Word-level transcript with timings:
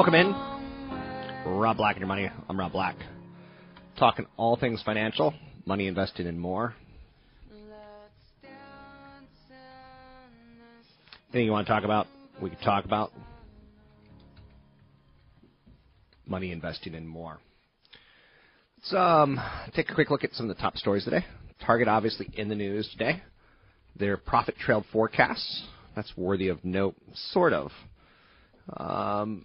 Welcome 0.00 0.14
in. 0.14 0.34
Rob 1.44 1.76
Black 1.76 1.96
and 1.96 2.00
your 2.00 2.08
money. 2.08 2.30
I'm 2.48 2.58
Rob 2.58 2.72
Black. 2.72 2.96
Talking 3.98 4.24
all 4.38 4.56
things 4.56 4.82
financial, 4.82 5.34
money 5.66 5.88
invested 5.88 6.26
in 6.26 6.38
more. 6.38 6.74
Anything 11.28 11.44
you 11.44 11.52
want 11.52 11.66
to 11.66 11.70
talk 11.70 11.84
about, 11.84 12.06
we 12.40 12.48
can 12.48 12.58
talk 12.60 12.86
about. 12.86 13.12
Money 16.26 16.50
investing 16.50 16.94
in 16.94 17.06
more. 17.06 17.38
Let's 18.78 18.94
um, 18.94 19.38
take 19.76 19.90
a 19.90 19.94
quick 19.94 20.08
look 20.08 20.24
at 20.24 20.32
some 20.32 20.48
of 20.48 20.56
the 20.56 20.62
top 20.62 20.78
stories 20.78 21.04
today. 21.04 21.26
Target 21.66 21.88
obviously 21.88 22.30
in 22.32 22.48
the 22.48 22.54
news 22.54 22.88
today. 22.90 23.22
Their 23.96 24.16
profit 24.16 24.54
trailed 24.56 24.86
forecasts. 24.94 25.66
That's 25.94 26.10
worthy 26.16 26.48
of 26.48 26.64
note, 26.64 26.96
sort 27.32 27.52
of. 27.52 27.70
Um, 28.78 29.44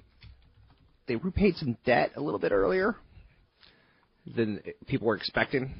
they 1.07 1.15
repaid 1.15 1.55
some 1.57 1.77
debt 1.85 2.11
a 2.15 2.21
little 2.21 2.39
bit 2.39 2.51
earlier 2.51 2.95
than 4.35 4.61
people 4.87 5.07
were 5.07 5.15
expecting. 5.15 5.73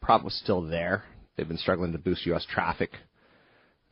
Problem 0.00 0.24
was 0.24 0.38
still 0.42 0.62
there. 0.62 1.04
They've 1.36 1.48
been 1.48 1.58
struggling 1.58 1.92
to 1.92 1.98
boost 1.98 2.26
U.S. 2.26 2.46
traffic. 2.50 2.90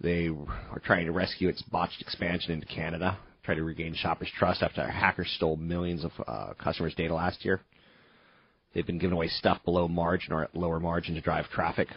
They 0.01 0.29
are 0.29 0.81
trying 0.85 1.07
to 1.07 1.13
rescue 1.13 1.49
its 1.49 1.63
botched 1.63 2.01
expansion 2.01 2.53
into 2.53 2.67
Canada, 2.67 3.19
try 3.43 3.55
to 3.55 3.63
regain 3.63 3.95
shoppers' 3.95 4.31
trust 4.37 4.63
after 4.63 4.87
hackers 4.87 5.33
stole 5.37 5.57
millions 5.57 6.05
of 6.05 6.13
uh, 6.27 6.55
customers' 6.63 6.95
data 6.95 7.15
last 7.15 7.45
year. 7.45 7.61
They've 8.75 8.87
been 8.87 8.99
giving 8.99 9.15
away 9.15 9.29
stuff 9.29 9.59
below 9.65 9.87
margin 9.87 10.33
or 10.33 10.43
at 10.43 10.57
lower 10.57 10.81
margin 10.81 11.15
to 11.15 11.21
drive 11.21 11.49
traffic. 11.51 11.89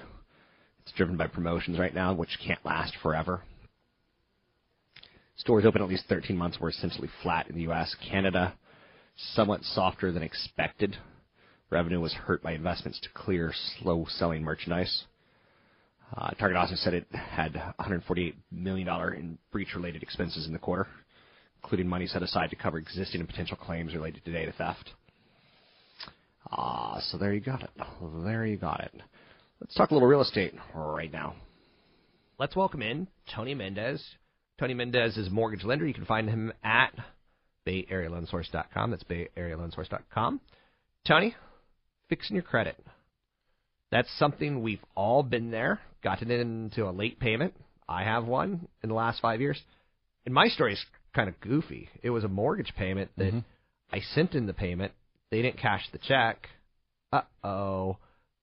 It's 0.83 0.91
driven 0.95 1.17
by 1.17 1.27
promotions 1.27 1.79
right 1.79 1.93
now, 1.93 2.13
which 2.13 2.37
can't 2.45 2.63
last 2.65 2.93
forever. 3.01 3.41
Stores 5.37 5.65
open 5.65 5.81
at 5.81 5.87
least 5.87 6.05
13 6.09 6.35
months 6.35 6.59
were 6.59 6.69
essentially 6.69 7.09
flat 7.21 7.47
in 7.47 7.55
the 7.55 7.61
U.S. 7.63 7.95
Canada, 8.09 8.55
somewhat 9.33 9.63
softer 9.63 10.11
than 10.11 10.23
expected. 10.23 10.97
Revenue 11.69 11.99
was 11.99 12.13
hurt 12.13 12.41
by 12.41 12.53
investments 12.53 12.99
to 13.01 13.09
clear 13.13 13.53
slow-selling 13.79 14.43
merchandise. 14.43 15.03
Uh, 16.15 16.31
Target 16.31 16.57
also 16.57 16.75
said 16.75 16.93
it 16.93 17.05
had 17.11 17.53
$148 17.79 18.33
million 18.51 18.87
in 19.15 19.37
breach-related 19.51 20.01
expenses 20.01 20.47
in 20.47 20.53
the 20.53 20.59
quarter, 20.59 20.87
including 21.61 21.87
money 21.87 22.07
set 22.07 22.23
aside 22.23 22.49
to 22.49 22.55
cover 22.55 22.77
existing 22.77 23.19
and 23.19 23.29
potential 23.29 23.57
claims 23.57 23.93
related 23.93 24.23
to 24.25 24.31
data 24.31 24.53
theft. 24.57 24.91
Ah, 26.49 26.99
so 27.01 27.17
there 27.17 27.33
you 27.33 27.41
got 27.41 27.61
it. 27.61 27.69
There 28.23 28.45
you 28.45 28.57
got 28.57 28.79
it. 28.79 29.01
Let's 29.59 29.75
talk 29.75 29.91
a 29.91 29.93
little 29.93 30.07
real 30.07 30.21
estate 30.21 30.53
right 30.73 31.11
now. 31.11 31.35
Let's 32.39 32.55
welcome 32.55 32.81
in 32.81 33.07
Tony 33.35 33.53
Mendez, 33.53 34.01
Tony 34.59 34.73
Mendez 34.73 35.17
is 35.17 35.29
mortgage 35.29 35.63
lender. 35.63 35.85
You 35.85 35.93
can 35.93 36.05
find 36.05 36.29
him 36.29 36.51
at 36.63 36.93
BayAreaLoanSource.com. 37.67 38.91
That's 38.91 39.03
BayAreaLoanSource.com. 39.03 40.41
Tony, 41.07 41.35
fixing 42.09 42.35
your 42.35 42.43
credit. 42.43 42.75
That's 43.91 44.09
something 44.17 44.61
we've 44.61 44.83
all 44.95 45.21
been 45.21 45.51
there, 45.51 45.79
gotten 46.03 46.31
into 46.31 46.89
a 46.89 46.91
late 46.91 47.19
payment. 47.19 47.53
I 47.87 48.03
have 48.03 48.25
one 48.25 48.67
in 48.83 48.89
the 48.89 48.95
last 48.95 49.21
five 49.21 49.41
years. 49.41 49.61
And 50.25 50.33
my 50.33 50.47
story 50.47 50.73
is 50.73 50.85
kind 51.15 51.29
of 51.29 51.39
goofy. 51.39 51.89
It 52.01 52.09
was 52.09 52.23
a 52.23 52.29
mortgage 52.29 52.73
payment 52.75 53.11
that 53.17 53.33
mm-hmm. 53.33 53.39
I 53.91 53.99
sent 54.13 54.33
in 54.33 54.47
the 54.47 54.53
payment. 54.53 54.91
They 55.29 55.41
didn't 55.41 55.59
cash 55.59 55.87
the 55.91 55.99
check. 55.99 56.47
Uh 57.13 57.21
oh. 57.43 57.97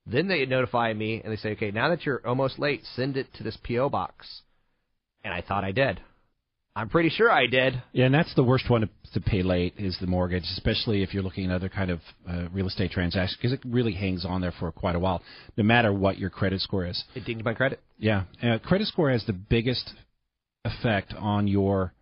Then 0.07 0.29
they 0.29 0.47
notify 0.47 0.93
me 0.93 1.21
and 1.23 1.33
they 1.33 1.37
say, 1.37 1.51
okay, 1.53 1.71
now 1.71 1.91
that 1.91 2.07
you're 2.07 2.27
almost 2.27 2.59
late, 2.59 2.83
send 2.95 3.17
it 3.17 3.27
to 3.35 3.43
this 3.43 3.59
P.O. 3.63 3.89
box 3.91 4.43
and 5.25 5.33
I 5.33 5.41
thought 5.41 5.65
I 5.65 5.73
did. 5.73 6.01
I'm 6.77 6.89
pretty 6.89 7.09
sure 7.09 7.31
I 7.31 7.47
did. 7.47 7.81
Yeah, 7.93 8.07
and 8.07 8.15
that's 8.15 8.35
the 8.35 8.43
worst 8.43 8.69
one 8.69 8.81
to, 8.81 8.89
to 9.13 9.21
pay 9.21 9.43
late 9.43 9.75
is 9.79 9.97
the 10.01 10.09
mortgage, 10.09 10.43
especially 10.43 11.05
if 11.05 11.15
you're 11.15 11.23
looking 11.23 11.47
at 11.47 11.53
other 11.53 11.69
kind 11.69 11.91
of 11.91 12.01
uh, 12.29 12.49
real 12.53 12.67
estate 12.67 12.91
transactions, 12.91 13.39
because 13.41 13.53
it 13.53 13.61
really 13.65 13.93
hangs 13.93 14.25
on 14.25 14.41
there 14.41 14.53
for 14.59 14.73
quite 14.73 14.97
a 14.97 14.99
while, 14.99 15.23
no 15.57 15.63
matter 15.63 15.93
what 15.93 16.19
your 16.19 16.31
credit 16.31 16.61
score 16.61 16.85
is. 16.85 17.05
It 17.15 17.25
dinged 17.25 17.45
my 17.45 17.55
credit. 17.55 17.81
Yeah, 17.99 18.25
uh, 18.43 18.59
credit 18.59 18.89
score 18.89 19.11
has 19.11 19.25
the 19.25 19.33
biggest 19.33 19.93
effect 20.65 21.15
on 21.17 21.47
your 21.47 21.95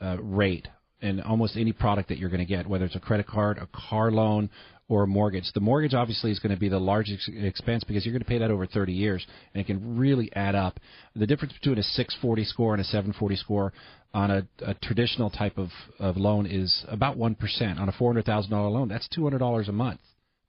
uh, 0.00 0.18
rate 0.20 0.68
in 1.00 1.20
almost 1.20 1.56
any 1.56 1.72
product 1.72 2.08
that 2.08 2.18
you're 2.18 2.30
going 2.30 2.38
to 2.38 2.46
get, 2.46 2.68
whether 2.68 2.84
it's 2.84 2.96
a 2.96 3.00
credit 3.00 3.26
card, 3.26 3.58
a 3.58 3.68
car 3.90 4.12
loan, 4.12 4.48
or 4.88 5.06
mortgage. 5.06 5.44
The 5.54 5.60
mortgage 5.60 5.94
obviously 5.94 6.30
is 6.30 6.38
going 6.38 6.54
to 6.54 6.60
be 6.60 6.68
the 6.68 6.78
largest 6.78 7.28
expense 7.28 7.84
because 7.84 8.04
you're 8.04 8.12
going 8.12 8.22
to 8.22 8.28
pay 8.28 8.38
that 8.38 8.50
over 8.50 8.66
30 8.66 8.92
years, 8.92 9.26
and 9.52 9.60
it 9.60 9.66
can 9.66 9.96
really 9.96 10.30
add 10.34 10.54
up. 10.54 10.78
The 11.16 11.26
difference 11.26 11.54
between 11.54 11.78
a 11.78 11.82
640 11.82 12.44
score 12.44 12.74
and 12.74 12.80
a 12.80 12.84
740 12.84 13.36
score 13.36 13.72
on 14.12 14.30
a, 14.30 14.46
a 14.60 14.74
traditional 14.74 15.30
type 15.30 15.58
of, 15.58 15.70
of 15.98 16.16
loan 16.16 16.46
is 16.46 16.84
about 16.88 17.16
1%. 17.16 17.80
On 17.80 17.88
a 17.88 17.92
$400,000 17.92 18.50
loan, 18.50 18.88
that's 18.88 19.08
$200 19.16 19.68
a 19.68 19.72
month 19.72 20.00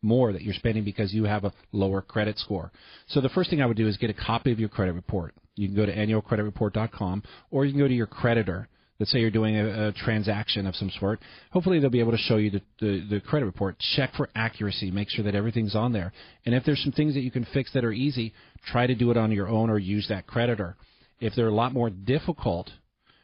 more 0.01 0.31
that 0.31 0.43
you're 0.43 0.53
spending 0.53 0.83
because 0.83 1.13
you 1.13 1.23
have 1.23 1.43
a 1.43 1.53
lower 1.71 2.01
credit 2.01 2.37
score. 2.37 2.71
So 3.07 3.21
the 3.21 3.29
first 3.29 3.49
thing 3.49 3.61
I 3.61 3.65
would 3.65 3.75
do 3.75 3.87
is 3.87 3.97
get 3.97 4.11
a 4.11 4.13
copy 4.13 4.51
of 4.51 4.59
your 4.59 4.69
credit 4.69 4.93
report. 4.93 5.33
You 5.55 5.67
can 5.67 5.75
go 5.75 5.85
to 5.85 5.95
annualcreditreport.com 5.95 7.23
or 7.49 7.65
you 7.65 7.71
can 7.71 7.81
go 7.81 7.87
to 7.87 7.93
your 7.93 8.05
creditor 8.05 8.69
let's 8.99 9.11
say 9.11 9.19
you're 9.19 9.31
doing 9.31 9.57
a, 9.57 9.87
a, 9.87 9.91
transaction 9.93 10.65
of 10.67 10.75
some 10.75 10.89
sort, 10.99 11.19
hopefully 11.51 11.79
they'll 11.79 11.89
be 11.89 11.99
able 11.99 12.11
to 12.11 12.17
show 12.17 12.37
you 12.37 12.49
the, 12.49 12.61
the, 12.79 13.07
the, 13.09 13.19
credit 13.19 13.45
report. 13.45 13.75
Check 13.95 14.13
for 14.15 14.29
accuracy, 14.35 14.91
make 14.91 15.09
sure 15.09 15.25
that 15.25 15.35
everything's 15.35 15.75
on 15.75 15.91
there. 15.93 16.13
And 16.45 16.55
if 16.55 16.63
there's 16.63 16.81
some 16.81 16.91
things 16.91 17.13
that 17.15 17.21
you 17.21 17.31
can 17.31 17.45
fix 17.53 17.73
that 17.73 17.83
are 17.83 17.91
easy, 17.91 18.33
try 18.71 18.87
to 18.87 18.95
do 18.95 19.11
it 19.11 19.17
on 19.17 19.31
your 19.31 19.47
own 19.47 19.69
or 19.69 19.77
use 19.77 20.07
that 20.09 20.27
creditor. 20.27 20.75
If 21.19 21.33
they're 21.35 21.47
a 21.47 21.53
lot 21.53 21.73
more 21.73 21.89
difficult, 21.89 22.69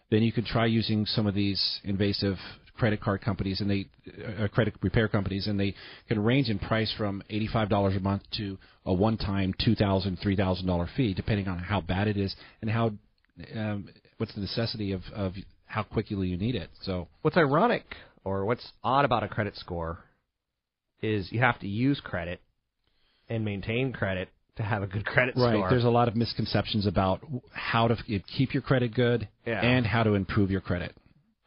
then 0.09 0.23
you 0.23 0.31
can 0.31 0.45
try 0.45 0.65
using 0.65 1.05
some 1.05 1.25
of 1.25 1.33
these 1.33 1.79
invasive 1.83 2.37
credit 2.75 2.99
card 2.99 3.21
companies 3.21 3.61
and 3.61 3.69
they 3.69 3.85
uh, 4.37 4.47
credit 4.47 4.73
repair 4.81 5.07
companies 5.07 5.47
and 5.47 5.59
they 5.59 5.75
can 6.07 6.21
range 6.23 6.49
in 6.49 6.57
price 6.57 6.91
from 6.97 7.21
$85 7.29 7.95
a 7.95 7.99
month 7.99 8.23
to 8.37 8.57
a 8.85 8.93
one-time 8.93 9.53
$2,000, 9.65 10.17
$3,000 10.25 10.95
fee 10.95 11.13
depending 11.13 11.47
on 11.47 11.59
how 11.59 11.79
bad 11.79 12.07
it 12.07 12.17
is 12.17 12.35
and 12.61 12.71
how 12.71 12.91
um, 13.55 13.87
what's 14.17 14.33
the 14.35 14.41
necessity 14.41 14.91
of, 14.93 15.01
of 15.13 15.33
how 15.71 15.83
quickly 15.83 16.27
you 16.27 16.37
need 16.37 16.55
it. 16.55 16.69
So 16.81 17.07
what's 17.21 17.37
ironic 17.37 17.85
or 18.23 18.45
what's 18.45 18.71
odd 18.83 19.05
about 19.05 19.23
a 19.23 19.27
credit 19.27 19.55
score 19.55 20.03
is 21.01 21.31
you 21.31 21.39
have 21.39 21.59
to 21.59 21.67
use 21.67 21.99
credit 22.03 22.41
and 23.29 23.45
maintain 23.45 23.93
credit 23.93 24.29
to 24.57 24.63
have 24.63 24.83
a 24.83 24.87
good 24.87 25.05
credit 25.05 25.35
right. 25.37 25.51
score. 25.51 25.61
Right. 25.63 25.69
There's 25.69 25.85
a 25.85 25.89
lot 25.89 26.09
of 26.09 26.15
misconceptions 26.15 26.85
about 26.85 27.21
how 27.53 27.87
to 27.87 27.95
keep 28.37 28.53
your 28.53 28.61
credit 28.61 28.93
good 28.93 29.29
yeah. 29.45 29.61
and 29.61 29.85
how 29.85 30.03
to 30.03 30.13
improve 30.13 30.51
your 30.51 30.61
credit. 30.61 30.93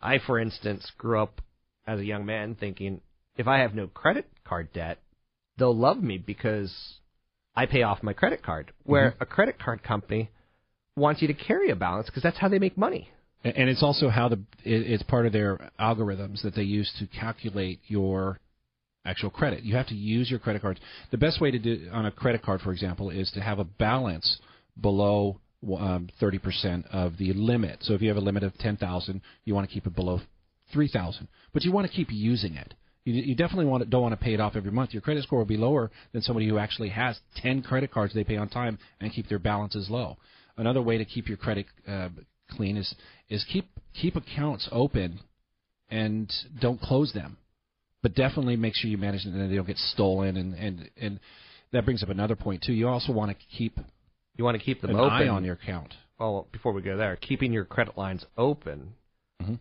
I, 0.00 0.18
for 0.26 0.38
instance, 0.38 0.90
grew 0.96 1.22
up 1.22 1.40
as 1.86 2.00
a 2.00 2.04
young 2.04 2.24
man 2.24 2.56
thinking 2.58 3.02
if 3.36 3.46
I 3.46 3.58
have 3.58 3.74
no 3.74 3.88
credit 3.88 4.26
card 4.44 4.72
debt, 4.72 4.98
they'll 5.58 5.76
love 5.76 6.02
me 6.02 6.16
because 6.18 6.72
I 7.54 7.66
pay 7.66 7.82
off 7.82 8.02
my 8.02 8.14
credit 8.14 8.42
card. 8.42 8.72
Where 8.84 9.12
mm-hmm. 9.12 9.22
a 9.22 9.26
credit 9.26 9.58
card 9.58 9.82
company 9.82 10.30
wants 10.96 11.20
you 11.20 11.28
to 11.28 11.34
carry 11.34 11.70
a 11.70 11.76
balance 11.76 12.06
because 12.06 12.22
that's 12.22 12.38
how 12.38 12.48
they 12.48 12.58
make 12.58 12.78
money. 12.78 13.10
And 13.44 13.68
it's 13.68 13.82
also 13.82 14.08
how 14.08 14.28
the 14.28 14.40
it's 14.64 15.02
part 15.02 15.26
of 15.26 15.32
their 15.32 15.70
algorithms 15.78 16.42
that 16.42 16.54
they 16.54 16.62
use 16.62 16.90
to 16.98 17.06
calculate 17.06 17.80
your 17.86 18.40
actual 19.04 19.28
credit. 19.28 19.64
You 19.64 19.76
have 19.76 19.88
to 19.88 19.94
use 19.94 20.30
your 20.30 20.38
credit 20.38 20.62
cards. 20.62 20.80
The 21.10 21.18
best 21.18 21.40
way 21.42 21.50
to 21.50 21.58
do 21.58 21.88
on 21.92 22.06
a 22.06 22.10
credit 22.10 22.42
card, 22.42 22.62
for 22.62 22.72
example, 22.72 23.10
is 23.10 23.30
to 23.32 23.42
have 23.42 23.58
a 23.58 23.64
balance 23.64 24.38
below 24.80 25.40
um, 25.78 26.08
30% 26.20 26.86
of 26.90 27.18
the 27.18 27.34
limit. 27.34 27.78
So 27.82 27.92
if 27.92 28.00
you 28.00 28.08
have 28.08 28.16
a 28.16 28.20
limit 28.20 28.42
of 28.42 28.56
10,000, 28.58 29.20
you 29.44 29.54
want 29.54 29.68
to 29.68 29.72
keep 29.72 29.86
it 29.86 29.94
below 29.94 30.20
three 30.72 30.88
thousand, 30.88 31.28
but 31.52 31.62
you 31.62 31.72
want 31.72 31.86
to 31.86 31.92
keep 31.92 32.08
using 32.10 32.54
it. 32.54 32.74
You, 33.04 33.14
you 33.14 33.34
definitely 33.34 33.66
want 33.66 33.84
to, 33.84 33.88
don't 33.88 34.02
want 34.02 34.18
to 34.18 34.22
pay 34.22 34.34
it 34.34 34.40
off 34.40 34.56
every 34.56 34.70
month. 34.70 34.92
Your 34.92 35.02
credit 35.02 35.22
score 35.22 35.38
will 35.38 35.46
be 35.46 35.56
lower 35.56 35.90
than 36.12 36.22
somebody 36.22 36.48
who 36.48 36.58
actually 36.58 36.88
has 36.88 37.18
ten 37.36 37.62
credit 37.62 37.92
cards 37.92 38.14
they 38.14 38.24
pay 38.24 38.36
on 38.36 38.48
time 38.48 38.78
and 39.00 39.12
keep 39.12 39.28
their 39.28 39.38
balances 39.38 39.88
low. 39.90 40.16
Another 40.56 40.80
way 40.80 40.98
to 40.98 41.04
keep 41.04 41.28
your 41.28 41.36
credit 41.36 41.66
uh, 41.86 42.08
clean 42.50 42.76
is 42.76 42.94
is 43.28 43.44
keep 43.52 43.68
keep 44.00 44.16
accounts 44.16 44.68
open 44.72 45.20
and 45.90 46.32
don't 46.60 46.80
close 46.80 47.12
them, 47.12 47.36
but 48.02 48.14
definitely 48.14 48.56
make 48.56 48.74
sure 48.74 48.90
you 48.90 48.98
manage 48.98 49.24
them 49.24 49.38
and 49.38 49.50
they 49.50 49.56
don't 49.56 49.66
get 49.66 49.78
stolen 49.78 50.36
and 50.36 50.54
and 50.54 50.90
and 51.00 51.20
that 51.72 51.84
brings 51.84 52.02
up 52.02 52.08
another 52.08 52.36
point 52.36 52.62
too. 52.62 52.72
You 52.72 52.88
also 52.88 53.12
want 53.12 53.30
to 53.30 53.36
keep 53.56 53.78
you 54.36 54.44
want 54.44 54.58
to 54.58 54.64
keep 54.64 54.80
them 54.80 54.90
an 54.90 54.96
open 54.96 55.12
eye 55.12 55.28
on 55.28 55.44
your 55.44 55.54
account. 55.54 55.94
Well, 56.18 56.46
before 56.52 56.72
we 56.72 56.82
go 56.82 56.96
there, 56.96 57.16
keeping 57.16 57.52
your 57.52 57.64
credit 57.64 57.98
lines 57.98 58.24
open 58.38 58.94
mm-hmm. 59.42 59.54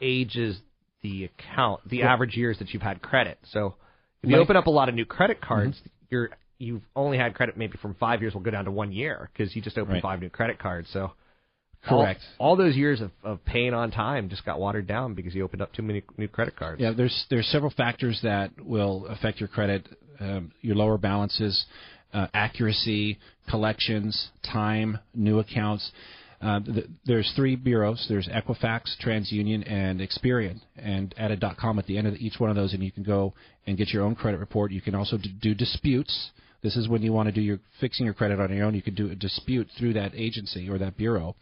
ages 0.00 0.58
the 1.02 1.24
account, 1.24 1.80
the 1.88 2.00
well, 2.00 2.08
average 2.08 2.36
years 2.36 2.58
that 2.58 2.70
you've 2.70 2.82
had 2.82 3.02
credit. 3.02 3.38
So 3.52 3.74
if 4.22 4.30
you 4.30 4.36
like, 4.36 4.44
open 4.44 4.56
up 4.56 4.66
a 4.66 4.70
lot 4.70 4.88
of 4.88 4.94
new 4.94 5.04
credit 5.04 5.40
cards, 5.40 5.76
mm-hmm. 5.76 5.88
you're 6.10 6.30
you've 6.58 6.82
only 6.94 7.16
had 7.16 7.34
credit 7.34 7.56
maybe 7.56 7.78
from 7.80 7.94
five 7.94 8.20
years 8.20 8.34
will 8.34 8.42
go 8.42 8.50
down 8.50 8.66
to 8.66 8.70
one 8.70 8.92
year 8.92 9.30
because 9.32 9.54
you 9.56 9.62
just 9.62 9.78
opened 9.78 9.94
right. 9.94 10.02
five 10.02 10.20
new 10.20 10.28
credit 10.28 10.58
cards. 10.58 10.88
So 10.92 11.12
correct, 11.84 12.20
all, 12.38 12.50
all, 12.50 12.56
those 12.56 12.76
years 12.76 13.00
of, 13.00 13.10
of 13.22 13.44
paying 13.44 13.74
on 13.74 13.90
time 13.90 14.28
just 14.28 14.44
got 14.44 14.58
watered 14.60 14.86
down 14.86 15.14
because 15.14 15.34
you 15.34 15.44
opened 15.44 15.62
up 15.62 15.72
too 15.72 15.82
many 15.82 16.02
new 16.16 16.28
credit 16.28 16.56
cards. 16.56 16.80
Yeah, 16.80 16.92
there's 16.96 17.26
there's 17.30 17.46
several 17.46 17.70
factors 17.70 18.20
that 18.22 18.50
will 18.64 19.06
affect 19.06 19.40
your 19.40 19.48
credit, 19.48 19.88
um, 20.18 20.52
your 20.60 20.76
lower 20.76 20.98
balances, 20.98 21.64
uh, 22.12 22.26
accuracy, 22.34 23.18
collections, 23.48 24.30
time, 24.42 24.98
new 25.14 25.38
accounts. 25.38 25.90
Uh, 26.40 26.60
th- 26.60 26.86
there's 27.04 27.30
three 27.36 27.54
bureaus. 27.54 28.06
There's 28.08 28.26
Equifax, 28.28 28.96
TransUnion, 29.04 29.70
and 29.70 30.00
Experian. 30.00 30.60
And 30.76 31.14
at 31.18 31.30
a 31.30 31.54
.com 31.58 31.78
at 31.78 31.86
the 31.86 31.98
end 31.98 32.06
of 32.06 32.14
each 32.14 32.40
one 32.40 32.48
of 32.48 32.56
those, 32.56 32.72
and 32.72 32.82
you 32.82 32.90
can 32.90 33.02
go 33.02 33.34
and 33.66 33.76
get 33.76 33.88
your 33.88 34.04
own 34.04 34.14
credit 34.14 34.40
report. 34.40 34.72
You 34.72 34.80
can 34.80 34.94
also 34.94 35.18
d- 35.18 35.34
do 35.40 35.54
disputes. 35.54 36.30
This 36.62 36.76
is 36.76 36.88
when 36.88 37.02
you 37.02 37.12
want 37.12 37.28
to 37.28 37.32
do 37.32 37.40
your 37.40 37.58
fixing 37.80 38.06
your 38.06 38.14
credit 38.14 38.40
on 38.40 38.54
your 38.54 38.66
own. 38.66 38.74
You 38.74 38.82
can 38.82 38.94
do 38.94 39.10
a 39.10 39.14
dispute 39.14 39.68
through 39.78 39.94
that 39.94 40.12
agency 40.14 40.68
or 40.68 40.78
that 40.78 40.96
bureau. 40.96 41.36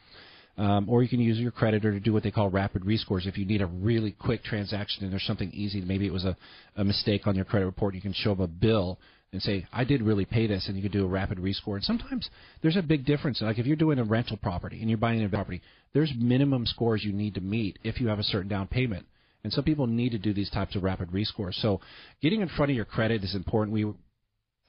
Um, 0.58 0.88
or 0.88 1.04
you 1.04 1.08
can 1.08 1.20
use 1.20 1.38
your 1.38 1.52
creditor 1.52 1.92
to 1.92 2.00
do 2.00 2.12
what 2.12 2.24
they 2.24 2.32
call 2.32 2.50
rapid 2.50 2.82
rescores. 2.82 3.26
If 3.26 3.38
you 3.38 3.46
need 3.46 3.62
a 3.62 3.66
really 3.66 4.10
quick 4.10 4.42
transaction 4.42 5.04
and 5.04 5.12
there's 5.12 5.24
something 5.24 5.52
easy, 5.52 5.80
maybe 5.80 6.04
it 6.04 6.12
was 6.12 6.24
a, 6.24 6.36
a 6.74 6.82
mistake 6.82 7.28
on 7.28 7.36
your 7.36 7.44
credit 7.44 7.66
report, 7.66 7.94
you 7.94 8.00
can 8.00 8.12
show 8.12 8.34
them 8.34 8.42
a 8.42 8.48
bill 8.48 8.98
and 9.32 9.40
say, 9.40 9.66
I 9.72 9.84
did 9.84 10.02
really 10.02 10.24
pay 10.24 10.46
this, 10.46 10.66
and 10.66 10.76
you 10.76 10.82
can 10.82 10.90
do 10.90 11.04
a 11.04 11.08
rapid 11.08 11.38
rescore. 11.38 11.74
And 11.74 11.84
sometimes 11.84 12.28
there's 12.62 12.76
a 12.76 12.82
big 12.82 13.04
difference. 13.04 13.40
Like 13.40 13.58
if 13.58 13.66
you're 13.66 13.76
doing 13.76 13.98
a 13.98 14.04
rental 14.04 14.36
property 14.36 14.80
and 14.80 14.88
you're 14.88 14.98
buying 14.98 15.22
a 15.22 15.28
property, 15.28 15.60
there's 15.92 16.12
minimum 16.18 16.66
scores 16.66 17.04
you 17.04 17.12
need 17.12 17.34
to 17.34 17.40
meet 17.40 17.78
if 17.84 18.00
you 18.00 18.08
have 18.08 18.18
a 18.18 18.24
certain 18.24 18.48
down 18.48 18.66
payment. 18.66 19.06
And 19.44 19.52
some 19.52 19.64
people 19.64 19.86
need 19.86 20.10
to 20.10 20.18
do 20.18 20.32
these 20.32 20.50
types 20.50 20.74
of 20.74 20.82
rapid 20.82 21.10
rescores. 21.10 21.54
So 21.60 21.80
getting 22.20 22.40
in 22.40 22.48
front 22.48 22.70
of 22.70 22.76
your 22.76 22.84
credit 22.84 23.22
is 23.22 23.34
important. 23.34 23.74
We 23.74 23.92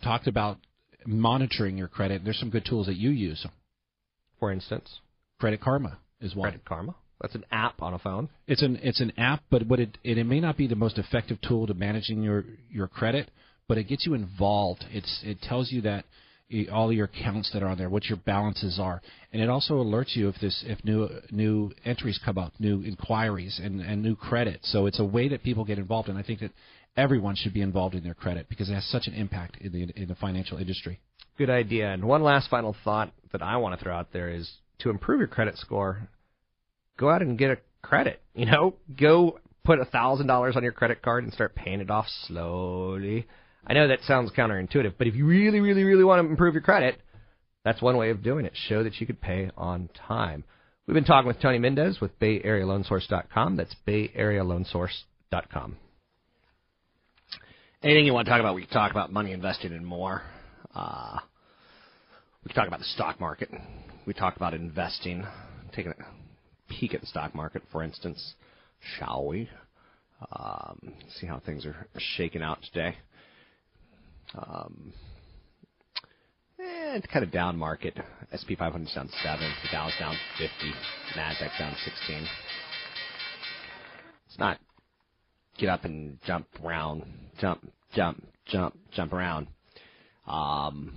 talked 0.04 0.28
about 0.28 0.58
monitoring 1.06 1.78
your 1.78 1.88
credit. 1.88 2.24
There's 2.24 2.40
some 2.40 2.52
good 2.52 2.66
tools 2.66 2.86
that 2.88 2.98
you 2.98 3.10
use. 3.10 3.46
For 4.40 4.52
instance, 4.52 5.00
Credit 5.40 5.62
Karma 5.62 5.98
is 6.22 6.36
one. 6.36 6.52
Credit 6.52 6.66
Karma. 6.66 6.96
That's 7.22 7.36
an 7.36 7.46
app 7.52 7.82
on 7.82 7.94
a 7.94 8.00
phone. 8.00 8.30
It's 8.48 8.62
an 8.62 8.80
it's 8.82 9.02
an 9.02 9.12
app, 9.18 9.44
but 9.50 9.66
what 9.68 9.80
it 9.80 9.98
it, 10.04 10.18
it 10.18 10.26
may 10.26 10.40
not 10.40 10.58
be 10.58 10.68
the 10.68 10.76
most 10.76 10.98
effective 10.98 11.40
tool 11.42 11.68
to 11.68 11.74
managing 11.74 12.24
your 12.24 12.46
your 12.70 12.88
credit 12.88 13.30
but 13.70 13.78
it 13.78 13.88
gets 13.88 14.06
you 14.06 14.16
involved. 14.16 14.84
It's 14.92 15.22
it 15.24 15.42
tells 15.42 15.72
you 15.72 15.82
that 15.82 16.04
all 16.74 16.92
your 16.92 17.06
accounts 17.06 17.52
that 17.54 17.62
are 17.62 17.68
on 17.68 17.78
there, 17.78 17.90
what 17.90 18.06
your 18.06 18.18
balances 18.18 18.80
are, 18.82 19.00
and 19.32 19.42
it 19.42 19.48
also 19.48 19.76
alerts 19.76 20.16
you 20.16 20.28
if 20.28 20.36
this 20.42 20.66
if 20.68 20.84
new 20.84 21.08
new 21.30 21.72
entries 21.86 22.20
come 22.26 22.40
up, 22.40 22.52
new 22.60 22.82
inquiries, 22.82 23.62
and 23.64 23.80
and 23.80 24.02
new 24.02 24.16
credit. 24.16 24.60
So 24.64 24.88
it's 24.88 25.00
a 25.00 25.06
way 25.06 25.30
that 25.30 25.44
people 25.44 25.64
get 25.64 25.78
involved, 25.78 26.10
and 26.10 26.18
I 26.18 26.24
think 26.24 26.40
that 26.40 26.52
everyone 26.98 27.36
should 27.36 27.54
be 27.54 27.62
involved 27.62 27.94
in 27.94 28.04
their 28.04 28.16
credit 28.16 28.50
because 28.50 28.70
it 28.70 28.74
has 28.74 28.86
such 28.90 29.06
an 29.06 29.14
impact 29.14 29.58
in 29.62 29.72
the 29.72 29.84
in 29.96 30.10
the 30.10 30.16
financial 30.16 30.58
industry. 30.58 31.00
Good 31.38 31.52
idea. 31.52 31.92
And 31.94 32.04
one 32.04 32.24
last 32.24 32.50
final 32.50 32.76
thought 32.84 33.14
that 33.32 33.44
I 33.44 33.58
want 33.58 33.78
to 33.78 33.84
throw 33.84 33.96
out 33.96 34.12
there 34.12 34.30
is 34.30 34.52
to 34.80 34.90
improve 34.90 35.20
your 35.20 35.28
credit 35.28 35.58
score, 35.58 36.10
go 36.98 37.10
out 37.10 37.22
and 37.22 37.38
get 37.38 37.52
a 37.52 37.58
credit. 37.81 38.22
You 38.34 38.46
know, 38.46 38.76
go 39.00 39.40
put 39.66 39.80
a 39.80 39.86
thousand 39.86 40.28
dollars 40.28 40.56
on 40.56 40.64
your 40.64 40.72
credit 40.72 41.02
card 41.02 41.24
and 41.24 41.34
start 41.34 41.56
paying 41.56 41.81
it 41.81 41.90
off 41.90 42.06
slowly 42.28 43.28
I 43.70 43.74
know 43.74 43.88
that 43.88 44.02
sounds 44.02 44.31
counterintuitive, 44.31 44.96
but 44.98 45.08
if 45.08 45.16
you 45.16 45.26
really, 45.26 45.60
really, 45.60 45.84
really 45.84 46.04
want 46.04 46.26
to 46.26 46.30
improve 46.30 46.54
your 46.54 46.64
credit, 46.64 47.00
that's 47.64 47.81
one 47.81 47.98
way 47.98 48.10
of 48.10 48.24
doing 48.24 48.46
it. 48.46 48.54
Show 48.68 48.84
that 48.84 49.00
you 49.00 49.06
could 49.06 49.22
pay 49.22 49.52
on 49.58 49.90
time. 50.08 50.44
We've 50.88 50.96
been 50.96 51.04
talking 51.04 51.28
with 51.28 51.40
Tony 51.40 51.60
Mendez 51.60 52.02
with 52.02 52.18
Bay 52.20 52.42
Area 52.44 52.66
BayAreaLoanSource.com. 52.66 53.58
That's 53.58 53.76
Bay 53.86 54.12
Area 54.16 54.42
BayAreaLoanSource.com. 54.42 55.78
Anything 57.84 58.06
you 58.06 58.14
want 58.14 58.26
to 58.26 58.31
talk 58.31 58.40
about, 58.40 58.56
we 58.56 58.64
can 58.64 58.72
talk 58.72 58.92
about 58.92 59.14
money 59.14 59.31
invested 59.31 59.72
in 59.72 59.86
more. 59.86 60.24
Uh, 60.74 61.20
we 62.44 62.50
can 62.50 62.56
talk 62.56 62.68
about 62.68 62.80
the 62.80 62.86
stock 62.86 63.20
market. 63.20 63.50
We 64.10 64.16
talk 64.16 64.38
about 64.38 64.56
investing, 64.56 65.24
taking 65.72 65.92
a 65.92 65.96
peek 66.68 66.96
at 66.96 67.02
the 67.02 67.06
stock 67.06 67.36
market, 67.36 67.62
for 67.72 67.84
instance. 67.84 68.34
Shall 68.98 69.28
we? 69.28 69.48
Um, 70.32 70.94
see 71.20 71.28
how 71.28 71.40
things 71.46 71.64
are 71.64 71.88
shaking 71.96 72.42
out 72.42 72.58
today. 72.64 72.98
Um, 74.34 74.94
eh, 76.60 76.96
it's 76.96 77.06
kind 77.06 77.24
of 77.24 77.32
down 77.32 77.56
market. 77.56 78.00
SP 78.34 78.58
500 78.58 78.90
down 78.96 79.10
seven, 79.22 79.54
the 79.62 79.70
Dow's 79.72 79.94
down 80.00 80.18
50, 80.40 80.54
Nasdaq 81.16 81.60
down 81.60 81.76
16. 81.86 82.28
It's 84.26 84.40
not 84.40 84.58
get 85.60 85.70
up 85.70 85.86
and 85.86 86.18
jump 86.26 86.48
around, 86.66 87.04
jump, 87.40 87.72
jump, 87.94 88.26
jump, 88.48 88.76
jump 88.92 89.14
around. 89.14 89.46
Um, 90.26 90.96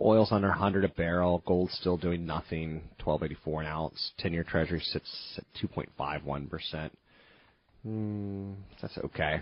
oil's 0.00 0.32
under 0.32 0.48
100 0.48 0.84
a 0.84 0.88
barrel. 0.88 1.42
Gold's 1.46 1.74
still 1.74 1.96
doing 1.96 2.26
nothing. 2.26 2.82
12.84 3.00 3.60
an 3.60 3.66
ounce. 3.66 4.12
10-year 4.22 4.44
Treasury 4.44 4.80
sits 4.80 5.38
at 5.38 5.44
2.51 5.62 6.50
percent. 6.50 6.92
Mm, 7.86 8.54
that's 8.80 8.98
okay. 8.98 9.40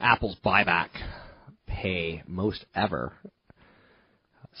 Apple's 0.00 0.36
buyback 0.44 0.90
pay 1.66 2.22
most 2.26 2.64
ever. 2.74 3.12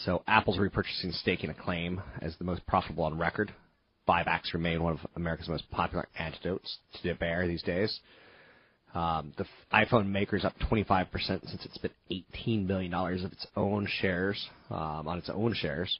So 0.04 0.22
Apple's 0.26 0.58
repurchasing 0.58 1.12
stake 1.12 1.44
in 1.44 1.50
Acclaim 1.50 2.00
as 2.20 2.36
the 2.36 2.44
most 2.44 2.66
profitable 2.66 3.04
on 3.04 3.18
record. 3.18 3.52
Buybacks 4.08 4.54
remain 4.54 4.82
one 4.82 4.94
of 4.94 5.00
America's 5.16 5.48
most 5.48 5.70
popular 5.70 6.08
antidotes 6.18 6.78
to 6.94 7.08
the 7.08 7.14
bear 7.14 7.46
these 7.46 7.62
days. 7.62 8.00
Um, 8.94 9.32
the 9.36 9.44
iPhone 9.72 10.08
maker 10.08 10.36
is 10.36 10.44
up 10.44 10.54
25% 10.70 11.10
since 11.22 11.64
it 11.64 11.72
spent 11.74 11.92
$18 12.10 12.66
billion 12.66 12.92
of 12.92 13.32
its 13.32 13.46
own 13.56 13.86
shares 14.00 14.48
um, 14.70 15.06
on 15.06 15.18
its 15.18 15.28
own 15.28 15.54
shares 15.54 15.98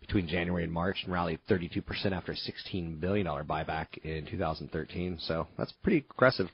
between 0.00 0.28
January 0.28 0.62
and 0.64 0.72
March, 0.72 0.98
and 1.04 1.12
rallied 1.12 1.40
32% 1.48 2.12
after 2.12 2.32
a 2.32 2.36
$16 2.36 3.00
billion 3.00 3.26
buyback 3.26 3.86
in 4.04 4.26
2013. 4.26 5.18
So 5.20 5.48
that's 5.58 5.72
pretty 5.82 6.04
aggressive 6.10 6.48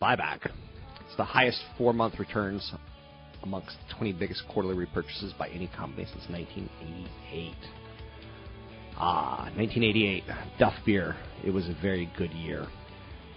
buyback. 0.00 0.48
It's 1.06 1.16
the 1.16 1.24
highest 1.24 1.60
four 1.76 1.92
month 1.92 2.18
returns 2.18 2.72
amongst 3.42 3.76
the 3.88 3.94
20 3.96 4.12
biggest 4.12 4.42
quarterly 4.48 4.74
repurchases 4.74 5.36
by 5.36 5.48
any 5.48 5.66
company 5.68 6.04
since 6.04 6.28
1988. 6.30 7.54
Ah, 8.96 9.50
1988, 9.56 10.22
Duff 10.58 10.74
Beer. 10.86 11.16
It 11.44 11.50
was 11.50 11.66
a 11.68 11.76
very 11.82 12.10
good 12.16 12.30
year. 12.30 12.66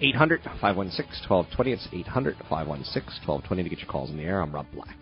800 0.01 0.41
516 0.43 1.29
1220. 1.29 1.71
It's 1.71 1.87
800 1.93 2.35
516 2.49 3.27
1220 3.27 3.63
to 3.63 3.69
get 3.69 3.79
your 3.79 3.87
calls 3.87 4.09
in 4.09 4.17
the 4.17 4.23
air. 4.23 4.41
I'm 4.41 4.53
Rob 4.53 4.65
Black. 4.73 4.97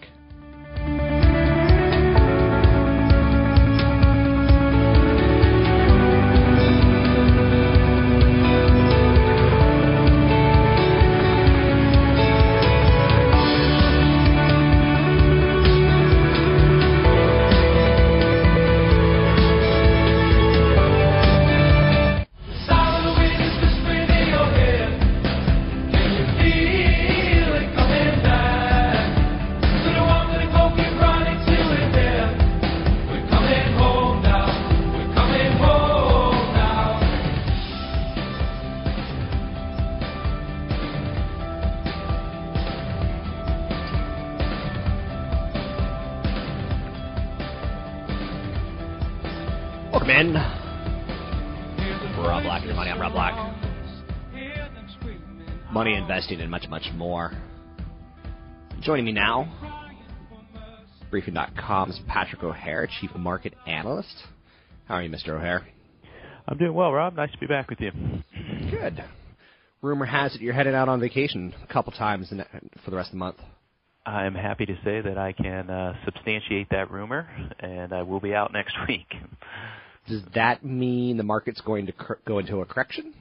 More. 57.03 57.33
Joining 58.81 59.03
me 59.03 59.11
now, 59.11 59.51
briefing.com 61.11 61.89
is 61.89 61.99
Patrick 62.07 62.41
O'Hare, 62.43 62.87
Chief 63.01 63.13
Market 63.15 63.53
Analyst. 63.67 64.15
How 64.85 64.95
are 64.95 65.03
you, 65.03 65.09
Mr. 65.09 65.29
O'Hare? 65.29 65.67
I'm 66.47 66.57
doing 66.57 66.73
well, 66.73 66.93
Rob. 66.93 67.15
Nice 67.15 67.31
to 67.33 67.37
be 67.39 67.45
back 67.45 67.69
with 67.69 67.81
you. 67.81 67.91
Good. 68.71 69.03
Rumor 69.81 70.05
has 70.05 70.33
it 70.33 70.39
you're 70.39 70.53
headed 70.53 70.75
out 70.75 70.87
on 70.87 71.01
vacation 71.01 71.53
a 71.61 71.73
couple 71.73 71.91
times 71.91 72.29
for 72.85 72.89
the 72.89 72.95
rest 72.95 73.09
of 73.09 73.13
the 73.13 73.17
month. 73.17 73.35
I'm 74.05 74.33
happy 74.33 74.65
to 74.65 74.75
say 74.85 75.01
that 75.01 75.17
I 75.17 75.33
can 75.33 75.69
uh, 75.69 75.95
substantiate 76.05 76.69
that 76.71 76.89
rumor, 76.89 77.27
and 77.59 77.91
I 77.91 78.03
will 78.03 78.21
be 78.21 78.33
out 78.33 78.53
next 78.53 78.75
week. 78.87 79.13
Does 80.07 80.21
that 80.35 80.63
mean 80.63 81.17
the 81.17 81.23
market's 81.23 81.59
going 81.59 81.85
to 81.87 81.93
go 82.25 82.39
into 82.39 82.61
a 82.61 82.65
correction? 82.65 83.13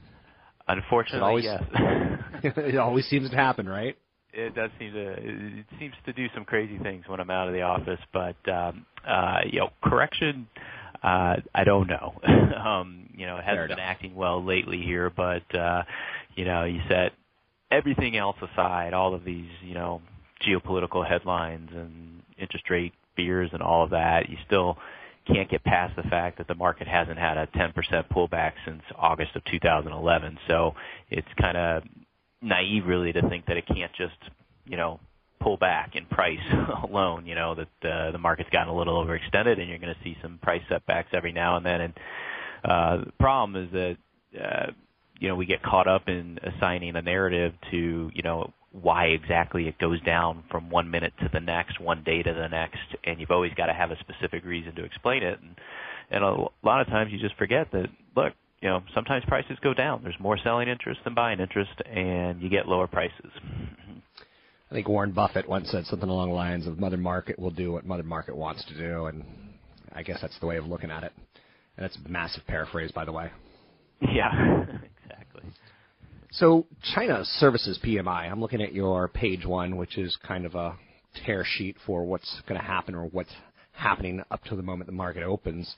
Unfortunately, 0.69 1.21
always, 1.29 1.45
yes. 1.45 1.63
it 2.43 2.77
always 2.77 3.07
seems 3.07 3.31
to 3.31 3.37
happen, 3.37 3.69
right? 3.69 3.97
It 4.33 4.55
does 4.55 4.71
seem 4.79 4.93
to. 4.93 5.13
It 5.13 5.67
seems 5.79 5.95
to 6.07 6.13
do 6.13 6.27
some 6.35 6.45
crazy 6.45 6.79
things 6.79 7.05
when 7.07 7.21
I'm 7.21 7.31
out 7.31 7.49
of 7.49 7.55
the 7.55 7.63
office, 7.63 8.01
but 8.13 8.37
um, 8.51 8.87
uh, 9.07 9.41
you 9.45 9.61
know, 9.61 9.71
correction. 9.83 10.49
Uh, 11.03 11.37
I 11.55 11.65
don't 11.65 11.89
know. 11.89 12.15
um, 12.65 13.11
you 13.15 13.27
know, 13.27 13.37
it 13.37 13.45
hasn't 13.45 13.69
been 13.69 13.79
acting 13.79 14.15
well 14.15 14.43
lately 14.43 14.81
here, 14.81 15.11
but 15.11 15.43
uh, 15.55 15.83
you 16.35 16.45
know, 16.45 16.65
you 16.65 16.81
set 16.89 17.13
everything 17.73 18.17
else 18.17 18.37
aside, 18.41 18.95
all 18.95 19.15
of 19.15 19.25
these, 19.25 19.51
you 19.63 19.75
know, 19.75 20.01
geopolitical 20.47 21.07
headlines 21.07 21.71
and 21.73 22.23
interest 22.39 22.69
rate 22.71 22.93
fears 23.17 23.51
and 23.53 23.63
all 23.63 23.83
of 23.85 23.91
that, 23.91 24.29
you 24.29 24.37
still 24.47 24.77
can't 25.27 25.49
get 25.49 25.63
past 25.65 25.95
the 25.97 26.03
fact 26.03 26.39
that 26.39 26.49
the 26.49 26.55
market 26.55 26.87
hasn't 26.87 27.19
had 27.19 27.37
a 27.37 27.47
10% 27.49 27.73
pullback 28.13 28.53
since 28.65 28.83
August 28.97 29.37
of 29.37 29.45
2011. 29.45 30.39
So 30.49 30.75
it's 31.11 31.29
kind 31.41 31.57
of 31.57 31.83
naive, 32.43 32.87
really, 32.87 33.13
to 33.13 33.29
think 33.29 33.47
that 33.47 33.57
it 33.57 33.67
can't 33.67 33.93
just, 33.97 34.17
you 34.67 34.77
know, 34.77 35.01
pull 35.41 35.57
back 35.57 35.95
in 35.95 36.07
price 36.07 36.39
alone. 36.85 37.27
You 37.27 37.35
know 37.35 37.55
that 37.55 37.89
uh, 37.89 38.13
the 38.13 38.19
market's 38.19 38.51
gotten 38.51 38.69
a 38.69 38.77
little 38.77 39.05
overextended, 39.05 39.59
and 39.59 39.69
you're 39.69 39.79
going 39.79 39.95
to 39.95 40.05
see 40.05 40.17
some 40.23 40.39
price 40.43 40.63
setbacks 40.69 41.09
every 41.13 41.33
now 41.33 41.57
and 41.57 41.67
then. 41.67 41.81
And 41.81 41.95
uh, 42.65 42.97
the 43.05 43.13
problem 43.19 43.65
is 43.65 43.73
that 43.73 43.97
uh, 44.41 44.73
you 45.19 45.29
know 45.29 45.35
we 45.35 45.47
get 45.47 45.63
caught 45.63 45.87
up 45.87 46.09
in 46.09 46.39
assigning 46.43 46.97
a 46.97 47.03
narrative 47.03 47.55
to 47.71 48.11
you 48.15 48.23
know 48.23 48.53
why 48.73 49.07
exactly 49.07 49.69
it 49.69 49.79
goes 49.79 50.01
down 50.03 50.45
from 50.51 50.71
one 50.71 50.91
minute 50.91 51.13
to 51.21 51.29
the 51.33 51.41
next, 51.41 51.79
one 51.79 52.03
day 52.05 52.23
to 52.23 52.33
the 52.33 52.49
next, 52.49 52.79
and 53.05 53.21
you've 53.21 53.31
always 53.31 53.53
got 53.55 53.67
to 53.67 53.75
have 53.75 53.91
a 53.91 53.99
specific 53.99 54.45
reason 54.45 54.75
to 54.75 54.85
explain 54.85 55.23
it. 55.23 55.39
And, 55.41 55.57
and 56.11 56.25
a 56.25 56.47
lot 56.65 56.81
of 56.81 56.87
times 56.87 57.13
you 57.13 57.19
just 57.19 57.37
forget 57.37 57.71
that, 57.73 57.89
look, 58.17 58.33
you 58.63 58.69
know, 58.69 58.83
sometimes 58.95 59.25
prices 59.27 59.59
go 59.61 59.75
down. 59.75 60.01
There's 60.03 60.19
more 60.21 60.39
selling 60.39 60.69
interest 60.69 61.01
than 61.05 61.15
buying 61.15 61.41
interest, 61.41 61.73
and 61.85 62.41
you 62.41 62.49
get 62.49 62.67
lower 62.67 62.87
prices. 62.87 63.31
I 64.71 64.75
think 64.75 64.89
Warren 64.89 65.13
Buffett 65.13 65.47
once 65.47 65.71
said 65.71 65.85
something 65.85 66.09
along 66.09 66.31
the 66.31 66.35
lines 66.35 66.67
of 66.67 66.79
Mother 66.79 66.97
Market 66.97 67.39
will 67.39 67.51
do 67.51 67.73
what 67.73 67.85
Mother 67.85 68.05
Market 68.05 68.35
wants 68.35 68.65
to 68.67 68.75
do, 68.79 69.07
and 69.07 69.23
I 69.93 70.03
guess 70.03 70.19
that's 70.23 70.39
the 70.41 70.47
way 70.47 70.57
of 70.57 70.65
looking 70.65 70.91
at 70.91 71.03
it. 71.03 71.13
And 71.77 71.85
that's 71.85 71.99
a 72.03 72.09
massive 72.09 72.47
paraphrase, 72.47 72.91
by 72.93 73.05
the 73.05 73.13
way. 73.13 73.31
Yeah, 74.01 74.65
exactly. 75.05 75.43
So 76.33 76.67
China 76.93 77.25
services 77.39 77.79
PMI. 77.85 78.29
I'm 78.29 78.41
looking 78.41 78.61
at 78.61 78.73
your 78.73 79.07
page 79.07 79.47
one, 79.47 79.77
which 79.77 79.97
is 79.97 80.17
kind 80.27 80.45
of 80.45 80.57
a 80.57 80.77
tear 81.25 81.45
sheet 81.47 81.77
for 81.87 82.05
what's 82.05 82.41
going 82.49 82.61
to 82.61 82.67
happen 82.67 82.97
or 82.97 83.05
what's 83.05 83.31
happening 83.71 84.21
up 84.33 84.43
to 84.45 84.57
the 84.57 84.63
moment 84.63 84.87
the 84.87 84.93
market 84.93 85.23
opens. 85.23 85.73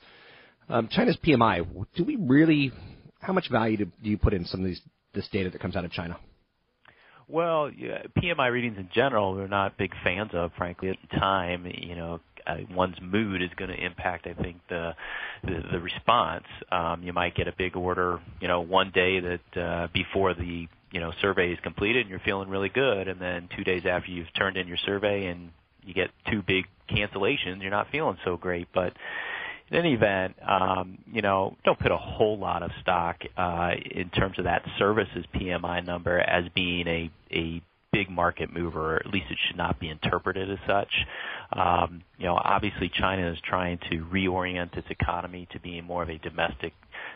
Um, 0.69 0.87
China's 0.91 1.17
PMI. 1.23 1.65
Do 1.95 2.03
we 2.03 2.15
really? 2.15 2.71
How 3.19 3.33
much 3.33 3.49
value 3.49 3.77
do, 3.77 3.85
do 3.85 4.09
you 4.09 4.17
put 4.17 4.33
in 4.33 4.45
some 4.45 4.61
of 4.61 4.65
these 4.65 4.81
this 5.13 5.27
data 5.31 5.49
that 5.49 5.61
comes 5.61 5.75
out 5.75 5.85
of 5.85 5.91
China? 5.91 6.17
Well, 7.27 7.71
yeah, 7.75 8.03
PMI 8.17 8.51
readings 8.51 8.77
in 8.77 8.89
general, 8.93 9.33
we're 9.33 9.47
not 9.47 9.77
big 9.77 9.91
fans 10.03 10.29
of, 10.33 10.51
frankly, 10.57 10.89
at 10.89 10.97
the 11.09 11.17
time. 11.17 11.65
You 11.65 11.95
know, 11.95 12.19
uh, 12.45 12.57
one's 12.71 12.97
mood 13.01 13.41
is 13.41 13.49
going 13.55 13.71
to 13.71 13.83
impact, 13.83 14.27
I 14.27 14.33
think, 14.33 14.57
the 14.69 14.93
the, 15.43 15.63
the 15.71 15.79
response. 15.79 16.45
Um, 16.71 17.01
you 17.03 17.13
might 17.13 17.35
get 17.35 17.47
a 17.47 17.53
big 17.57 17.75
order, 17.75 18.19
you 18.41 18.47
know, 18.47 18.61
one 18.61 18.91
day 18.91 19.19
that 19.19 19.59
uh, 19.59 19.87
before 19.93 20.33
the 20.33 20.67
you 20.91 20.99
know 20.99 21.11
survey 21.21 21.51
is 21.51 21.59
completed, 21.63 22.01
and 22.01 22.09
you're 22.09 22.19
feeling 22.19 22.49
really 22.49 22.69
good, 22.69 23.07
and 23.07 23.19
then 23.19 23.49
two 23.55 23.63
days 23.63 23.83
after 23.89 24.11
you've 24.11 24.33
turned 24.37 24.57
in 24.57 24.67
your 24.67 24.77
survey 24.85 25.25
and 25.25 25.49
you 25.83 25.93
get 25.93 26.09
two 26.31 26.41
big 26.41 26.65
cancellations, 26.89 27.61
you're 27.61 27.71
not 27.71 27.87
feeling 27.91 28.17
so 28.23 28.37
great. 28.37 28.67
But 28.73 28.93
in 29.71 29.77
any 29.77 29.93
event, 29.93 30.35
um, 30.47 30.99
you 31.11 31.21
know, 31.21 31.55
don't 31.63 31.79
put 31.79 31.91
a 31.91 31.97
whole 31.97 32.37
lot 32.37 32.61
of 32.61 32.71
stock 32.81 33.17
uh, 33.37 33.71
in 33.91 34.09
terms 34.09 34.37
of 34.37 34.45
that 34.45 34.63
services 34.77 35.25
PMI 35.33 35.85
number 35.85 36.19
as 36.19 36.45
being 36.53 36.87
a 36.87 37.11
a 37.31 37.61
big 37.91 38.09
market 38.09 38.51
mover, 38.51 38.95
or 38.95 38.97
at 38.97 39.07
least 39.07 39.27
it 39.31 39.37
should 39.47 39.55
not 39.55 39.79
be 39.79 39.87
interpreted 39.87 40.51
as 40.51 40.57
such. 40.67 40.91
Um, 41.53 42.03
you 42.17 42.25
know, 42.25 42.35
obviously 42.35 42.91
China 42.93 43.31
is 43.31 43.37
trying 43.47 43.79
to 43.89 44.05
reorient 44.11 44.75
its 44.75 44.87
economy 44.89 45.47
to 45.53 45.59
being 45.61 45.85
more 45.85 46.03
of 46.03 46.09
a 46.09 46.17
domestic 46.17 46.73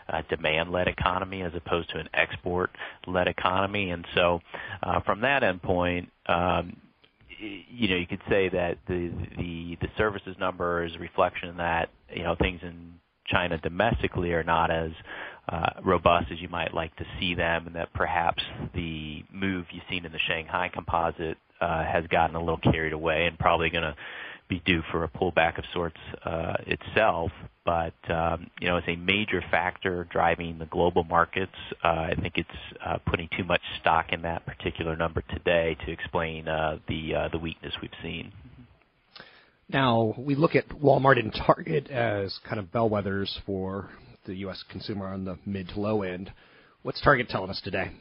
uh, 0.08 0.22
demand-led 0.30 0.88
economy 0.88 1.42
as 1.42 1.52
opposed 1.54 1.90
to 1.90 1.98
an 1.98 2.08
export-led 2.14 3.28
economy, 3.28 3.90
and 3.90 4.06
so 4.14 4.40
uh, 4.82 5.00
from 5.00 5.20
that 5.20 5.42
endpoint. 5.42 6.08
Um, 6.26 6.76
you 7.40 7.88
know, 7.88 7.96
you 7.96 8.06
could 8.06 8.22
say 8.28 8.48
that 8.50 8.78
the 8.86 9.10
the 9.36 9.76
the 9.80 9.88
services 9.96 10.36
number 10.38 10.84
is 10.84 10.94
a 10.94 10.98
reflection 10.98 11.56
that 11.56 11.90
you 12.12 12.22
know 12.22 12.36
things 12.38 12.60
in 12.62 12.94
China 13.26 13.58
domestically 13.58 14.32
are 14.32 14.44
not 14.44 14.70
as 14.70 14.90
uh, 15.48 15.70
robust 15.84 16.30
as 16.30 16.40
you 16.40 16.48
might 16.48 16.74
like 16.74 16.94
to 16.96 17.04
see 17.18 17.34
them, 17.34 17.66
and 17.66 17.76
that 17.76 17.92
perhaps 17.94 18.42
the 18.74 19.24
move 19.32 19.66
you've 19.70 19.84
seen 19.88 20.04
in 20.04 20.12
the 20.12 20.18
Shanghai 20.28 20.70
Composite 20.72 21.38
uh, 21.60 21.84
has 21.84 22.06
gotten 22.08 22.36
a 22.36 22.40
little 22.40 22.58
carried 22.58 22.92
away 22.92 23.26
and 23.26 23.38
probably 23.38 23.70
going 23.70 23.84
to 23.84 23.96
be 24.48 24.62
due 24.66 24.82
for 24.90 25.04
a 25.04 25.08
pullback 25.08 25.58
of 25.58 25.64
sorts 25.72 25.98
uh, 26.24 26.54
itself. 26.66 27.30
But 27.64 27.94
um, 28.10 28.50
you 28.58 28.68
know, 28.68 28.78
as 28.78 28.84
a 28.88 28.96
major 28.96 29.42
factor 29.50 30.06
driving 30.10 30.58
the 30.58 30.66
global 30.66 31.04
markets, 31.04 31.52
uh, 31.84 31.88
I 31.88 32.14
think 32.20 32.34
it's 32.36 32.48
uh, 32.84 32.98
putting 33.06 33.28
too 33.36 33.44
much 33.44 33.60
stock 33.80 34.06
in 34.12 34.22
that 34.22 34.46
particular 34.46 34.96
number 34.96 35.22
today 35.30 35.76
to 35.84 35.92
explain 35.92 36.48
uh, 36.48 36.78
the 36.88 37.14
uh, 37.14 37.28
the 37.28 37.38
weakness 37.38 37.74
we've 37.82 37.90
seen. 38.02 38.32
Now 39.68 40.14
we 40.18 40.34
look 40.34 40.56
at 40.56 40.68
Walmart 40.70 41.18
and 41.18 41.32
Target 41.46 41.90
as 41.90 42.36
kind 42.48 42.58
of 42.58 42.66
bellwethers 42.66 43.30
for 43.44 43.90
the 44.24 44.34
U.S. 44.36 44.64
consumer 44.70 45.06
on 45.06 45.24
the 45.24 45.38
mid 45.44 45.68
to 45.68 45.80
low 45.80 46.02
end. 46.02 46.32
What's 46.82 47.00
Target 47.02 47.28
telling 47.28 47.50
us 47.50 47.60
today? 47.62 47.92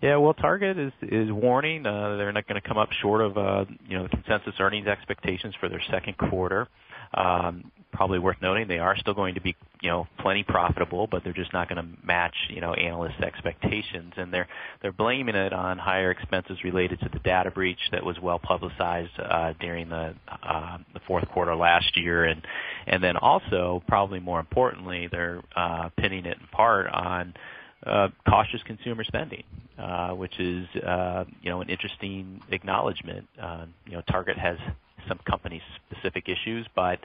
Yeah, 0.00 0.16
well, 0.16 0.34
Target 0.34 0.78
is 0.78 0.92
is 1.02 1.30
warning 1.30 1.84
uh, 1.84 2.16
they're 2.16 2.32
not 2.32 2.46
going 2.46 2.60
to 2.60 2.66
come 2.66 2.78
up 2.78 2.90
short 3.02 3.22
of 3.22 3.36
uh, 3.36 3.64
you 3.86 3.98
know 3.98 4.04
the 4.04 4.08
consensus 4.08 4.54
earnings 4.60 4.86
expectations 4.86 5.54
for 5.58 5.68
their 5.68 5.82
second 5.90 6.16
quarter. 6.16 6.68
Um, 7.14 7.70
probably 7.92 8.18
worth 8.18 8.38
noting 8.40 8.68
they 8.68 8.78
are 8.78 8.96
still 8.96 9.14
going 9.14 9.34
to 9.34 9.40
be 9.40 9.54
you 9.80 9.90
know 9.90 10.06
plenty 10.18 10.42
profitable, 10.42 11.06
but 11.06 11.22
they're 11.24 11.32
just 11.32 11.52
not 11.52 11.68
going 11.68 11.82
to 11.82 12.06
match 12.06 12.34
you 12.48 12.60
know 12.60 12.72
analysts' 12.74 13.20
expectations, 13.20 14.14
and 14.16 14.32
they're 14.32 14.48
they're 14.80 14.92
blaming 14.92 15.34
it 15.34 15.52
on 15.52 15.78
higher 15.78 16.10
expenses 16.10 16.58
related 16.64 17.00
to 17.00 17.08
the 17.12 17.18
data 17.20 17.50
breach 17.50 17.80
that 17.92 18.04
was 18.04 18.18
well 18.20 18.38
publicized 18.38 19.12
uh, 19.18 19.52
during 19.60 19.88
the 19.88 20.14
uh, 20.42 20.78
the 20.94 21.00
fourth 21.06 21.28
quarter 21.28 21.54
last 21.54 21.96
year, 21.96 22.24
and 22.24 22.42
and 22.86 23.02
then 23.02 23.16
also 23.16 23.82
probably 23.86 24.20
more 24.20 24.40
importantly 24.40 25.08
they're 25.10 25.42
uh, 25.54 25.88
pinning 25.96 26.24
it 26.26 26.38
in 26.40 26.46
part 26.48 26.86
on 26.88 27.34
uh, 27.86 28.08
cautious 28.28 28.62
consumer 28.64 29.04
spending, 29.04 29.42
uh, 29.78 30.10
which 30.10 30.38
is 30.38 30.66
uh, 30.82 31.24
you 31.42 31.50
know 31.50 31.60
an 31.60 31.68
interesting 31.68 32.40
acknowledgement. 32.50 33.26
Uh, 33.40 33.66
you 33.86 33.92
know, 33.92 34.02
Target 34.10 34.38
has 34.38 34.56
some 35.08 35.18
company-specific 35.28 36.28
issues, 36.28 36.66
but 36.74 36.98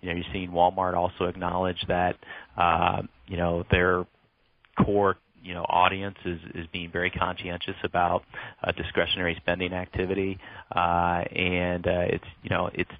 you 0.00 0.08
know 0.08 0.14
you're 0.16 0.32
seeing 0.32 0.50
Walmart 0.50 0.94
also 0.94 1.24
acknowledge 1.24 1.82
that 1.88 2.16
uh, 2.56 3.02
you 3.26 3.36
know 3.36 3.64
their 3.70 4.06
core 4.84 5.16
you 5.42 5.54
know 5.54 5.64
audience 5.68 6.16
is 6.24 6.40
is 6.54 6.66
being 6.72 6.90
very 6.90 7.10
conscientious 7.10 7.76
about 7.84 8.22
uh, 8.62 8.72
discretionary 8.72 9.36
spending 9.40 9.72
activity, 9.72 10.38
uh, 10.74 11.22
and 11.34 11.86
uh, 11.86 12.06
it's 12.08 12.24
you 12.42 12.50
know 12.50 12.70
it's 12.72 12.90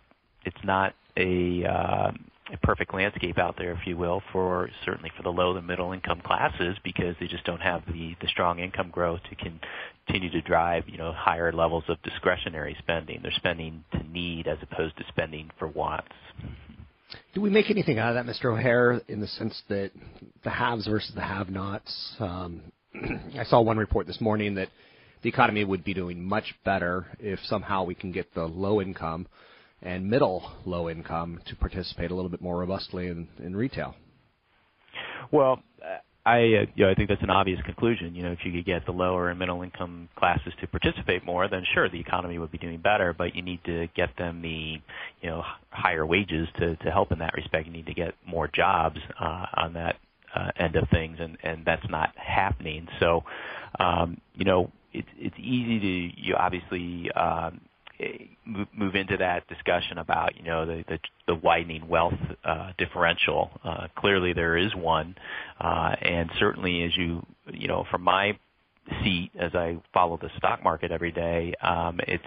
it's 0.45 0.65
not 0.65 0.95
a 1.17 1.65
uh, 1.65 2.11
a 2.53 2.57
perfect 2.59 2.93
landscape 2.93 3.39
out 3.39 3.57
there, 3.57 3.73
if 3.73 3.87
you 3.87 3.97
will, 3.97 4.23
for 4.33 4.69
certainly 4.85 5.11
for 5.17 5.23
the 5.23 5.31
low 5.31 5.57
and 5.57 5.67
middle 5.67 5.93
income 5.93 6.21
classes 6.21 6.77
because 6.85 7.15
they 7.19 7.27
just 7.27 7.45
don't 7.45 7.63
have 7.63 7.83
the 7.87 8.15
the 8.21 8.29
strong 8.29 8.59
income 8.59 8.91
growth 8.91 9.21
to 9.31 9.37
continue 9.37 10.31
to 10.31 10.43
drive 10.43 10.85
you 10.87 10.99
know 10.99 11.13
higher 11.13 11.53
levels 11.53 11.85
of 11.89 12.01
discretionary 12.03 12.77
spending. 12.79 13.21
They're 13.23 13.33
spending 13.33 13.85
to 13.93 14.03
need 14.09 14.47
as 14.47 14.59
opposed 14.61 14.97
to 14.99 15.05
spending 15.09 15.51
for 15.59 15.69
wants. 15.69 16.13
Do 17.33 17.41
we 17.41 17.51
make 17.51 17.71
anything 17.71 17.99
out 17.99 18.15
of 18.15 18.27
that, 18.27 18.31
Mr. 18.31 18.53
O'Hare, 18.53 19.01
in 19.09 19.21
the 19.21 19.27
sense 19.27 19.63
that 19.69 19.93
the 20.43 20.51
haves 20.51 20.87
versus 20.87 21.13
the 21.15 21.21
have-nots? 21.21 22.17
Um, 22.19 22.63
I 23.39 23.45
saw 23.45 23.61
one 23.61 23.77
report 23.77 24.07
this 24.07 24.21
morning 24.21 24.55
that 24.57 24.69
the 25.23 25.29
economy 25.29 25.65
would 25.65 25.85
be 25.85 25.95
doing 25.95 26.23
much 26.23 26.55
better 26.65 27.07
if 27.19 27.39
somehow 27.45 27.85
we 27.85 27.95
can 27.95 28.13
get 28.13 28.35
the 28.35 28.45
low 28.45 28.81
income 28.81 29.27
and 29.85 30.09
middle 30.09 30.51
low 30.65 30.89
income 30.89 31.41
to 31.47 31.57
participate 31.57 32.11
a 32.11 32.15
little 32.15 32.31
bit 32.31 32.41
more 32.41 32.59
robustly 32.59 33.09
in, 33.09 33.29
in 33.39 33.55
retail? 33.55 33.95
Well, 35.31 35.63
uh, 35.83 35.99
I, 36.27 36.39
uh, 36.39 36.67
you 36.75 36.85
know, 36.85 36.91
I 36.91 36.95
think 36.95 37.11
that's 37.11 37.23
an 37.23 37.31
obvious 37.31 37.61
conclusion. 37.63 38.15
You 38.15 38.23
know, 38.23 38.33
if 38.33 38.39
you 38.45 38.53
could 38.53 38.65
get 38.65 38.87
the 38.87 38.93
lower 38.93 39.29
and 39.29 39.39
middle 39.39 39.63
income 39.63 40.09
classes 40.17 40.55
to 40.61 40.67
participate 40.67 41.25
more, 41.25 41.49
then 41.49 41.65
sure, 41.75 41.89
the 41.91 42.01
economy 42.01 42.39
would 42.39 42.51
be 42.51 42.59
doing 42.59 42.81
better. 42.81 43.13
But 43.13 43.35
you 43.35 43.43
need 43.43 43.63
to 43.65 43.89
get 43.95 44.17
them 44.17 44.41
the, 44.41 44.81
you 45.21 45.31
know, 45.31 45.43
higher 45.71 46.07
wages 46.07 46.49
to 46.59 46.77
to 46.77 46.91
help 46.91 47.13
in 47.13 47.19
that 47.19 47.35
respect. 47.35 47.67
You 47.67 47.73
need 47.73 47.87
to 47.87 47.95
get 47.95 48.15
more 48.27 48.49
jobs 48.49 48.99
uh, 49.21 49.47
on 49.55 49.75
that 49.75 49.97
uh, 50.35 50.51
end 50.57 50.77
of 50.77 50.89
things, 50.89 51.19
and 51.21 51.37
and 51.43 51.65
that's 51.65 51.89
not 51.91 52.15
happening. 52.17 52.89
So, 53.01 53.25
um, 53.79 54.19
you 54.35 54.47
know, 54.47 54.73
it's 54.95 55.09
it's 55.19 55.37
easy 55.39 55.79
to 55.79 56.21
you 56.23 56.37
obviously. 56.37 57.11
Um, 57.13 57.61
move 58.75 58.95
into 58.95 59.17
that 59.17 59.47
discussion 59.49 59.99
about 59.99 60.37
you 60.37 60.45
know 60.45 60.67
the 60.67 60.85
the, 60.89 60.99
the 61.27 61.35
widening 61.35 61.89
wealth 61.89 62.15
uh, 62.45 62.73
differential. 62.79 63.51
Uh, 63.65 63.89
clearly, 63.97 64.33
there 64.33 64.57
is 64.57 64.75
one, 64.75 65.15
uh, 65.61 65.95
and 66.01 66.31
certainly 66.39 66.83
as 66.85 66.97
you 66.97 67.25
you 67.53 67.69
know 67.69 67.85
from 67.91 68.03
my 68.03 68.39
seat 69.03 69.31
as 69.39 69.55
I 69.55 69.79
follow 69.93 70.19
the 70.19 70.31
stock 70.37 70.63
market 70.63 70.91
every 70.91 71.13
day, 71.13 71.55
um, 71.63 72.01
it's 72.07 72.25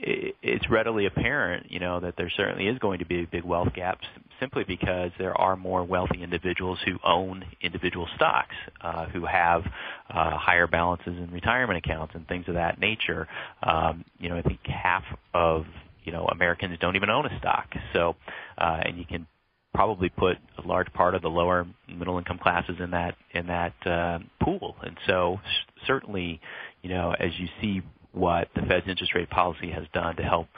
it's 0.00 0.70
readily 0.70 1.06
apparent, 1.06 1.70
you 1.70 1.80
know, 1.80 2.00
that 2.00 2.14
there 2.16 2.30
certainly 2.36 2.68
is 2.68 2.78
going 2.78 3.00
to 3.00 3.06
be 3.06 3.26
big 3.26 3.44
wealth 3.44 3.72
gap 3.74 3.98
simply 4.40 4.64
because 4.64 5.10
there 5.18 5.38
are 5.38 5.56
more 5.56 5.84
wealthy 5.84 6.22
individuals 6.22 6.78
who 6.84 6.98
own 7.04 7.44
individual 7.60 8.06
stocks, 8.16 8.54
uh, 8.80 9.06
who 9.06 9.24
have 9.26 9.62
uh, 10.10 10.36
higher 10.36 10.66
balances 10.66 11.16
in 11.16 11.30
retirement 11.30 11.84
accounts 11.84 12.14
and 12.14 12.26
things 12.28 12.44
of 12.48 12.54
that 12.54 12.78
nature. 12.80 13.26
Um, 13.62 14.04
you 14.18 14.28
know, 14.28 14.36
I 14.36 14.42
think 14.42 14.60
half 14.64 15.04
of 15.34 15.64
you 16.04 16.12
know 16.12 16.26
Americans 16.26 16.78
don't 16.80 16.96
even 16.96 17.10
own 17.10 17.26
a 17.26 17.38
stock. 17.38 17.68
So, 17.92 18.16
uh, 18.56 18.80
and 18.84 18.98
you 18.98 19.04
can 19.04 19.26
probably 19.74 20.08
put 20.08 20.36
a 20.62 20.66
large 20.66 20.92
part 20.92 21.14
of 21.14 21.22
the 21.22 21.28
lower 21.28 21.66
middle 21.88 22.18
income 22.18 22.38
classes 22.38 22.76
in 22.80 22.90
that 22.92 23.14
in 23.32 23.46
that 23.46 23.74
uh, 23.86 24.18
pool. 24.42 24.76
And 24.82 24.96
so, 25.06 25.38
certainly, 25.86 26.40
you 26.82 26.90
know, 26.90 27.14
as 27.18 27.30
you 27.38 27.46
see 27.60 27.82
what 28.18 28.48
the 28.54 28.62
Fed's 28.62 28.88
interest 28.88 29.14
rate 29.14 29.30
policy 29.30 29.70
has 29.70 29.84
done 29.94 30.16
to 30.16 30.22
help 30.22 30.48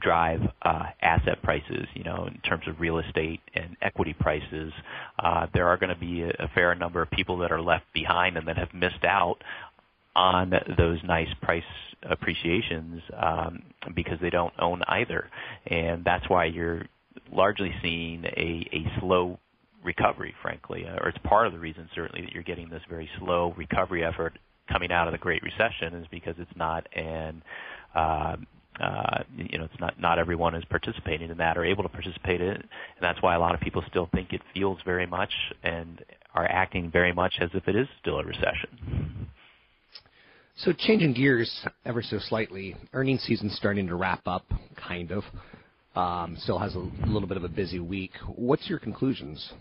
drive 0.00 0.40
uh, 0.62 0.84
asset 1.02 1.42
prices, 1.42 1.86
you 1.94 2.02
know, 2.02 2.26
in 2.26 2.40
terms 2.40 2.64
of 2.66 2.80
real 2.80 2.98
estate 2.98 3.40
and 3.54 3.76
equity 3.82 4.14
prices, 4.18 4.72
uh, 5.18 5.46
there 5.52 5.68
are 5.68 5.76
going 5.76 5.94
to 5.94 6.00
be 6.00 6.22
a, 6.22 6.30
a 6.38 6.48
fair 6.54 6.74
number 6.74 7.02
of 7.02 7.10
people 7.10 7.38
that 7.38 7.52
are 7.52 7.60
left 7.60 7.84
behind 7.92 8.36
and 8.36 8.48
that 8.48 8.56
have 8.56 8.72
missed 8.72 9.04
out 9.04 9.36
on 10.16 10.52
those 10.76 10.98
nice 11.04 11.28
price 11.42 11.62
appreciations 12.02 13.02
um, 13.16 13.62
because 13.94 14.18
they 14.20 14.30
don't 14.30 14.54
own 14.58 14.82
either, 14.88 15.28
and 15.66 16.04
that's 16.04 16.28
why 16.28 16.46
you're 16.46 16.86
largely 17.32 17.72
seeing 17.82 18.24
a, 18.24 18.68
a 18.72 19.00
slow 19.00 19.38
recovery, 19.84 20.34
frankly, 20.42 20.84
or 20.84 21.08
it's 21.08 21.18
part 21.24 21.46
of 21.46 21.52
the 21.52 21.58
reason 21.58 21.88
certainly 21.94 22.24
that 22.24 22.32
you're 22.32 22.42
getting 22.42 22.68
this 22.68 22.82
very 22.88 23.08
slow 23.18 23.54
recovery 23.56 24.04
effort 24.04 24.38
coming 24.70 24.92
out 24.92 25.08
of 25.08 25.12
the 25.12 25.18
Great 25.18 25.42
Recession 25.42 25.94
is 25.94 26.06
because 26.10 26.34
it's 26.38 26.56
not 26.56 26.86
an 26.96 27.42
uh, 27.94 28.36
uh, 28.80 29.22
you 29.36 29.58
know, 29.58 29.64
it's 29.64 29.80
not 29.80 30.00
not 30.00 30.18
everyone 30.18 30.54
is 30.54 30.64
participating 30.70 31.30
in 31.30 31.36
that 31.36 31.58
or 31.58 31.64
able 31.64 31.82
to 31.82 31.88
participate 31.88 32.40
in 32.40 32.48
it, 32.48 32.56
and 32.56 33.02
that's 33.02 33.20
why 33.20 33.34
a 33.34 33.38
lot 33.38 33.54
of 33.54 33.60
people 33.60 33.82
still 33.88 34.08
think 34.14 34.32
it 34.32 34.40
feels 34.54 34.78
very 34.84 35.06
much 35.06 35.30
and 35.62 36.02
are 36.34 36.46
acting 36.46 36.90
very 36.90 37.12
much 37.12 37.34
as 37.40 37.50
if 37.52 37.66
it 37.68 37.76
is 37.76 37.86
still 38.00 38.18
a 38.18 38.24
recession. 38.24 39.28
So 40.56 40.72
changing 40.72 41.14
gears 41.14 41.50
ever 41.84 42.02
so 42.02 42.18
slightly, 42.18 42.76
earnings 42.92 43.22
season's 43.22 43.54
starting 43.56 43.86
to 43.88 43.96
wrap 43.96 44.26
up, 44.26 44.44
kind 44.76 45.10
of. 45.10 45.24
Um, 45.96 46.36
still 46.38 46.58
has 46.58 46.74
a 46.76 46.88
little 47.06 47.26
bit 47.26 47.36
of 47.36 47.44
a 47.44 47.48
busy 47.48 47.80
week. 47.80 48.12
What's 48.36 48.68
your 48.68 48.78
conclusions? 48.78 49.52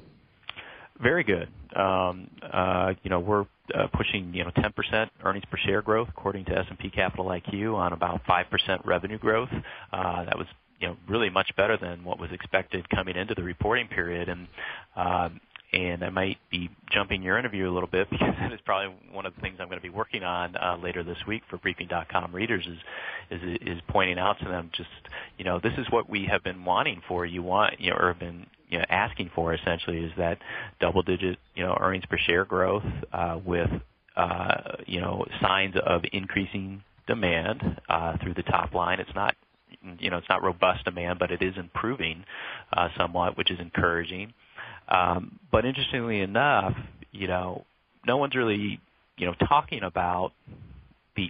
Very 1.01 1.23
good. 1.23 1.47
Um, 1.75 2.29
uh, 2.53 2.93
you 3.03 3.09
know, 3.09 3.19
we're 3.19 3.45
uh, 3.75 3.87
pushing 3.95 4.33
you 4.33 4.43
know 4.43 4.51
10% 4.51 5.09
earnings 5.23 5.45
per 5.49 5.57
share 5.57 5.81
growth 5.81 6.09
according 6.09 6.45
to 6.45 6.57
S&P 6.57 6.89
Capital 6.89 7.25
IQ 7.25 7.75
on 7.75 7.93
about 7.93 8.21
5% 8.25 8.85
revenue 8.85 9.17
growth. 9.17 9.49
Uh, 9.91 10.25
that 10.25 10.37
was 10.37 10.47
you 10.79 10.87
know 10.87 10.97
really 11.07 11.29
much 11.29 11.51
better 11.55 11.77
than 11.77 12.03
what 12.03 12.19
was 12.19 12.31
expected 12.31 12.89
coming 12.89 13.15
into 13.15 13.35
the 13.35 13.43
reporting 13.43 13.87
period, 13.87 14.29
and 14.29 14.47
uh, 14.95 15.29
and 15.71 16.03
I 16.03 16.09
might 16.09 16.37
be 16.49 16.69
jumping 16.91 17.21
your 17.21 17.37
interview 17.37 17.69
a 17.69 17.73
little 17.73 17.89
bit 17.89 18.09
because 18.11 18.33
that 18.39 18.51
is 18.51 18.59
probably 18.65 18.95
one 19.11 19.25
of 19.25 19.35
the 19.35 19.41
things 19.41 19.57
I'm 19.59 19.67
going 19.67 19.77
to 19.79 19.83
be 19.83 19.89
working 19.89 20.23
on 20.23 20.55
uh, 20.55 20.77
later 20.81 21.03
this 21.03 21.17
week 21.27 21.43
for 21.49 21.57
Briefing.com 21.57 22.33
readers 22.33 22.67
is 22.67 23.41
is 23.41 23.57
is 23.61 23.81
pointing 23.87 24.17
out 24.17 24.39
to 24.39 24.45
them 24.45 24.69
just 24.73 24.89
you 25.37 25.45
know 25.45 25.59
this 25.59 25.73
is 25.77 25.85
what 25.89 26.09
we 26.09 26.25
have 26.25 26.43
been 26.43 26.65
wanting 26.65 27.01
for 27.07 27.25
you 27.25 27.43
want 27.43 27.79
you 27.79 27.91
know 27.91 27.97
or 27.97 28.07
have 28.07 28.19
been 28.19 28.45
you 28.69 28.77
know 28.77 28.85
asking 28.89 29.31
for 29.35 29.53
essentially 29.53 29.99
is 29.99 30.11
that 30.17 30.37
double 30.79 31.01
digit 31.01 31.37
you 31.55 31.63
know 31.63 31.77
earnings 31.79 32.05
per 32.09 32.17
share 32.17 32.45
growth 32.45 32.83
uh, 33.11 33.39
with 33.43 33.69
uh, 34.15 34.75
you 34.85 35.01
know 35.01 35.25
signs 35.41 35.75
of 35.85 36.01
increasing 36.13 36.83
demand 37.07 37.61
uh, 37.89 38.17
through 38.21 38.33
the 38.35 38.43
top 38.43 38.73
line. 38.73 38.99
It's 38.99 39.15
not 39.15 39.35
you 39.99 40.09
know 40.09 40.17
it's 40.17 40.29
not 40.29 40.43
robust 40.43 40.85
demand, 40.85 41.19
but 41.19 41.31
it 41.31 41.41
is 41.41 41.55
improving 41.57 42.23
somewhat, 42.97 43.37
which 43.37 43.51
is 43.51 43.59
encouraging. 43.59 44.33
Um, 44.89 45.39
but 45.51 45.65
interestingly 45.65 46.19
enough, 46.21 46.73
you 47.11 47.27
know, 47.27 47.65
no 48.05 48.17
one's 48.17 48.35
really, 48.35 48.79
you 49.17 49.25
know, 49.25 49.33
talking 49.47 49.83
about 49.83 50.31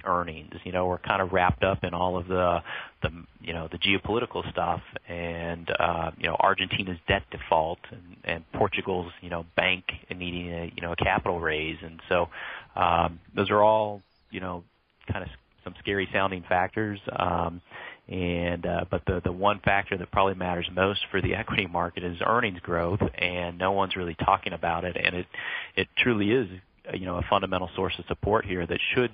earnings. 0.06 0.54
You 0.64 0.72
know, 0.72 0.88
we're 0.88 1.00
kind 1.00 1.22
of 1.22 1.32
wrapped 1.32 1.64
up 1.64 1.84
in 1.84 1.94
all 1.94 2.18
of 2.18 2.28
the, 2.28 2.60
the 3.02 3.10
you 3.42 3.54
know, 3.54 3.68
the 3.72 3.78
geopolitical 3.78 4.50
stuff, 4.52 4.82
and 5.08 5.70
uh, 5.80 6.12
you 6.18 6.28
know, 6.28 6.36
Argentina's 6.40 7.00
debt 7.08 7.24
default, 7.32 7.80
and, 7.92 8.18
and 8.24 8.52
Portugal's 8.54 9.12
you 9.22 9.30
know 9.30 9.46
bank 9.56 9.86
needing 10.10 10.52
a 10.52 10.72
you 10.76 10.82
know 10.82 10.92
a 10.92 10.96
capital 10.96 11.40
raise, 11.40 11.78
and 11.82 12.00
so 12.10 12.30
um, 12.76 13.20
those 13.36 13.50
are 13.50 13.62
all 13.62 14.02
you 14.32 14.40
know 14.40 14.64
kind 15.12 15.24
of 15.24 15.30
some 15.64 15.74
scary 15.80 16.08
sounding 16.12 16.44
factors. 16.48 17.00
Um, 17.12 17.62
and 18.08 18.66
uh, 18.66 18.86
but 18.90 19.04
the 19.06 19.22
the 19.24 19.32
one 19.32 19.60
factor 19.60 19.96
that 19.96 20.12
probably 20.12 20.34
matters 20.34 20.68
most 20.74 21.02
for 21.12 21.22
the 21.22 21.36
equity 21.36 21.68
market 21.68 22.04
is 22.04 22.18
earnings 22.26 22.60
growth, 22.62 23.02
and 23.18 23.58
no 23.58 23.72
one's 23.72 23.96
really 23.96 24.16
talking 24.16 24.54
about 24.54 24.84
it. 24.84 24.98
And 24.98 25.16
it 25.16 25.28
it 25.76 25.88
truly 25.98 26.32
is 26.32 26.48
you 26.94 27.06
know 27.06 27.18
a 27.18 27.24
fundamental 27.30 27.70
source 27.76 27.94
of 28.00 28.06
support 28.08 28.46
here 28.46 28.66
that 28.66 28.80
should 28.94 29.12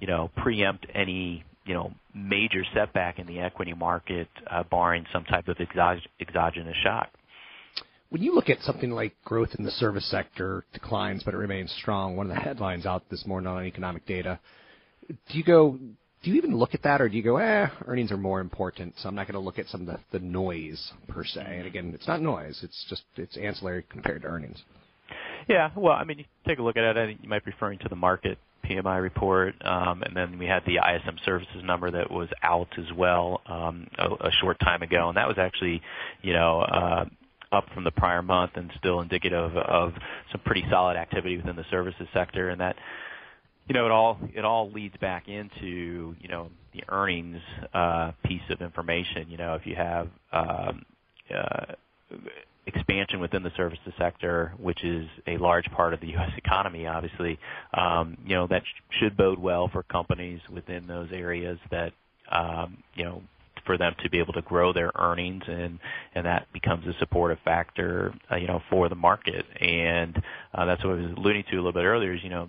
you 0.00 0.06
know 0.06 0.30
preempt 0.36 0.86
any 0.94 1.44
you 1.64 1.74
know 1.74 1.92
major 2.14 2.64
setback 2.74 3.18
in 3.18 3.26
the 3.26 3.38
equity 3.38 3.74
market, 3.74 4.28
uh, 4.50 4.64
barring 4.64 5.04
some 5.12 5.24
type 5.24 5.46
of 5.48 5.56
exog- 5.58 6.06
exogenous 6.20 6.76
shock. 6.82 7.10
When 8.10 8.22
you 8.22 8.34
look 8.34 8.48
at 8.48 8.60
something 8.62 8.90
like 8.90 9.14
growth 9.22 9.50
in 9.58 9.64
the 9.64 9.70
service 9.70 10.10
sector 10.10 10.64
declines, 10.72 11.22
but 11.22 11.34
it 11.34 11.36
remains 11.36 11.70
strong, 11.78 12.16
one 12.16 12.30
of 12.30 12.34
the 12.34 12.40
headlines 12.40 12.86
out 12.86 13.02
this 13.10 13.26
morning 13.26 13.48
on 13.48 13.64
economic 13.66 14.06
data, 14.06 14.40
do 15.08 15.38
you 15.38 15.44
go, 15.44 15.78
do 16.22 16.30
you 16.30 16.36
even 16.36 16.56
look 16.56 16.74
at 16.74 16.82
that, 16.84 17.02
or 17.02 17.08
do 17.10 17.16
you 17.16 17.22
go, 17.22 17.36
eh, 17.36 17.68
earnings 17.86 18.10
are 18.10 18.16
more 18.16 18.40
important, 18.40 18.94
so 18.98 19.08
I'm 19.10 19.14
not 19.14 19.26
going 19.26 19.34
to 19.34 19.44
look 19.44 19.58
at 19.58 19.66
some 19.66 19.82
of 19.82 19.86
the, 19.86 20.18
the 20.18 20.24
noise 20.24 20.92
per 21.06 21.22
se? 21.22 21.42
And 21.44 21.66
again, 21.66 21.92
it's 21.94 22.08
not 22.08 22.22
noise; 22.22 22.60
it's 22.62 22.86
just 22.88 23.02
it's 23.16 23.36
ancillary 23.36 23.84
compared 23.90 24.22
to 24.22 24.28
earnings. 24.28 24.62
Yeah, 25.48 25.70
well, 25.74 25.94
I 25.94 26.04
mean, 26.04 26.18
you 26.18 26.24
take 26.46 26.58
a 26.58 26.62
look 26.62 26.76
at 26.76 26.84
it. 26.84 26.96
I 26.96 27.06
think 27.06 27.20
you 27.22 27.28
might 27.28 27.44
be 27.44 27.50
referring 27.50 27.78
to 27.80 27.88
the 27.88 27.96
Markit 27.96 28.36
PMI 28.64 29.00
report, 29.00 29.54
um, 29.64 30.02
and 30.02 30.14
then 30.14 30.38
we 30.38 30.46
had 30.46 30.62
the 30.66 30.76
ISM 30.76 31.16
services 31.24 31.62
number 31.64 31.90
that 31.90 32.10
was 32.10 32.28
out 32.42 32.68
as 32.76 32.92
well 32.94 33.40
um, 33.46 33.88
a, 33.98 34.26
a 34.26 34.30
short 34.42 34.60
time 34.60 34.82
ago, 34.82 35.08
and 35.08 35.16
that 35.16 35.28
was 35.28 35.38
actually, 35.38 35.82
you 36.22 36.32
know. 36.32 36.60
Uh, 36.60 37.04
up 37.50 37.64
from 37.72 37.82
the 37.82 37.90
prior 37.90 38.20
month 38.20 38.50
and 38.56 38.70
still 38.76 39.00
indicative 39.00 39.56
of 39.56 39.94
some 40.30 40.40
pretty 40.44 40.62
solid 40.70 40.98
activity 40.98 41.34
within 41.34 41.56
the 41.56 41.64
services 41.70 42.06
sector 42.12 42.50
and 42.50 42.60
that 42.60 42.76
you 43.68 43.74
know, 43.74 43.84
it 43.84 43.92
all 43.92 44.18
it 44.34 44.44
all 44.44 44.70
leads 44.70 44.96
back 44.96 45.28
into 45.28 46.16
you 46.18 46.28
know 46.28 46.48
the 46.72 46.82
earnings 46.88 47.40
uh, 47.74 48.12
piece 48.24 48.42
of 48.50 48.62
information. 48.62 49.28
You 49.28 49.36
know, 49.36 49.54
if 49.54 49.66
you 49.66 49.76
have 49.76 50.08
um, 50.32 50.84
uh, 51.34 51.74
expansion 52.68 53.20
within 53.20 53.42
the 53.42 53.52
services 53.56 53.92
sector, 53.98 54.52
which 54.58 54.84
is 54.84 55.06
a 55.26 55.36
large 55.38 55.64
part 55.72 55.94
of 55.94 56.00
the 56.00 56.06
U.S. 56.16 56.30
economy, 56.36 56.86
obviously, 56.86 57.38
um, 57.74 58.16
you 58.24 58.34
know 58.34 58.46
that 58.46 58.62
sh- 58.62 58.98
should 59.00 59.16
bode 59.16 59.38
well 59.38 59.68
for 59.72 59.82
companies 59.82 60.40
within 60.52 60.86
those 60.86 61.08
areas 61.12 61.58
that 61.70 61.92
um, 62.30 62.78
you 62.94 63.04
know 63.04 63.22
for 63.66 63.76
them 63.76 63.94
to 64.02 64.08
be 64.08 64.18
able 64.18 64.32
to 64.32 64.42
grow 64.42 64.72
their 64.72 64.90
earnings 64.96 65.42
and 65.46 65.78
and 66.14 66.24
that 66.24 66.50
becomes 66.52 66.86
a 66.86 66.98
supportive 66.98 67.38
factor 67.44 68.14
uh, 68.30 68.36
you 68.36 68.46
know 68.46 68.62
for 68.70 68.88
the 68.88 68.94
market 68.94 69.44
and 69.60 70.16
uh, 70.54 70.64
that's 70.64 70.82
what 70.84 70.94
I 70.94 71.02
was 71.02 71.12
alluding 71.16 71.44
to 71.50 71.56
a 71.56 71.58
little 71.58 71.72
bit 71.72 71.84
earlier 71.84 72.14
is 72.14 72.22
you 72.22 72.30
know 72.30 72.48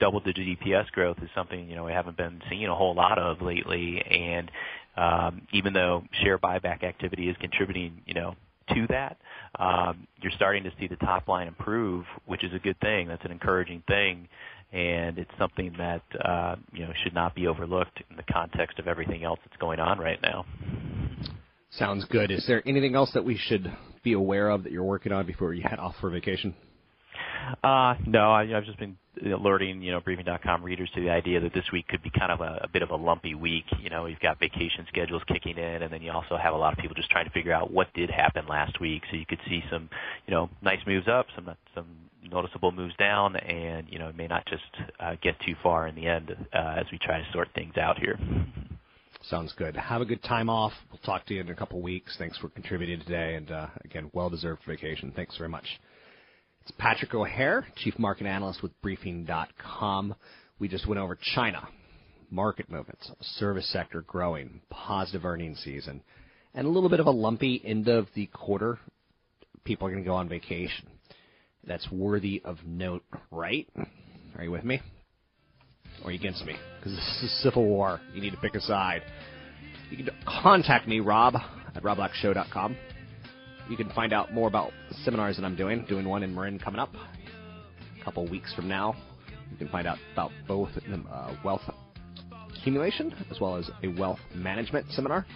double-digit 0.00 0.60
EPS 0.60 0.90
growth 0.92 1.16
is 1.22 1.28
something 1.34 1.68
you 1.68 1.76
know 1.76 1.84
we 1.84 1.92
haven't 1.92 2.16
been 2.16 2.40
seeing 2.50 2.66
a 2.66 2.74
whole 2.74 2.94
lot 2.94 3.18
of 3.18 3.40
lately. 3.40 4.02
And 4.02 4.50
um, 4.96 5.42
even 5.52 5.72
though 5.72 6.04
share 6.22 6.38
buyback 6.38 6.82
activity 6.82 7.28
is 7.28 7.36
contributing, 7.40 8.02
you 8.06 8.14
know, 8.14 8.34
to 8.74 8.86
that, 8.88 9.18
um, 9.58 10.06
you're 10.20 10.32
starting 10.32 10.64
to 10.64 10.70
see 10.78 10.86
the 10.86 10.96
top 10.96 11.28
line 11.28 11.48
improve, 11.48 12.04
which 12.26 12.44
is 12.44 12.52
a 12.54 12.58
good 12.58 12.78
thing. 12.80 13.08
That's 13.08 13.24
an 13.24 13.30
encouraging 13.30 13.82
thing, 13.88 14.28
and 14.72 15.18
it's 15.18 15.30
something 15.38 15.74
that 15.78 16.02
uh, 16.24 16.56
you 16.72 16.84
know 16.84 16.92
should 17.02 17.14
not 17.14 17.34
be 17.34 17.46
overlooked 17.46 18.02
in 18.10 18.16
the 18.16 18.24
context 18.32 18.78
of 18.78 18.86
everything 18.88 19.24
else 19.24 19.38
that's 19.44 19.56
going 19.60 19.80
on 19.80 19.98
right 19.98 20.20
now. 20.22 20.44
Sounds 21.70 22.04
good. 22.06 22.30
Is 22.30 22.46
there 22.46 22.62
anything 22.66 22.94
else 22.94 23.10
that 23.14 23.24
we 23.24 23.36
should 23.36 23.70
be 24.02 24.14
aware 24.14 24.48
of 24.50 24.64
that 24.64 24.72
you're 24.72 24.84
working 24.84 25.12
on 25.12 25.26
before 25.26 25.52
you 25.52 25.62
head 25.62 25.78
off 25.78 25.94
for 26.00 26.10
vacation? 26.10 26.54
Uh, 27.62 27.94
no, 28.06 28.30
I, 28.32 28.56
I've 28.56 28.64
just 28.64 28.78
been 28.78 28.96
alerting, 29.24 29.82
you 29.82 29.90
know, 29.90 30.00
briefing.com 30.00 30.62
readers 30.62 30.90
to 30.94 31.00
the 31.00 31.10
idea 31.10 31.40
that 31.40 31.52
this 31.52 31.64
week 31.72 31.88
could 31.88 32.02
be 32.02 32.10
kind 32.10 32.30
of 32.30 32.40
a, 32.40 32.60
a 32.62 32.68
bit 32.72 32.82
of 32.82 32.90
a 32.90 32.96
lumpy 32.96 33.34
week. 33.34 33.64
You 33.80 33.90
know, 33.90 34.06
you've 34.06 34.20
got 34.20 34.38
vacation 34.38 34.86
schedules 34.88 35.22
kicking 35.26 35.56
in, 35.56 35.82
and 35.82 35.92
then 35.92 36.02
you 36.02 36.12
also 36.12 36.36
have 36.36 36.54
a 36.54 36.56
lot 36.56 36.72
of 36.72 36.78
people 36.78 36.94
just 36.94 37.10
trying 37.10 37.24
to 37.24 37.30
figure 37.32 37.52
out 37.52 37.72
what 37.72 37.92
did 37.94 38.10
happen 38.10 38.46
last 38.46 38.80
week. 38.80 39.02
So 39.10 39.16
you 39.16 39.26
could 39.26 39.40
see 39.48 39.62
some, 39.70 39.88
you 40.26 40.34
know, 40.34 40.50
nice 40.62 40.80
moves 40.86 41.08
up, 41.08 41.26
some 41.34 41.48
some 41.74 41.86
noticeable 42.30 42.72
moves 42.72 42.94
down, 42.96 43.36
and 43.36 43.86
you 43.90 43.98
know, 43.98 44.08
it 44.08 44.16
may 44.16 44.26
not 44.26 44.46
just 44.46 44.62
uh, 45.00 45.16
get 45.22 45.34
too 45.46 45.54
far 45.62 45.86
in 45.86 45.94
the 45.94 46.06
end 46.06 46.34
uh, 46.52 46.74
as 46.78 46.86
we 46.92 46.98
try 46.98 47.18
to 47.18 47.32
sort 47.32 47.48
things 47.54 47.76
out 47.76 47.98
here. 47.98 48.18
Sounds 49.22 49.52
good. 49.56 49.76
Have 49.76 50.00
a 50.00 50.04
good 50.04 50.22
time 50.22 50.48
off. 50.48 50.72
We'll 50.90 51.00
talk 51.00 51.26
to 51.26 51.34
you 51.34 51.40
in 51.40 51.48
a 51.48 51.54
couple 51.54 51.80
weeks. 51.82 52.14
Thanks 52.18 52.38
for 52.38 52.48
contributing 52.48 53.00
today, 53.00 53.34
and 53.34 53.50
uh, 53.50 53.66
again, 53.84 54.10
well-deserved 54.12 54.62
vacation. 54.66 55.12
Thanks 55.14 55.36
very 55.36 55.48
much. 55.48 55.66
It's 56.68 56.76
Patrick 56.76 57.14
O'Hare, 57.14 57.66
Chief 57.76 57.98
Market 57.98 58.26
Analyst 58.26 58.62
with 58.62 58.78
Briefing.com. 58.82 60.14
We 60.58 60.68
just 60.68 60.86
went 60.86 61.00
over 61.00 61.16
China, 61.34 61.66
market 62.30 62.70
movements, 62.70 63.10
service 63.38 63.72
sector 63.72 64.02
growing, 64.02 64.60
positive 64.68 65.24
earnings 65.24 65.62
season, 65.64 66.02
and 66.52 66.66
a 66.66 66.70
little 66.70 66.90
bit 66.90 67.00
of 67.00 67.06
a 67.06 67.10
lumpy 67.10 67.62
end 67.64 67.88
of 67.88 68.08
the 68.14 68.26
quarter. 68.26 68.78
People 69.64 69.86
are 69.86 69.90
going 69.90 70.04
to 70.04 70.06
go 70.06 70.16
on 70.16 70.28
vacation. 70.28 70.86
That's 71.66 71.90
worthy 71.90 72.42
of 72.44 72.58
note, 72.66 73.04
right? 73.30 73.66
Are 74.36 74.44
you 74.44 74.50
with 74.50 74.64
me? 74.64 74.82
Or 76.02 76.08
are 76.08 76.12
you 76.12 76.18
against 76.18 76.44
me? 76.44 76.54
Because 76.78 76.92
this 76.94 77.22
is 77.22 77.42
civil 77.42 77.64
war. 77.64 77.98
You 78.12 78.20
need 78.20 78.32
to 78.32 78.40
pick 78.42 78.54
a 78.54 78.60
side. 78.60 79.00
You 79.90 80.04
can 80.04 80.10
contact 80.42 80.86
me, 80.86 81.00
Rob, 81.00 81.34
at 81.74 81.82
robblackshow.com. 81.82 82.76
You 83.68 83.76
can 83.76 83.90
find 83.90 84.12
out 84.12 84.32
more 84.32 84.48
about 84.48 84.72
seminars 85.04 85.36
that 85.36 85.44
I'm 85.44 85.56
doing. 85.56 85.84
Doing 85.88 86.08
one 86.08 86.22
in 86.22 86.34
Marin 86.34 86.58
coming 86.58 86.80
up 86.80 86.90
a 86.94 88.04
couple 88.04 88.28
weeks 88.28 88.52
from 88.54 88.68
now. 88.68 88.94
You 89.50 89.56
can 89.56 89.68
find 89.68 89.86
out 89.86 89.98
about 90.12 90.30
both 90.46 90.70
uh, 90.76 91.34
wealth 91.44 91.62
accumulation 92.58 93.14
as 93.30 93.40
well 93.40 93.56
as 93.56 93.70
a 93.82 93.88
wealth 93.88 94.18
management 94.34 94.90
seminar 94.90 95.26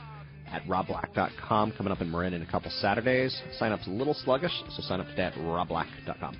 at 0.50 0.62
robblack.com 0.64 1.72
coming 1.72 1.92
up 1.92 2.00
in 2.00 2.10
Marin 2.10 2.34
in 2.34 2.42
a 2.42 2.46
couple 2.50 2.70
Saturdays. 2.70 3.40
Sign 3.58 3.72
up's 3.72 3.86
a 3.86 3.90
little 3.90 4.14
sluggish, 4.14 4.52
so 4.70 4.82
sign 4.82 5.00
up 5.00 5.06
today 5.08 5.24
at 5.24 5.34
robblack.com. 5.34 6.36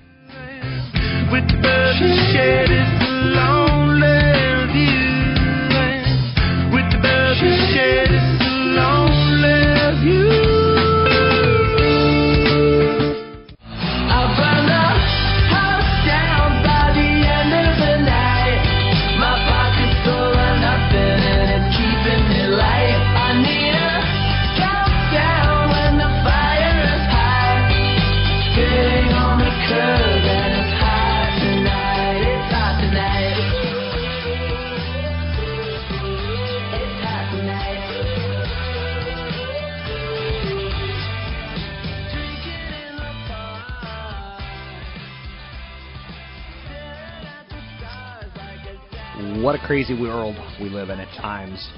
crazy 49.65 49.97
world 49.97 50.35
we 50.61 50.67
live 50.67 50.89
in 50.89 50.99
at 50.99 51.07
times. 51.21 51.69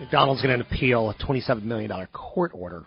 McDonald's 0.00 0.42
going 0.42 0.58
to 0.58 0.66
appeal 0.66 1.08
a 1.08 1.14
$27 1.14 1.62
million 1.62 1.90
court 2.12 2.50
order. 2.52 2.84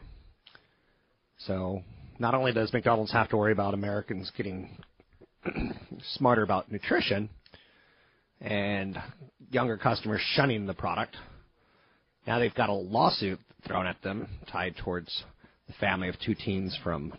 So 1.45 1.81
not 2.19 2.35
only 2.35 2.51
does 2.51 2.73
McDonald's 2.73 3.13
have 3.13 3.29
to 3.29 3.37
worry 3.37 3.53
about 3.53 3.73
Americans 3.73 4.29
getting 4.35 4.77
smarter 6.15 6.43
about 6.43 6.69
nutrition 6.69 7.29
and 8.41 8.97
younger 9.51 9.77
customers 9.77 10.19
shunning 10.33 10.65
the 10.65 10.73
product, 10.73 11.15
now 12.27 12.39
they've 12.39 12.53
got 12.53 12.67
a 12.67 12.73
lawsuit 12.73 13.39
thrown 13.65 13.87
at 13.87 14.01
them 14.01 14.27
tied 14.51 14.75
towards 14.83 15.23
the 15.67 15.73
family 15.79 16.09
of 16.09 16.15
two 16.19 16.35
teens 16.35 16.77
from 16.83 17.13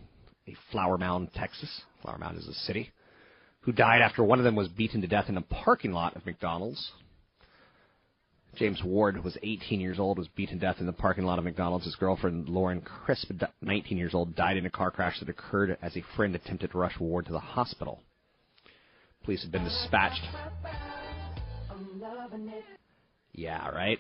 Flower 0.70 0.98
Mound, 0.98 1.30
Texas. 1.34 1.80
Flower 2.02 2.18
Mound 2.18 2.36
is 2.36 2.46
a 2.46 2.54
city 2.54 2.92
who 3.62 3.72
died 3.72 4.02
after 4.02 4.22
one 4.22 4.38
of 4.38 4.44
them 4.44 4.56
was 4.56 4.68
beaten 4.68 5.00
to 5.00 5.06
death 5.06 5.28
in 5.28 5.36
a 5.36 5.42
parking 5.42 5.92
lot 5.92 6.16
of 6.16 6.26
McDonald's. 6.26 6.92
James 8.56 8.82
Ward 8.84 9.16
who 9.16 9.22
was 9.22 9.38
18 9.42 9.80
years 9.80 9.98
old, 9.98 10.18
was 10.18 10.28
beaten 10.28 10.58
to 10.58 10.66
death 10.66 10.76
in 10.78 10.86
the 10.86 10.92
parking 10.92 11.24
lot 11.24 11.38
of 11.38 11.44
McDonald's. 11.44 11.86
His 11.86 11.94
girlfriend, 11.94 12.48
Lauren 12.48 12.82
Crisp, 12.82 13.30
19 13.62 13.96
years 13.96 14.14
old, 14.14 14.36
died 14.36 14.56
in 14.56 14.66
a 14.66 14.70
car 14.70 14.90
crash 14.90 15.18
that 15.20 15.28
occurred 15.28 15.78
as 15.80 15.96
a 15.96 16.04
friend 16.16 16.34
attempted 16.34 16.72
to 16.72 16.78
rush 16.78 16.98
Ward 17.00 17.26
to 17.26 17.32
the 17.32 17.38
hospital. 17.38 18.00
Police 19.24 19.42
have 19.42 19.52
been 19.52 19.64
dispatched. 19.64 20.22
Yeah, 23.32 23.68
right? 23.68 23.98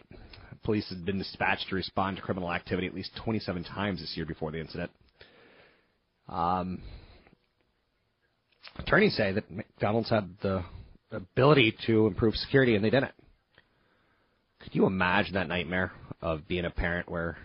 Police 0.64 0.88
have 0.90 1.04
been 1.04 1.18
dispatched 1.18 1.68
to 1.70 1.74
respond 1.74 2.16
to 2.16 2.22
criminal 2.22 2.52
activity 2.52 2.86
at 2.86 2.94
least 2.94 3.12
27 3.24 3.64
times 3.64 4.00
this 4.00 4.12
year 4.16 4.26
before 4.26 4.50
the 4.50 4.60
incident. 4.60 4.90
Um, 6.28 6.82
attorneys 8.78 9.16
say 9.16 9.32
that 9.32 9.50
McDonald's 9.50 10.10
had 10.10 10.28
the 10.42 10.64
ability 11.10 11.76
to 11.86 12.06
improve 12.06 12.34
security 12.36 12.74
and 12.74 12.84
they 12.84 12.90
didn't. 12.90 13.12
Could 14.60 14.74
you 14.74 14.86
imagine 14.86 15.34
that 15.34 15.48
nightmare 15.48 15.92
of 16.20 16.46
being 16.46 16.64
a 16.64 16.70
parent 16.70 17.08
where 17.08 17.36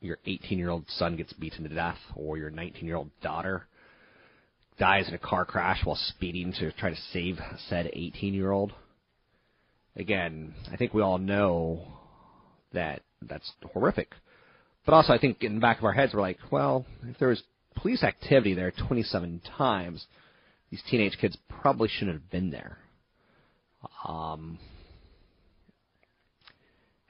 your 0.00 0.18
18 0.24 0.58
year 0.58 0.70
old 0.70 0.84
son 0.88 1.16
gets 1.16 1.32
beaten 1.34 1.68
to 1.68 1.74
death 1.74 1.98
or 2.14 2.38
your 2.38 2.50
19 2.50 2.86
year 2.86 2.96
old 2.96 3.10
daughter 3.22 3.66
dies 4.78 5.08
in 5.08 5.14
a 5.14 5.18
car 5.18 5.44
crash 5.44 5.80
while 5.84 5.96
speeding 5.96 6.52
to 6.54 6.72
try 6.72 6.90
to 6.90 6.96
save 7.12 7.38
said 7.68 7.90
18 7.92 8.32
year 8.32 8.50
old? 8.50 8.72
Again, 9.96 10.54
I 10.72 10.76
think 10.76 10.94
we 10.94 11.02
all 11.02 11.18
know 11.18 11.82
that 12.72 13.02
that's 13.22 13.52
horrific. 13.72 14.12
But 14.86 14.94
also, 14.94 15.12
I 15.12 15.18
think 15.18 15.42
in 15.42 15.56
the 15.56 15.60
back 15.60 15.78
of 15.78 15.84
our 15.84 15.92
heads, 15.92 16.14
we're 16.14 16.22
like, 16.22 16.38
well, 16.50 16.86
if 17.02 17.18
there 17.18 17.28
was 17.28 17.42
police 17.76 18.02
activity 18.02 18.54
there 18.54 18.72
27 18.88 19.42
times, 19.58 20.06
these 20.70 20.82
teenage 20.88 21.16
kids 21.20 21.36
probably 21.48 21.88
shouldn't 21.88 22.20
have 22.20 22.30
been 22.30 22.50
there. 22.50 22.78
Um, 24.04 24.58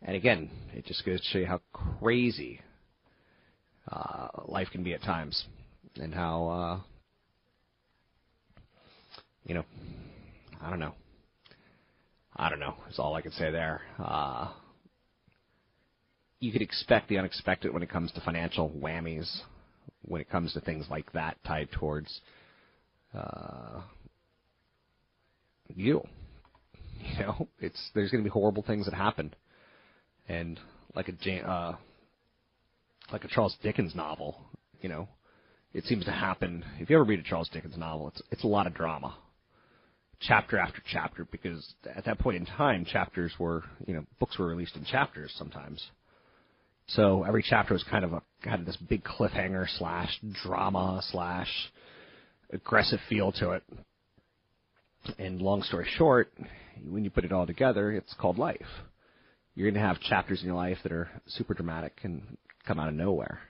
and 0.03 0.17
again, 0.17 0.51
it 0.73 0.87
just 0.87 1.05
goes 1.05 1.21
to 1.21 1.27
show 1.27 1.39
you 1.39 1.47
how 1.47 1.61
crazy 1.73 2.61
uh, 3.91 4.29
life 4.47 4.69
can 4.73 4.83
be 4.83 4.95
at 4.95 5.03
times, 5.03 5.45
and 5.97 6.15
how 6.15 6.49
uh, 6.49 6.81
you 9.45 9.55
know, 9.55 9.65
I 10.63 10.71
don't 10.71 10.79
know. 10.79 10.95
I 12.37 12.49
don't 12.49 12.61
know. 12.61 12.77
Is 12.89 12.99
all 12.99 13.15
I 13.15 13.21
can 13.21 13.33
say 13.33 13.51
there. 13.51 13.83
Uh, 13.99 14.53
you 16.39 16.53
could 16.53 16.63
expect 16.63 17.09
the 17.09 17.19
unexpected 17.19 17.73
when 17.73 17.83
it 17.83 17.91
comes 17.91 18.13
to 18.13 18.21
financial 18.23 18.71
whammies, 18.71 19.41
when 20.03 20.21
it 20.21 20.31
comes 20.31 20.55
to 20.55 20.61
things 20.61 20.87
like 20.89 21.13
that 21.13 21.37
tied 21.45 21.71
towards 21.73 22.21
uh, 23.15 23.81
you. 25.75 26.03
You 27.03 27.25
know, 27.25 27.49
it's 27.59 27.91
there's 27.95 28.11
going 28.11 28.23
to 28.23 28.29
be 28.29 28.33
horrible 28.33 28.63
things 28.63 28.85
that 28.85 28.93
happen, 28.93 29.33
and 30.29 30.61
like 30.95 31.09
a 31.09 31.41
uh, 31.41 31.77
like 33.11 33.25
a 33.25 33.29
Charles 33.29 33.57
Dickens 33.63 33.95
novel, 33.95 34.37
you 34.83 34.91
know, 34.91 35.09
it 35.73 35.85
seems 35.85 36.05
to 36.05 36.13
happen. 36.13 36.65
If 36.79 36.91
you 36.91 36.97
ever 36.97 37.05
read 37.05 37.21
a 37.21 37.23
Charles 37.23 37.49
Dickens 37.49 37.79
novel, 37.79 38.09
it's 38.09 38.23
it's 38.31 38.45
a 38.45 38.49
lot 38.49 38.67
of 38.67 38.75
drama, 38.75 39.17
chapter 40.21 40.59
after 40.59 40.83
chapter, 40.93 41.27
because 41.33 41.75
at 41.97 42.05
that 42.05 42.19
point 42.19 42.37
in 42.37 42.47
time, 42.47 42.85
chapters 42.85 43.33
were 43.39 43.65
you 43.87 43.95
know 43.95 44.05
books 44.19 44.39
were 44.39 44.47
released 44.47 44.77
in 44.77 44.85
chapters 44.85 45.33
sometimes. 45.37 45.83
So 46.87 47.23
every 47.23 47.45
chapter 47.49 47.73
was 47.73 47.85
kind 47.85 48.05
of 48.05 48.13
a 48.13 48.23
had 48.43 48.67
this 48.67 48.77
big 48.77 49.05
cliffhanger 49.05 49.67
slash 49.79 50.21
drama 50.43 51.01
slash 51.11 51.49
aggressive 52.53 53.01
feel 53.09 53.33
to 53.33 53.53
it. 53.53 53.63
And 55.19 55.41
long 55.41 55.63
story 55.63 55.87
short, 55.97 56.33
when 56.87 57.05
you 57.05 57.11
put 57.11 57.25
it 57.25 57.33
all 57.33 57.47
together, 57.47 57.93
it's 57.93 58.15
called 58.15 58.39
life. 58.39 58.61
You're 59.55 59.71
going 59.71 59.83
to 59.83 59.87
have 59.87 60.01
chapters 60.01 60.41
in 60.41 60.47
your 60.47 60.57
life 60.57 60.79
that 60.83 60.93
are 60.93 61.11
super 61.27 61.55
dramatic 61.55 61.99
and 62.03 62.37
come 62.67 62.79
out 62.79 62.89
of 62.89 62.95
nowhere. 62.95 63.41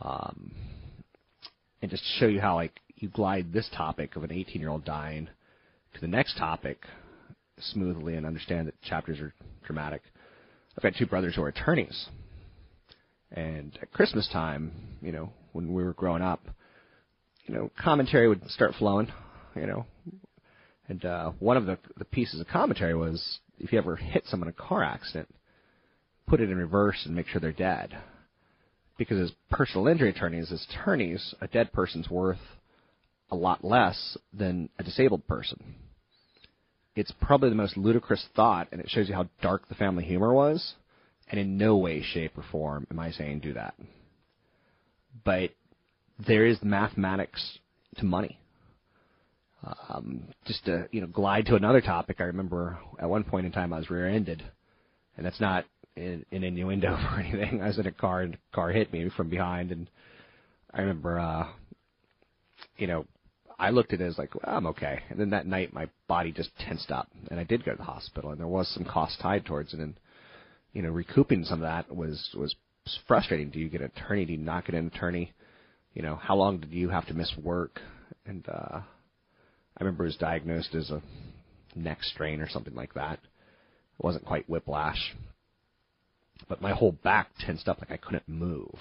Um, 0.00 0.52
and 1.82 1.90
just 1.90 2.02
show 2.18 2.26
you 2.26 2.40
how 2.40 2.56
like 2.56 2.80
you 2.96 3.08
glide 3.08 3.52
this 3.52 3.68
topic 3.76 4.16
of 4.16 4.24
an 4.24 4.32
18 4.32 4.60
year 4.60 4.70
old 4.70 4.84
dying 4.84 5.28
to 5.94 6.00
the 6.00 6.08
next 6.08 6.36
topic 6.36 6.84
smoothly 7.60 8.14
and 8.14 8.26
understand 8.26 8.68
that 8.68 8.80
chapters 8.82 9.20
are 9.20 9.34
dramatic. 9.64 10.02
I've 10.76 10.82
got 10.82 10.94
two 10.98 11.06
brothers 11.06 11.34
who 11.34 11.42
are 11.42 11.48
attorneys. 11.48 12.06
And 13.32 13.76
at 13.82 13.92
Christmas 13.92 14.28
time, 14.32 14.72
you 15.02 15.12
know, 15.12 15.30
when 15.52 15.72
we 15.72 15.82
were 15.82 15.92
growing 15.92 16.22
up, 16.22 16.40
you 17.48 17.54
know, 17.54 17.70
commentary 17.82 18.28
would 18.28 18.48
start 18.50 18.74
flowing, 18.78 19.08
you 19.56 19.66
know, 19.66 19.86
and 20.88 21.04
uh, 21.04 21.32
one 21.38 21.56
of 21.56 21.66
the 21.66 21.78
the 21.96 22.04
pieces 22.04 22.40
of 22.40 22.46
commentary 22.46 22.94
was 22.94 23.40
if 23.58 23.72
you 23.72 23.78
ever 23.78 23.96
hit 23.96 24.24
someone 24.26 24.48
in 24.48 24.54
a 24.56 24.62
car 24.68 24.84
accident, 24.84 25.28
put 26.26 26.40
it 26.40 26.50
in 26.50 26.56
reverse 26.56 27.02
and 27.04 27.14
make 27.14 27.26
sure 27.26 27.40
they're 27.40 27.52
dead, 27.52 27.96
because 28.98 29.18
as 29.18 29.32
personal 29.50 29.88
injury 29.88 30.10
attorneys, 30.10 30.52
as 30.52 30.66
attorneys, 30.70 31.34
a 31.40 31.48
dead 31.48 31.72
person's 31.72 32.08
worth 32.08 32.38
a 33.30 33.36
lot 33.36 33.64
less 33.64 34.16
than 34.32 34.68
a 34.78 34.84
disabled 34.84 35.26
person. 35.26 35.74
It's 36.94 37.12
probably 37.20 37.48
the 37.48 37.54
most 37.54 37.76
ludicrous 37.76 38.24
thought, 38.34 38.68
and 38.72 38.80
it 38.80 38.90
shows 38.90 39.08
you 39.08 39.14
how 39.14 39.28
dark 39.40 39.68
the 39.68 39.74
family 39.74 40.04
humor 40.04 40.32
was. 40.32 40.74
And 41.30 41.38
in 41.38 41.58
no 41.58 41.76
way, 41.76 42.02
shape, 42.02 42.38
or 42.38 42.44
form 42.50 42.86
am 42.90 42.98
I 42.98 43.10
saying 43.10 43.40
do 43.40 43.52
that. 43.52 43.74
But 45.24 45.50
there 46.26 46.46
is 46.46 46.58
mathematics 46.62 47.58
to 47.96 48.04
money. 48.04 48.38
Um, 49.88 50.24
just 50.46 50.64
to 50.66 50.88
you 50.92 51.00
know 51.00 51.08
glide 51.08 51.46
to 51.46 51.56
another 51.56 51.80
topic, 51.80 52.20
I 52.20 52.24
remember 52.24 52.78
at 53.00 53.08
one 53.08 53.24
point 53.24 53.46
in 53.46 53.52
time 53.52 53.72
I 53.72 53.78
was 53.78 53.90
rear-ended, 53.90 54.42
and 55.16 55.26
that's 55.26 55.40
not 55.40 55.64
in, 55.96 56.24
in 56.30 56.44
innuendo 56.44 56.88
or 57.12 57.20
anything. 57.20 57.60
I 57.62 57.66
was 57.66 57.78
in 57.78 57.86
a 57.86 57.92
car 57.92 58.22
and 58.22 58.34
a 58.34 58.54
car 58.54 58.70
hit 58.70 58.92
me 58.92 59.10
from 59.16 59.28
behind, 59.28 59.72
and 59.72 59.88
I 60.72 60.82
remember, 60.82 61.18
uh, 61.18 61.48
you 62.76 62.86
know, 62.86 63.04
I 63.58 63.70
looked 63.70 63.92
at 63.92 64.00
it 64.00 64.06
as 64.06 64.16
like 64.16 64.34
well, 64.34 64.56
I'm 64.56 64.66
okay. 64.68 65.00
And 65.10 65.18
then 65.18 65.30
that 65.30 65.46
night 65.46 65.72
my 65.72 65.88
body 66.06 66.30
just 66.30 66.56
tensed 66.58 66.92
up, 66.92 67.08
and 67.30 67.40
I 67.40 67.44
did 67.44 67.64
go 67.64 67.72
to 67.72 67.78
the 67.78 67.82
hospital, 67.82 68.30
and 68.30 68.38
there 68.38 68.46
was 68.46 68.68
some 68.72 68.84
cost 68.84 69.18
tied 69.20 69.44
towards 69.44 69.74
it, 69.74 69.80
and 69.80 69.94
you 70.72 70.82
know, 70.82 70.90
recouping 70.90 71.44
some 71.44 71.62
of 71.62 71.68
that 71.68 71.94
was 71.94 72.30
was 72.36 72.54
frustrating. 73.08 73.50
Do 73.50 73.58
you 73.58 73.68
get 73.68 73.80
an 73.80 73.90
attorney? 73.96 74.24
Do 74.24 74.32
you 74.32 74.38
not 74.38 74.66
get 74.66 74.76
an 74.76 74.86
attorney? 74.86 75.32
You 75.94 76.02
know, 76.02 76.16
how 76.16 76.36
long 76.36 76.60
did 76.60 76.70
you 76.70 76.88
have 76.90 77.06
to 77.06 77.14
miss 77.14 77.32
work? 77.42 77.80
And 78.26 78.46
uh, 78.48 78.80
I 78.80 79.80
remember 79.80 80.04
it 80.04 80.08
was 80.08 80.16
diagnosed 80.16 80.74
as 80.74 80.90
a 80.90 81.02
neck 81.74 81.98
strain 82.02 82.40
or 82.40 82.48
something 82.48 82.74
like 82.74 82.94
that. 82.94 83.14
It 83.14 84.04
wasn't 84.04 84.26
quite 84.26 84.48
whiplash, 84.48 85.14
but 86.48 86.62
my 86.62 86.72
whole 86.72 86.92
back 86.92 87.30
tensed 87.40 87.68
up 87.68 87.80
like 87.80 87.90
I 87.90 87.96
couldn't 87.96 88.28
move. 88.28 88.76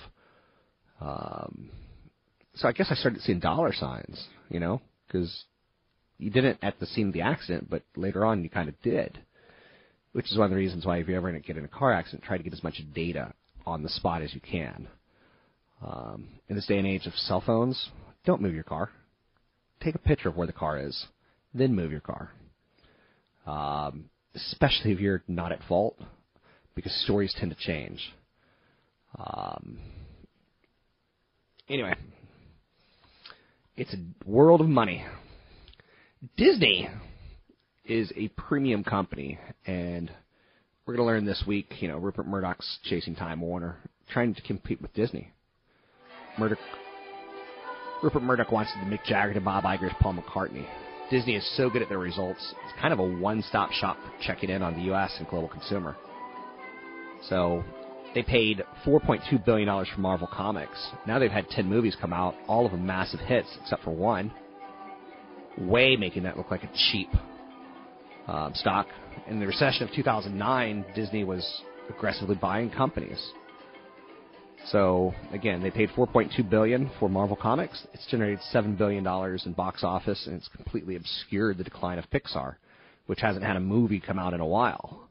Um, 1.01 1.69
so 2.55 2.67
I 2.67 2.71
guess 2.71 2.87
I 2.91 2.95
started 2.95 3.21
seeing 3.21 3.39
dollar 3.39 3.73
signs, 3.73 4.27
you 4.49 4.59
know, 4.59 4.81
because 5.07 5.45
you 6.17 6.29
didn't 6.29 6.59
at 6.61 6.79
the 6.79 6.85
scene 6.85 7.07
of 7.07 7.13
the 7.13 7.21
accident, 7.21 7.69
but 7.69 7.83
later 7.95 8.25
on 8.25 8.43
you 8.43 8.49
kind 8.49 8.69
of 8.69 8.79
did 8.81 9.19
which 10.17 10.31
is 10.31 10.37
one 10.37 10.45
of 10.45 10.49
the 10.49 10.57
reasons 10.57 10.83
why 10.83 10.97
if 10.97 11.07
you 11.07 11.15
ever 11.15 11.31
get 11.39 11.57
in 11.57 11.63
a 11.63 11.67
car 11.67 11.93
accident, 11.93 12.23
try 12.23 12.37
to 12.37 12.43
get 12.43 12.51
as 12.51 12.63
much 12.63 12.81
data 12.95 13.31
on 13.67 13.83
the 13.83 13.89
spot 13.89 14.23
as 14.23 14.33
you 14.33 14.41
can. 14.41 14.87
Um, 15.85 16.27
in 16.49 16.55
this 16.55 16.65
day 16.65 16.77
and 16.77 16.87
age 16.87 17.05
of 17.05 17.13
cell 17.13 17.41
phones, 17.45 17.89
don't 18.25 18.41
move 18.41 18.53
your 18.53 18.63
car. 18.63 18.89
Take 19.81 19.95
a 19.95 19.99
picture 19.99 20.29
of 20.29 20.35
where 20.35 20.47
the 20.47 20.53
car 20.53 20.79
is, 20.79 21.05
then 21.53 21.75
move 21.75 21.91
your 21.91 22.01
car. 22.01 22.31
Um, 23.45 24.09
especially 24.35 24.91
if 24.91 24.99
you're 24.99 25.23
not 25.27 25.51
at 25.51 25.59
fault, 25.67 25.99
because 26.75 26.93
stories 27.03 27.33
tend 27.39 27.55
to 27.55 27.57
change. 27.57 28.01
Um, 29.17 29.79
anyway, 31.69 31.95
it's 33.75 33.93
a 33.93 34.29
world 34.29 34.61
of 34.61 34.67
money. 34.67 35.05
Disney 36.35 36.89
is 37.85 38.11
a 38.15 38.27
premium 38.29 38.83
company, 38.83 39.39
and 39.65 40.11
we're 40.85 40.95
going 40.95 41.05
to 41.05 41.11
learn 41.11 41.25
this 41.25 41.43
week. 41.47 41.73
You 41.79 41.87
know, 41.87 41.97
Rupert 41.97 42.27
Murdoch's 42.27 42.79
chasing 42.83 43.15
Time 43.15 43.41
Warner, 43.41 43.77
trying 44.11 44.33
to 44.35 44.41
compete 44.41 44.81
with 44.81 44.93
Disney. 44.93 45.31
Murdoch, 46.37 46.59
Rupert 48.03 48.23
Murdoch 48.23 48.51
wants 48.51 48.71
to 48.73 48.79
Mick 48.79 49.03
Jagger 49.05 49.33
to 49.33 49.41
Bob 49.41 49.63
Iger's 49.63 49.93
Paul 49.99 50.15
McCartney. 50.15 50.65
Disney 51.09 51.35
is 51.35 51.57
so 51.57 51.69
good 51.69 51.81
at 51.81 51.89
their 51.89 51.99
results; 51.99 52.53
it's 52.63 52.79
kind 52.79 52.93
of 52.93 52.99
a 52.99 53.17
one-stop 53.19 53.71
shop 53.71 53.97
for 53.97 54.11
checking 54.23 54.49
in 54.49 54.61
on 54.61 54.75
the 54.75 54.81
U.S. 54.83 55.15
and 55.17 55.27
global 55.27 55.47
consumer. 55.47 55.95
So 57.29 57.63
they 58.13 58.23
paid 58.23 58.63
4.2 58.85 59.43
billion 59.45 59.67
dollars 59.67 59.87
for 59.93 60.01
Marvel 60.01 60.27
Comics. 60.31 60.89
Now 61.05 61.19
they've 61.19 61.31
had 61.31 61.49
10 61.49 61.67
movies 61.67 61.95
come 61.99 62.13
out, 62.13 62.35
all 62.47 62.65
of 62.65 62.71
them 62.71 62.85
massive 62.85 63.19
hits 63.19 63.47
except 63.61 63.83
for 63.83 63.91
one. 63.91 64.31
Way 65.57 65.95
making 65.95 66.23
that 66.23 66.37
look 66.37 66.51
like 66.51 66.63
a 66.63 66.69
cheap 66.91 67.09
um, 68.27 68.53
stock. 68.53 68.87
In 69.27 69.39
the 69.39 69.47
recession 69.47 69.87
of 69.87 69.93
2009, 69.93 70.85
Disney 70.95 71.23
was 71.23 71.61
aggressively 71.89 72.35
buying 72.35 72.69
companies. 72.69 73.19
So 74.71 75.13
again, 75.31 75.61
they 75.61 75.71
paid 75.71 75.89
4.2 75.89 76.49
billion 76.49 76.91
for 76.99 77.07
Marvel 77.07 77.37
Comics. 77.37 77.85
It's 77.93 78.05
generated 78.07 78.39
7 78.51 78.75
billion 78.75 79.03
dollars 79.03 79.45
in 79.45 79.53
box 79.53 79.83
office, 79.83 80.27
and 80.27 80.35
it's 80.35 80.49
completely 80.49 80.95
obscured 80.95 81.57
the 81.57 81.63
decline 81.63 81.99
of 81.99 82.09
Pixar, 82.09 82.55
which 83.05 83.21
hasn't 83.21 83.45
had 83.45 83.55
a 83.55 83.61
movie 83.61 84.01
come 84.01 84.19
out 84.19 84.33
in 84.33 84.41
a 84.41 84.45
while. 84.45 85.09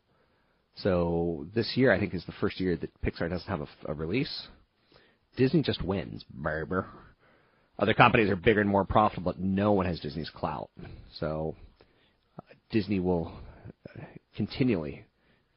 So 0.77 1.47
this 1.55 1.73
year, 1.75 1.90
I 1.90 1.99
think, 1.99 2.12
is 2.12 2.25
the 2.27 2.35
first 2.40 2.61
year 2.61 2.77
that 2.77 2.90
Pixar 3.03 3.31
doesn't 3.31 3.49
have 3.49 3.62
a, 3.62 3.92
a 3.92 3.95
release. 3.95 4.49
Disney 5.37 5.62
just 5.62 5.83
wins, 5.83 6.25
baby. 6.42 6.83
Other 7.79 7.95
companies 7.95 8.31
are 8.31 8.37
bigger 8.37 8.61
and 8.61 8.71
more 8.71 8.85
profitable, 8.85 9.33
but 9.33 9.40
no 9.40 9.73
one 9.73 9.87
has 9.87 10.01
Disney's 10.01 10.31
clout. 10.31 10.71
So 11.19 11.55
Disney 12.71 13.01
will 13.01 13.33
continually, 14.35 15.05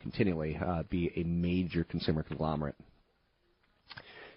continually 0.02 0.58
uh, 0.58 0.84
be 0.90 1.12
a 1.16 1.24
major 1.24 1.84
consumer 1.84 2.24
conglomerate. 2.24 2.76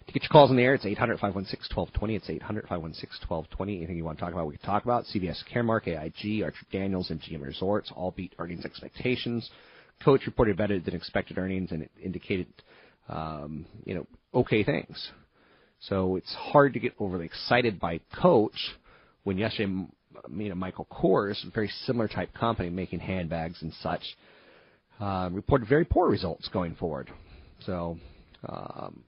To 0.07 0.13
get 0.13 0.23
your 0.23 0.29
calls 0.29 0.51
in 0.51 0.57
the 0.57 0.63
air, 0.63 0.73
it's 0.73 0.85
800 0.85 1.19
516 1.19 1.75
1220. 1.75 2.15
It's 2.15 2.29
800 2.29 2.63
516 2.63 3.27
1220. 3.27 3.77
Anything 3.77 3.97
you 3.97 4.03
want 4.03 4.17
to 4.17 4.23
talk 4.23 4.33
about, 4.33 4.47
we 4.47 4.57
can 4.57 4.65
talk 4.65 4.83
about. 4.83 5.05
CVS 5.05 5.41
Caremark, 5.51 5.87
AIG, 5.87 6.43
Archer 6.43 6.65
Daniels, 6.71 7.09
and 7.09 7.21
MGM 7.21 7.41
Resorts 7.41 7.91
all 7.95 8.11
beat 8.11 8.33
earnings 8.37 8.65
expectations. 8.65 9.49
Coach 10.03 10.21
reported 10.25 10.57
better 10.57 10.79
than 10.79 10.93
expected 10.93 11.37
earnings, 11.37 11.71
and 11.71 11.83
it 11.83 11.91
indicated, 12.03 12.47
um, 13.07 13.65
you 13.85 13.95
know, 13.95 14.05
okay 14.33 14.63
things. 14.63 15.11
So 15.79 16.17
it's 16.17 16.33
hard 16.33 16.73
to 16.73 16.79
get 16.79 16.93
overly 16.99 17.25
excited 17.25 17.79
by 17.79 17.99
Coach 18.21 18.75
when 19.23 19.37
yesterday 19.37 19.71
you 20.35 20.49
know, 20.49 20.55
Michael 20.55 20.87
Kors, 20.91 21.45
a 21.47 21.51
very 21.51 21.69
similar 21.85 22.07
type 22.07 22.33
company 22.33 22.69
making 22.69 22.99
handbags 22.99 23.61
and 23.61 23.73
such, 23.81 24.03
uh, 24.99 25.29
reported 25.31 25.67
very 25.67 25.85
poor 25.85 26.09
results 26.09 26.47
going 26.49 26.75
forward. 26.75 27.09
So, 27.65 27.97
um, 28.47 29.03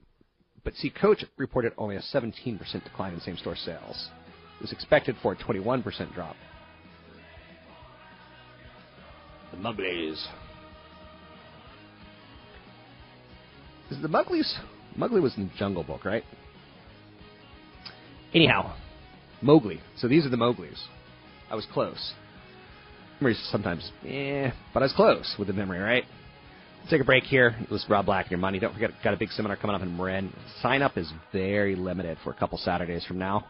but 0.65 0.73
see, 0.75 0.89
Coach 0.89 1.23
reported 1.37 1.71
only 1.77 1.95
a 1.95 2.01
17% 2.01 2.83
decline 2.83 3.13
in 3.13 3.21
same-store 3.21 3.55
sales. 3.55 4.09
It 4.57 4.63
was 4.63 4.71
expected 4.73 5.15
for 5.21 5.33
a 5.33 5.35
21% 5.37 6.13
drop. 6.13 6.35
The 9.51 9.57
Muglies. 9.57 10.25
Is 13.91 13.97
it 13.97 14.01
the 14.01 14.09
Muglies? 14.09 14.51
Mugly 14.97 15.21
was 15.21 15.37
in 15.37 15.51
Jungle 15.57 15.83
Book, 15.83 16.03
right? 16.03 16.23
Anyhow, 18.33 18.75
Mowgli. 19.41 19.79
So 19.97 20.07
these 20.07 20.25
are 20.25 20.29
the 20.29 20.37
Mowglis. 20.37 20.81
I 21.49 21.55
was 21.55 21.67
close. 21.71 22.13
Memories 23.21 23.47
sometimes, 23.51 23.91
eh, 24.05 24.49
but 24.73 24.81
I 24.81 24.85
was 24.85 24.93
close 24.93 25.35
with 25.37 25.47
the 25.47 25.53
memory, 25.53 25.79
right? 25.79 26.05
Take 26.89 27.01
a 27.01 27.03
break 27.03 27.23
here. 27.23 27.55
This 27.71 27.83
is 27.83 27.89
Rob 27.89 28.05
Black 28.05 28.29
your 28.29 28.37
money. 28.37 28.59
Don't 28.59 28.71
forget, 28.71 28.91
got 29.03 29.15
a 29.15 29.17
big 29.17 29.31
seminar 29.31 29.57
coming 29.57 29.75
up 29.75 29.81
in 29.81 29.97
Marin. 29.97 30.31
Sign 30.61 30.83
up 30.83 30.97
is 30.99 31.11
very 31.33 31.75
limited 31.75 32.19
for 32.23 32.29
a 32.29 32.33
couple 32.35 32.59
Saturdays 32.59 33.03
from 33.05 33.17
now. 33.17 33.47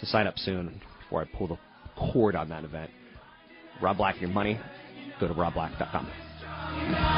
So 0.00 0.06
sign 0.06 0.28
up 0.28 0.38
soon 0.38 0.80
before 1.02 1.22
I 1.22 1.24
pull 1.36 1.48
the 1.48 1.58
cord 1.96 2.36
on 2.36 2.48
that 2.50 2.62
event. 2.62 2.90
Rob 3.82 3.96
Black 3.96 4.20
your 4.20 4.30
money. 4.30 4.60
Go 5.18 5.26
to 5.26 5.34
robblack.com. 5.34 7.17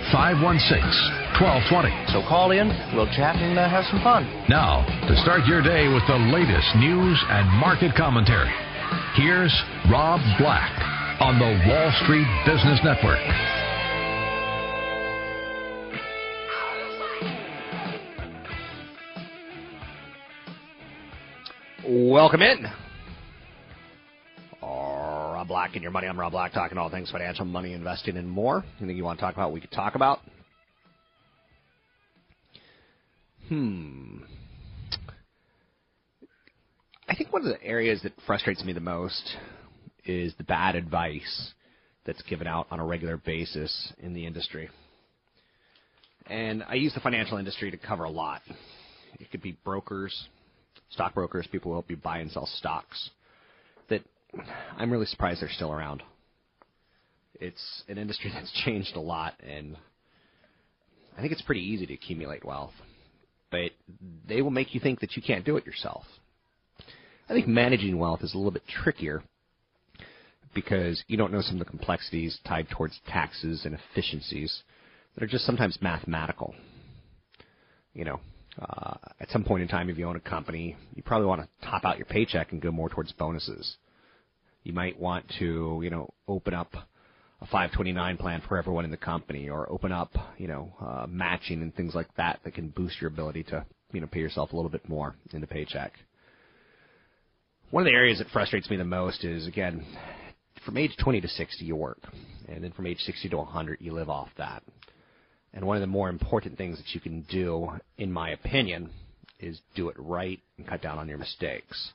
516 0.11 0.83
1220. 1.39 1.89
So 2.11 2.21
call 2.27 2.51
in, 2.51 2.67
we'll 2.93 3.09
chat 3.15 3.35
and 3.39 3.57
uh, 3.57 3.67
have 3.67 3.85
some 3.89 4.03
fun. 4.03 4.27
Now, 4.47 4.83
to 5.07 5.15
start 5.23 5.47
your 5.47 5.63
day 5.63 5.87
with 5.87 6.03
the 6.05 6.19
latest 6.29 6.67
news 6.77 7.17
and 7.31 7.47
market 7.57 7.95
commentary, 7.95 8.51
here's 9.15 9.53
Rob 9.89 10.19
Black 10.37 10.71
on 11.19 11.39
the 11.39 11.51
Wall 11.65 11.91
Street 12.03 12.27
Business 12.45 12.79
Network. 12.83 13.23
Welcome 21.87 22.41
in. 22.41 22.80
Black 25.51 25.73
and 25.73 25.83
your 25.83 25.91
money. 25.91 26.07
I'm 26.07 26.17
Rob 26.17 26.31
Black, 26.31 26.53
talking 26.53 26.77
all 26.77 26.89
things 26.89 27.11
financial, 27.11 27.43
money, 27.43 27.73
investing, 27.73 28.15
and 28.15 28.29
more. 28.29 28.63
Anything 28.79 28.95
you 28.95 29.03
want 29.03 29.19
to 29.19 29.25
talk 29.25 29.33
about, 29.33 29.51
we 29.51 29.59
could 29.59 29.71
talk 29.73 29.95
about. 29.95 30.19
Hmm. 33.49 34.19
I 37.09 37.15
think 37.15 37.33
one 37.33 37.45
of 37.45 37.49
the 37.49 37.61
areas 37.61 38.01
that 38.03 38.13
frustrates 38.25 38.63
me 38.63 38.71
the 38.71 38.79
most 38.79 39.29
is 40.05 40.33
the 40.37 40.45
bad 40.45 40.75
advice 40.75 41.51
that's 42.05 42.21
given 42.21 42.47
out 42.47 42.67
on 42.71 42.79
a 42.79 42.85
regular 42.85 43.17
basis 43.17 43.91
in 43.99 44.13
the 44.13 44.25
industry. 44.25 44.69
And 46.27 46.63
I 46.63 46.75
use 46.75 46.93
the 46.93 47.01
financial 47.01 47.37
industry 47.37 47.71
to 47.71 47.77
cover 47.77 48.05
a 48.05 48.09
lot. 48.09 48.41
It 49.19 49.29
could 49.31 49.41
be 49.41 49.57
brokers, 49.65 50.29
stockbrokers, 50.91 51.45
people 51.51 51.71
who 51.71 51.75
help 51.75 51.89
you 51.89 51.97
buy 51.97 52.19
and 52.19 52.31
sell 52.31 52.45
stocks. 52.45 53.09
That 53.89 54.01
I'm 54.77 54.91
really 54.91 55.05
surprised 55.05 55.41
they're 55.41 55.49
still 55.49 55.71
around. 55.71 56.03
It's 57.35 57.83
an 57.87 57.97
industry 57.97 58.31
that's 58.33 58.51
changed 58.65 58.95
a 58.95 58.99
lot, 58.99 59.33
and 59.41 59.77
I 61.17 61.21
think 61.21 61.33
it's 61.33 61.41
pretty 61.41 61.61
easy 61.61 61.85
to 61.87 61.93
accumulate 61.93 62.45
wealth. 62.45 62.73
But 63.49 63.71
they 64.27 64.41
will 64.41 64.51
make 64.51 64.73
you 64.73 64.79
think 64.79 65.01
that 65.01 65.15
you 65.17 65.21
can't 65.21 65.43
do 65.43 65.57
it 65.57 65.65
yourself. 65.65 66.05
I 67.29 67.33
think 67.33 67.47
managing 67.47 67.97
wealth 67.97 68.23
is 68.23 68.33
a 68.33 68.37
little 68.37 68.51
bit 68.51 68.63
trickier 68.67 69.23
because 70.53 71.03
you 71.07 71.17
don't 71.17 71.31
know 71.31 71.41
some 71.41 71.55
of 71.55 71.59
the 71.59 71.69
complexities 71.69 72.39
tied 72.45 72.69
towards 72.69 72.99
taxes 73.07 73.65
and 73.65 73.75
efficiencies 73.75 74.63
that 75.15 75.23
are 75.23 75.27
just 75.27 75.45
sometimes 75.45 75.77
mathematical. 75.81 76.53
You 77.93 78.05
know, 78.05 78.19
uh, 78.61 78.95
at 79.19 79.29
some 79.29 79.43
point 79.43 79.63
in 79.63 79.67
time, 79.67 79.89
if 79.89 79.97
you 79.97 80.07
own 80.07 80.15
a 80.15 80.21
company, 80.21 80.77
you 80.95 81.03
probably 81.03 81.27
want 81.27 81.41
to 81.41 81.67
top 81.67 81.83
out 81.83 81.97
your 81.97 82.05
paycheck 82.05 82.51
and 82.51 82.61
go 82.61 82.71
more 82.71 82.89
towards 82.89 83.11
bonuses. 83.13 83.77
You 84.63 84.73
might 84.73 84.99
want 84.99 85.25
to, 85.39 85.79
you 85.83 85.89
know, 85.89 86.13
open 86.27 86.53
up 86.53 86.73
a 87.41 87.45
529 87.45 88.17
plan 88.17 88.41
for 88.47 88.57
everyone 88.57 88.85
in 88.85 88.91
the 88.91 88.97
company, 88.97 89.49
or 89.49 89.71
open 89.71 89.91
up, 89.91 90.11
you 90.37 90.47
know, 90.47 90.71
uh, 90.79 91.07
matching 91.09 91.63
and 91.63 91.73
things 91.73 91.95
like 91.95 92.07
that 92.15 92.39
that 92.43 92.53
can 92.53 92.69
boost 92.69 93.01
your 93.01 93.07
ability 93.07 93.43
to, 93.43 93.65
you 93.91 93.99
know, 93.99 94.07
pay 94.07 94.19
yourself 94.19 94.53
a 94.53 94.55
little 94.55 94.69
bit 94.69 94.87
more 94.87 95.15
in 95.33 95.41
the 95.41 95.47
paycheck. 95.47 95.93
One 97.71 97.81
of 97.81 97.85
the 97.85 97.95
areas 97.95 98.19
that 98.19 98.29
frustrates 98.29 98.69
me 98.69 98.77
the 98.77 98.83
most 98.83 99.23
is 99.23 99.47
again, 99.47 99.83
from 100.65 100.77
age 100.77 100.91
20 101.01 101.21
to 101.21 101.27
60 101.27 101.65
you 101.65 101.75
work, 101.75 101.99
and 102.47 102.63
then 102.63 102.71
from 102.73 102.85
age 102.85 102.99
60 102.99 103.29
to 103.29 103.37
100 103.37 103.79
you 103.81 103.93
live 103.93 104.09
off 104.09 104.29
that. 104.37 104.61
And 105.53 105.65
one 105.65 105.77
of 105.77 105.81
the 105.81 105.87
more 105.87 106.09
important 106.09 106.57
things 106.57 106.77
that 106.77 106.93
you 106.93 107.01
can 107.01 107.21
do, 107.23 107.69
in 107.97 108.11
my 108.11 108.29
opinion, 108.29 108.91
is 109.39 109.59
do 109.75 109.89
it 109.89 109.95
right 109.97 110.39
and 110.57 110.67
cut 110.67 110.81
down 110.81 110.99
on 110.99 111.09
your 111.09 111.17
mistakes. 111.17 111.91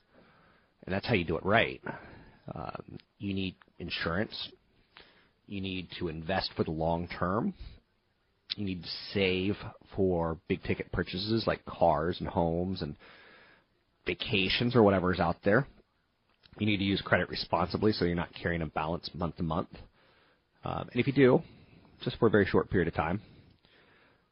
And 0.84 0.94
that's 0.94 1.06
how 1.06 1.14
you 1.14 1.24
do 1.24 1.36
it 1.36 1.44
right. 1.44 1.80
Um, 2.54 2.98
you 3.18 3.34
need 3.34 3.56
insurance. 3.78 4.50
You 5.46 5.60
need 5.60 5.88
to 5.98 6.08
invest 6.08 6.50
for 6.56 6.64
the 6.64 6.70
long 6.70 7.08
term. 7.08 7.54
You 8.56 8.64
need 8.64 8.82
to 8.82 8.88
save 9.12 9.56
for 9.94 10.38
big 10.48 10.62
ticket 10.62 10.90
purchases 10.92 11.44
like 11.46 11.64
cars 11.66 12.16
and 12.20 12.28
homes 12.28 12.82
and 12.82 12.96
vacations 14.06 14.74
or 14.74 14.82
whatever 14.82 15.12
is 15.12 15.20
out 15.20 15.36
there. 15.44 15.66
You 16.58 16.66
need 16.66 16.78
to 16.78 16.84
use 16.84 17.02
credit 17.02 17.28
responsibly 17.28 17.92
so 17.92 18.04
you're 18.04 18.14
not 18.14 18.30
carrying 18.40 18.62
a 18.62 18.66
balance 18.66 19.10
month 19.14 19.36
to 19.36 19.42
month. 19.42 19.68
Um, 20.64 20.88
and 20.90 21.00
if 21.00 21.06
you 21.06 21.12
do, 21.12 21.42
just 22.02 22.18
for 22.18 22.28
a 22.28 22.30
very 22.30 22.46
short 22.46 22.70
period 22.70 22.88
of 22.88 22.94
time, 22.94 23.20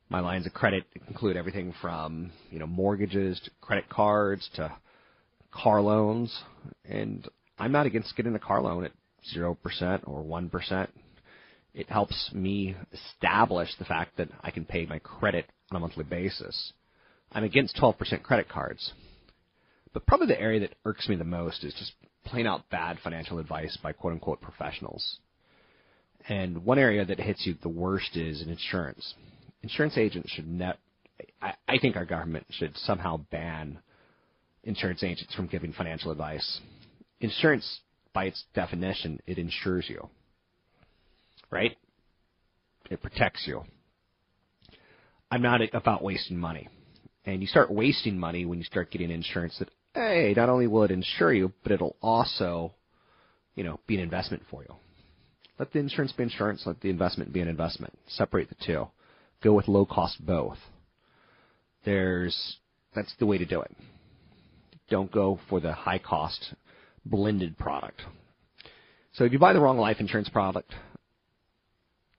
my 0.08 0.20
lines 0.20 0.46
of 0.46 0.54
credit 0.54 0.84
include 1.08 1.36
everything 1.36 1.74
from 1.80 2.30
you 2.50 2.58
know 2.58 2.66
mortgages 2.66 3.40
to 3.44 3.50
credit 3.60 3.88
cards 3.88 4.48
to 4.54 4.72
car 5.50 5.80
loans, 5.80 6.36
and 6.84 7.28
I'm 7.58 7.72
not 7.72 7.86
against 7.86 8.16
getting 8.16 8.34
a 8.34 8.40
car 8.40 8.60
loan 8.60 8.84
at 8.84 8.92
zero 9.32 9.54
percent 9.54 10.02
or 10.06 10.22
one 10.22 10.50
percent. 10.50 10.90
It 11.74 11.88
helps 11.88 12.30
me 12.32 12.76
establish 12.92 13.68
the 13.78 13.84
fact 13.84 14.16
that 14.16 14.28
I 14.42 14.50
can 14.50 14.64
pay 14.64 14.86
my 14.86 15.00
credit 15.00 15.46
on 15.70 15.76
a 15.76 15.80
monthly 15.80 16.04
basis. 16.04 16.72
I'm 17.32 17.42
against 17.42 17.76
12% 17.76 18.22
credit 18.22 18.48
cards. 18.48 18.92
But 19.92 20.06
probably 20.06 20.28
the 20.28 20.40
area 20.40 20.60
that 20.60 20.76
irks 20.84 21.08
me 21.08 21.16
the 21.16 21.24
most 21.24 21.64
is 21.64 21.74
just 21.74 21.92
plain 22.24 22.46
out 22.46 22.70
bad 22.70 22.98
financial 23.02 23.38
advice 23.38 23.76
by 23.82 23.92
quote 23.92 24.12
unquote 24.12 24.40
professionals. 24.40 25.18
And 26.28 26.64
one 26.64 26.78
area 26.78 27.04
that 27.04 27.20
hits 27.20 27.44
you 27.44 27.54
the 27.60 27.68
worst 27.68 28.16
is 28.16 28.40
in 28.40 28.48
insurance. 28.48 29.14
Insurance 29.62 29.98
agents 29.98 30.30
should 30.30 30.48
net, 30.48 30.78
I, 31.42 31.54
I 31.68 31.78
think 31.78 31.96
our 31.96 32.04
government 32.04 32.46
should 32.50 32.76
somehow 32.78 33.18
ban 33.30 33.78
insurance 34.62 35.02
agents 35.02 35.34
from 35.34 35.46
giving 35.46 35.72
financial 35.72 36.10
advice. 36.10 36.60
Insurance, 37.24 37.80
by 38.12 38.24
its 38.24 38.44
definition, 38.54 39.18
it 39.26 39.38
insures 39.38 39.86
you. 39.88 40.10
Right? 41.50 41.74
It 42.90 43.00
protects 43.00 43.44
you. 43.46 43.62
I'm 45.30 45.40
not 45.40 45.62
about 45.72 46.02
wasting 46.02 46.36
money. 46.36 46.68
And 47.24 47.40
you 47.40 47.46
start 47.46 47.70
wasting 47.70 48.18
money 48.18 48.44
when 48.44 48.58
you 48.58 48.64
start 48.64 48.90
getting 48.90 49.10
insurance 49.10 49.56
that 49.58 49.70
hey, 49.94 50.34
not 50.36 50.50
only 50.50 50.66
will 50.66 50.82
it 50.82 50.90
insure 50.90 51.32
you, 51.32 51.50
but 51.62 51.72
it'll 51.72 51.96
also, 52.02 52.74
you 53.54 53.64
know, 53.64 53.80
be 53.86 53.94
an 53.94 54.02
investment 54.02 54.42
for 54.50 54.62
you. 54.62 54.74
Let 55.58 55.72
the 55.72 55.78
insurance 55.78 56.12
be 56.12 56.24
insurance, 56.24 56.64
let 56.66 56.82
the 56.82 56.90
investment 56.90 57.32
be 57.32 57.40
an 57.40 57.48
investment. 57.48 57.96
Separate 58.08 58.50
the 58.50 58.56
two. 58.66 58.88
Go 59.42 59.54
with 59.54 59.66
low 59.66 59.86
cost 59.86 60.24
both. 60.26 60.58
There's 61.86 62.58
that's 62.94 63.14
the 63.18 63.24
way 63.24 63.38
to 63.38 63.46
do 63.46 63.62
it. 63.62 63.74
Don't 64.90 65.10
go 65.10 65.40
for 65.48 65.60
the 65.60 65.72
high 65.72 65.98
cost 65.98 66.54
blended 67.04 67.58
product. 67.58 68.02
So 69.12 69.24
if 69.24 69.32
you 69.32 69.38
buy 69.38 69.52
the 69.52 69.60
wrong 69.60 69.78
life 69.78 69.98
insurance 70.00 70.28
product, 70.28 70.72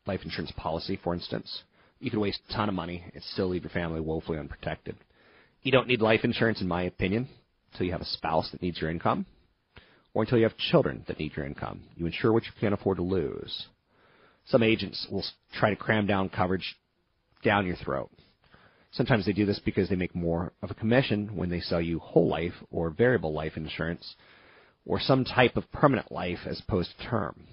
life 0.06 0.22
insurance 0.24 0.54
policy, 0.56 1.00
for 1.04 1.14
instance, 1.14 1.64
you 2.00 2.10
could 2.10 2.20
waste 2.20 2.40
a 2.50 2.54
ton 2.54 2.70
of 2.70 2.76
money 2.76 3.04
and 3.14 3.24
still 3.24 3.48
leave 3.50 3.64
your 3.64 3.72
family 3.72 4.00
woefully 4.00 4.38
unprotected. 4.38 4.96
You 5.62 5.72
don't 5.72 5.88
need 5.88 6.02
life 6.02 6.22
insurance, 6.24 6.62
in 6.62 6.68
my 6.68 6.84
opinion, 6.84 7.28
until 7.72 7.88
you 7.88 7.92
have 7.92 8.02
a 8.02 8.06
spouse 8.06 8.50
that 8.52 8.62
needs 8.62 8.80
your 8.80 8.92
income, 8.92 9.26
or 10.14 10.24
until 10.24 10.38
you 10.38 10.44
have 10.44 10.58
children 10.58 11.04
that 11.08 11.20
need 11.20 11.36
your 11.36 11.46
income. 11.46 11.82
You 11.96 12.06
insure 12.06 12.32
what 12.32 12.44
you 12.44 12.52
can't 12.60 12.74
afford 12.74 12.98
to 12.98 13.04
lose. 13.04 13.66
Some 14.46 14.62
agents 14.62 15.08
will 15.12 15.24
try 15.54 15.72
to 15.72 15.76
cram 15.76 16.06
down 16.06 16.30
coverage 16.30 16.76
down 17.44 17.66
your 17.66 17.76
throat. 17.78 18.12
Sometimes 18.92 19.26
they 19.26 19.34
do 19.34 19.46
this 19.46 19.60
because 19.60 19.90
they 19.90 19.96
make 19.96 20.16
more 20.16 20.54
of 20.62 20.72
a 20.72 20.76
commission 20.76 21.36
when 21.36 21.50
they 21.50 21.60
sell 21.60 21.82
you 21.82 22.00
whole 22.00 22.30
life 22.30 22.54
or 22.72 22.92
variable 22.92 23.34
life 23.34 23.58
insurance 23.58 24.16
or 24.86 25.00
some 25.00 25.26
type 25.26 25.58
of 25.58 25.72
permanent 25.72 26.12
life 26.12 26.40
as 26.46 26.62
opposed 26.66 26.92
to 26.98 27.08
term. 27.08 27.48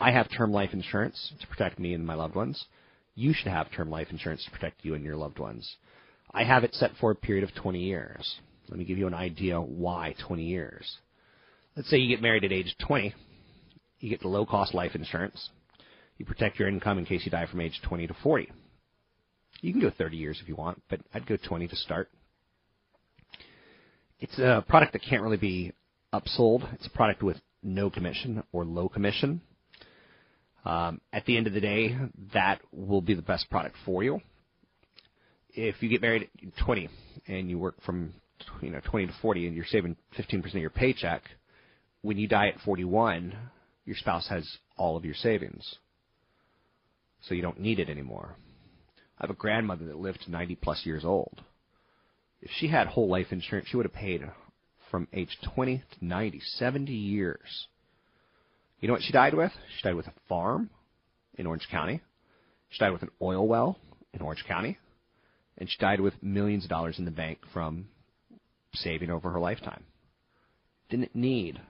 I 0.00 0.10
have 0.10 0.28
term 0.30 0.52
life 0.52 0.70
insurance 0.72 1.32
to 1.40 1.46
protect 1.46 1.78
me 1.78 1.94
and 1.94 2.06
my 2.06 2.14
loved 2.14 2.34
ones. 2.34 2.66
You 3.14 3.32
should 3.32 3.48
have 3.48 3.70
term 3.70 3.90
life 3.90 4.08
insurance 4.10 4.44
to 4.44 4.50
protect 4.50 4.84
you 4.84 4.94
and 4.94 5.04
your 5.04 5.16
loved 5.16 5.38
ones. 5.38 5.76
I 6.32 6.44
have 6.44 6.64
it 6.64 6.74
set 6.74 6.90
for 7.00 7.10
a 7.10 7.14
period 7.14 7.44
of 7.44 7.54
20 7.54 7.78
years. 7.78 8.36
Let 8.68 8.78
me 8.78 8.84
give 8.84 8.98
you 8.98 9.06
an 9.06 9.14
idea 9.14 9.60
why 9.60 10.14
20 10.26 10.42
years. 10.44 10.98
Let's 11.76 11.88
say 11.88 11.98
you 11.98 12.08
get 12.08 12.22
married 12.22 12.44
at 12.44 12.52
age 12.52 12.74
20. 12.86 13.14
You 14.00 14.10
get 14.10 14.20
the 14.20 14.28
low 14.28 14.44
cost 14.44 14.74
life 14.74 14.94
insurance. 14.94 15.50
You 16.18 16.26
protect 16.26 16.58
your 16.58 16.68
income 16.68 16.98
in 16.98 17.06
case 17.06 17.22
you 17.24 17.30
die 17.30 17.46
from 17.46 17.60
age 17.60 17.80
20 17.86 18.06
to 18.08 18.14
40. 18.22 18.50
You 19.60 19.72
can 19.72 19.80
go 19.80 19.90
30 19.90 20.16
years 20.16 20.38
if 20.42 20.48
you 20.48 20.56
want, 20.56 20.82
but 20.90 21.00
I'd 21.14 21.26
go 21.26 21.36
20 21.36 21.68
to 21.68 21.76
start. 21.76 22.10
It's 24.20 24.38
a 24.38 24.64
product 24.68 24.92
that 24.92 25.02
can't 25.02 25.22
really 25.22 25.36
be 25.36 25.72
upsold. 26.12 26.72
It's 26.74 26.86
a 26.86 26.90
product 26.90 27.22
with 27.22 27.38
no 27.62 27.90
commission 27.90 28.42
or 28.52 28.64
low 28.64 28.88
commission. 28.88 29.40
Um, 30.64 31.00
at 31.12 31.24
the 31.26 31.36
end 31.36 31.46
of 31.46 31.52
the 31.52 31.60
day, 31.60 31.96
that 32.34 32.60
will 32.72 33.00
be 33.00 33.14
the 33.14 33.22
best 33.22 33.48
product 33.50 33.76
for 33.84 34.02
you. 34.02 34.20
If 35.50 35.76
you 35.80 35.88
get 35.88 36.02
married 36.02 36.28
at 36.42 36.64
20 36.64 36.88
and 37.28 37.48
you 37.48 37.58
work 37.58 37.80
from 37.82 38.14
you 38.60 38.70
know 38.70 38.80
20 38.84 39.06
to 39.06 39.12
40 39.22 39.46
and 39.46 39.56
you're 39.56 39.64
saving 39.64 39.96
15% 40.18 40.44
of 40.44 40.54
your 40.54 40.70
paycheck, 40.70 41.22
when 42.02 42.18
you 42.18 42.28
die 42.28 42.48
at 42.48 42.60
41, 42.60 43.36
your 43.84 43.96
spouse 43.96 44.28
has 44.28 44.58
all 44.76 44.96
of 44.96 45.04
your 45.04 45.14
savings. 45.14 45.76
So 47.22 47.34
you 47.34 47.42
don't 47.42 47.60
need 47.60 47.78
it 47.78 47.88
anymore. 47.88 48.36
I 49.18 49.22
have 49.22 49.30
a 49.30 49.34
grandmother 49.34 49.86
that 49.86 49.98
lived 49.98 50.22
to 50.22 50.30
90 50.30 50.56
plus 50.56 50.84
years 50.84 51.04
old. 51.04 51.42
If 52.42 52.50
she 52.58 52.68
had 52.68 52.88
whole 52.88 53.08
life 53.08 53.28
insurance, 53.30 53.68
she 53.68 53.76
would 53.76 53.86
have 53.86 53.94
paid 53.94 54.22
from 54.90 55.08
age 55.12 55.36
20 55.54 55.78
to 55.78 56.04
90, 56.04 56.40
70 56.40 56.92
years. 56.92 57.68
You 58.80 58.88
know 58.88 58.94
what 58.94 59.02
she 59.02 59.12
died 59.12 59.34
with? 59.34 59.52
She 59.76 59.82
died 59.82 59.94
with 59.94 60.06
a 60.06 60.12
farm 60.28 60.70
in 61.36 61.46
Orange 61.46 61.66
County. 61.70 62.00
She 62.70 62.78
died 62.78 62.92
with 62.92 63.02
an 63.02 63.10
oil 63.20 63.46
well 63.46 63.78
in 64.12 64.20
Orange 64.20 64.44
County. 64.46 64.78
And 65.58 65.68
she 65.70 65.78
died 65.78 66.00
with 66.00 66.22
millions 66.22 66.64
of 66.64 66.70
dollars 66.70 66.98
in 66.98 67.04
the 67.04 67.10
bank 67.10 67.38
from 67.52 67.88
saving 68.74 69.10
over 69.10 69.30
her 69.30 69.40
lifetime. 69.40 69.84
Didn't 70.90 71.14
need 71.14 71.60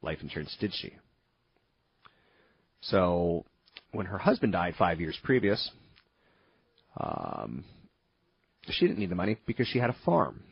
life 0.00 0.18
insurance, 0.22 0.56
did 0.60 0.72
she? 0.74 0.94
So 2.80 3.44
when 3.92 4.06
her 4.06 4.18
husband 4.18 4.52
died 4.52 4.74
five 4.78 5.00
years 5.00 5.18
previous, 5.22 5.70
um, 6.98 7.64
she 8.68 8.86
didn't 8.86 8.98
need 8.98 9.10
the 9.10 9.16
money 9.16 9.38
because 9.46 9.66
she 9.68 9.78
had 9.78 9.90
a 9.90 9.96
farm. 10.04 10.42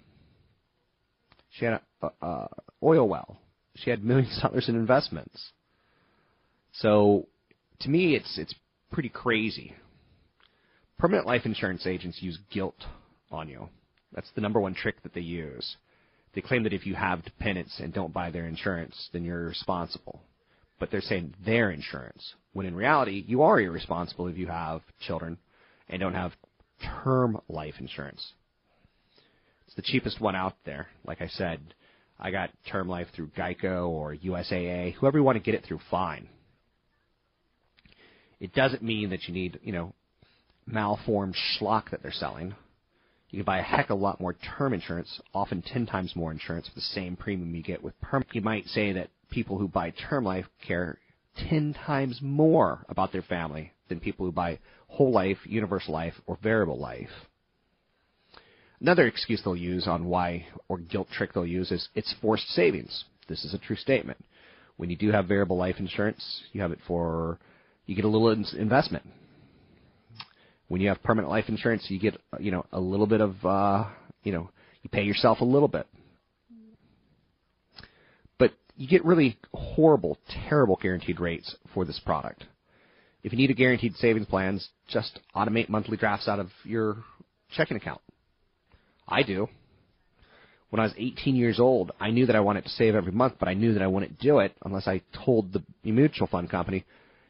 She 1.50 1.64
had 1.64 1.74
a, 1.74 1.80
a 2.02 2.48
oil 2.82 3.08
well. 3.08 3.38
She 3.76 3.90
had 3.90 4.04
millions 4.04 4.36
of 4.36 4.50
dollars 4.50 4.68
in 4.68 4.74
investments. 4.74 5.52
So, 6.72 7.26
to 7.80 7.88
me, 7.88 8.14
it's 8.14 8.38
it's 8.38 8.54
pretty 8.90 9.08
crazy. 9.08 9.74
Permanent 10.98 11.26
life 11.26 11.46
insurance 11.46 11.86
agents 11.86 12.20
use 12.20 12.38
guilt 12.52 12.76
on 13.30 13.48
you. 13.48 13.68
That's 14.12 14.30
the 14.34 14.40
number 14.40 14.60
one 14.60 14.74
trick 14.74 15.02
that 15.02 15.14
they 15.14 15.20
use. 15.20 15.76
They 16.34 16.40
claim 16.40 16.62
that 16.64 16.72
if 16.72 16.86
you 16.86 16.94
have 16.94 17.24
dependents 17.24 17.80
and 17.80 17.92
don't 17.92 18.12
buy 18.12 18.30
their 18.30 18.46
insurance, 18.46 19.08
then 19.12 19.24
you're 19.24 19.46
responsible. 19.46 20.20
But 20.78 20.90
they're 20.90 21.00
saying 21.00 21.34
their 21.44 21.70
insurance, 21.70 22.34
when 22.52 22.66
in 22.66 22.74
reality, 22.74 23.24
you 23.26 23.42
are 23.42 23.60
irresponsible 23.60 24.28
if 24.28 24.36
you 24.36 24.46
have 24.46 24.82
children 25.06 25.38
and 25.88 26.00
don't 26.00 26.14
have 26.14 26.32
term 27.02 27.40
life 27.48 27.74
insurance. 27.78 28.32
It's 29.66 29.74
the 29.76 29.82
cheapest 29.82 30.20
one 30.20 30.34
out 30.34 30.56
there. 30.64 30.88
Like 31.04 31.20
I 31.20 31.28
said, 31.28 31.60
I 32.20 32.30
got 32.30 32.50
term 32.70 32.88
life 32.88 33.06
through 33.14 33.28
Geico 33.28 33.88
or 33.88 34.14
USAA. 34.14 34.94
Whoever 34.94 35.18
you 35.18 35.24
want 35.24 35.36
to 35.36 35.42
get 35.42 35.54
it 35.54 35.64
through, 35.64 35.80
fine. 35.90 36.28
It 38.38 38.52
doesn't 38.54 38.82
mean 38.82 39.10
that 39.10 39.26
you 39.26 39.34
need, 39.34 39.58
you 39.62 39.72
know, 39.72 39.94
malformed 40.66 41.34
schlock 41.34 41.90
that 41.90 42.02
they're 42.02 42.12
selling. 42.12 42.54
You 43.30 43.38
can 43.38 43.44
buy 43.44 43.58
a 43.58 43.62
heck 43.62 43.90
of 43.90 43.98
a 43.98 44.02
lot 44.02 44.20
more 44.20 44.34
term 44.58 44.74
insurance, 44.74 45.20
often 45.34 45.62
10 45.62 45.86
times 45.86 46.16
more 46.16 46.32
insurance 46.32 46.68
for 46.68 46.74
the 46.74 46.80
same 46.80 47.16
premium 47.16 47.54
you 47.54 47.62
get 47.62 47.82
with 47.82 47.98
perm. 48.00 48.24
You 48.32 48.40
might 48.42 48.66
say 48.66 48.92
that 48.92 49.10
people 49.30 49.56
who 49.58 49.68
buy 49.68 49.90
term 49.90 50.24
life 50.24 50.46
care 50.66 50.98
10 51.48 51.74
times 51.86 52.18
more 52.20 52.84
about 52.88 53.12
their 53.12 53.22
family 53.22 53.72
than 53.88 54.00
people 54.00 54.26
who 54.26 54.32
buy 54.32 54.58
whole 54.88 55.12
life, 55.12 55.38
universal 55.44 55.94
life, 55.94 56.14
or 56.26 56.38
variable 56.42 56.78
life. 56.78 57.08
Another 58.80 59.06
excuse 59.06 59.42
they'll 59.44 59.54
use 59.54 59.86
on 59.86 60.06
why, 60.06 60.46
or 60.68 60.78
guilt 60.78 61.08
trick 61.12 61.34
they'll 61.34 61.46
use, 61.46 61.70
is 61.70 61.88
it's 61.94 62.14
forced 62.22 62.48
savings. 62.48 63.04
This 63.28 63.44
is 63.44 63.52
a 63.52 63.58
true 63.58 63.76
statement. 63.76 64.18
When 64.78 64.88
you 64.88 64.96
do 64.96 65.10
have 65.12 65.28
variable 65.28 65.58
life 65.58 65.76
insurance, 65.78 66.42
you 66.52 66.62
have 66.62 66.72
it 66.72 66.78
for, 66.86 67.38
you 67.84 67.94
get 67.94 68.06
a 68.06 68.08
little 68.08 68.30
investment. 68.30 69.04
When 70.68 70.80
you 70.80 70.88
have 70.88 71.02
permanent 71.02 71.30
life 71.30 71.44
insurance, 71.48 71.84
you 71.88 72.00
get, 72.00 72.16
you 72.38 72.50
know, 72.50 72.64
a 72.72 72.80
little 72.80 73.06
bit 73.06 73.20
of, 73.20 73.44
uh, 73.44 73.84
you 74.22 74.32
know, 74.32 74.48
you 74.82 74.88
pay 74.88 75.02
yourself 75.02 75.40
a 75.40 75.44
little 75.44 75.68
bit. 75.68 75.86
But 78.38 78.52
you 78.76 78.88
get 78.88 79.04
really 79.04 79.36
horrible, 79.52 80.16
terrible 80.48 80.78
guaranteed 80.80 81.20
rates 81.20 81.54
for 81.74 81.84
this 81.84 82.00
product. 82.00 82.44
If 83.22 83.32
you 83.32 83.38
need 83.38 83.50
a 83.50 83.54
guaranteed 83.54 83.96
savings 83.96 84.26
plans, 84.26 84.66
just 84.88 85.18
automate 85.36 85.68
monthly 85.68 85.98
drafts 85.98 86.28
out 86.28 86.38
of 86.38 86.48
your 86.64 87.04
checking 87.50 87.76
account. 87.76 88.00
I 89.10 89.22
do. 89.22 89.48
When 90.70 90.78
I 90.78 90.84
was 90.84 90.94
18 90.96 91.34
years 91.34 91.58
old, 91.58 91.90
I 91.98 92.10
knew 92.10 92.26
that 92.26 92.36
I 92.36 92.40
wanted 92.40 92.62
to 92.64 92.70
save 92.70 92.94
every 92.94 93.12
month, 93.12 93.34
but 93.40 93.48
I 93.48 93.54
knew 93.54 93.74
that 93.74 93.82
I 93.82 93.88
wouldn't 93.88 94.20
do 94.20 94.38
it 94.38 94.54
unless 94.64 94.86
I 94.86 95.02
told 95.24 95.52
the 95.52 95.62
mutual 95.82 96.28
fund 96.28 96.48
company, 96.48 96.84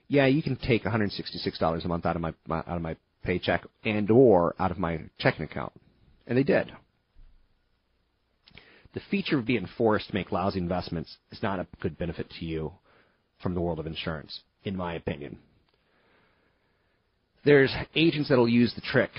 "Yeah, 0.09 0.27
you 0.27 0.43
can 0.43 0.57
take 0.57 0.85
$166 0.85 1.85
a 1.85 1.89
month 1.89 2.05
out 2.05 2.17
of 2.17 2.23
my, 2.23 2.35
my 2.47 2.59
out 2.59 2.77
of 2.77 2.83
my 2.83 2.97
paycheck 3.23 3.65
and 3.85 4.11
or 4.11 4.55
out 4.59 4.71
of 4.71 4.79
my 4.79 5.01
checking 5.19 5.45
account." 5.45 5.73
And 6.27 6.37
they 6.37 6.43
did. 6.43 6.71
The 8.93 9.01
feature 9.11 9.39
of 9.39 9.47
being 9.47 9.67
forced 9.79 10.09
to 10.09 10.15
make 10.15 10.33
lousy 10.33 10.59
investments 10.59 11.17
is 11.31 11.43
not 11.43 11.61
a 11.61 11.67
good 11.81 11.97
benefit 11.97 12.29
to 12.39 12.45
you 12.45 12.73
from 13.41 13.55
the 13.55 13.61
world 13.61 13.79
of 13.79 13.87
insurance, 13.87 14.41
in 14.65 14.77
my 14.77 14.95
opinion. 14.95 15.39
There's 17.45 17.75
agents 17.95 18.29
that'll 18.29 18.49
use 18.49 18.75
the 18.75 18.83
trick. 18.83 19.13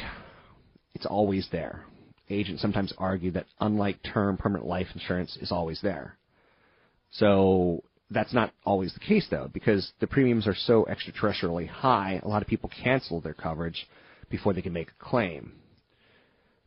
It's 0.93 1.07
always 1.07 1.47
there. 1.51 1.85
Agents 2.31 2.61
sometimes 2.61 2.93
argue 2.97 3.31
that 3.31 3.45
unlike 3.59 3.99
term 4.03 4.37
permanent 4.37 4.67
life 4.67 4.87
insurance 4.93 5.37
is 5.41 5.51
always 5.51 5.79
there. 5.81 6.17
So 7.11 7.83
that's 8.09 8.33
not 8.33 8.53
always 8.65 8.93
the 8.93 8.99
case 8.99 9.27
though, 9.29 9.49
because 9.53 9.91
the 9.99 10.07
premiums 10.07 10.47
are 10.47 10.55
so 10.55 10.85
extraterrestrially 10.89 11.67
high, 11.67 12.21
a 12.23 12.27
lot 12.27 12.41
of 12.41 12.47
people 12.47 12.69
cancel 12.83 13.21
their 13.21 13.33
coverage 13.33 13.87
before 14.29 14.53
they 14.53 14.61
can 14.61 14.73
make 14.73 14.89
a 14.89 15.03
claim. 15.03 15.53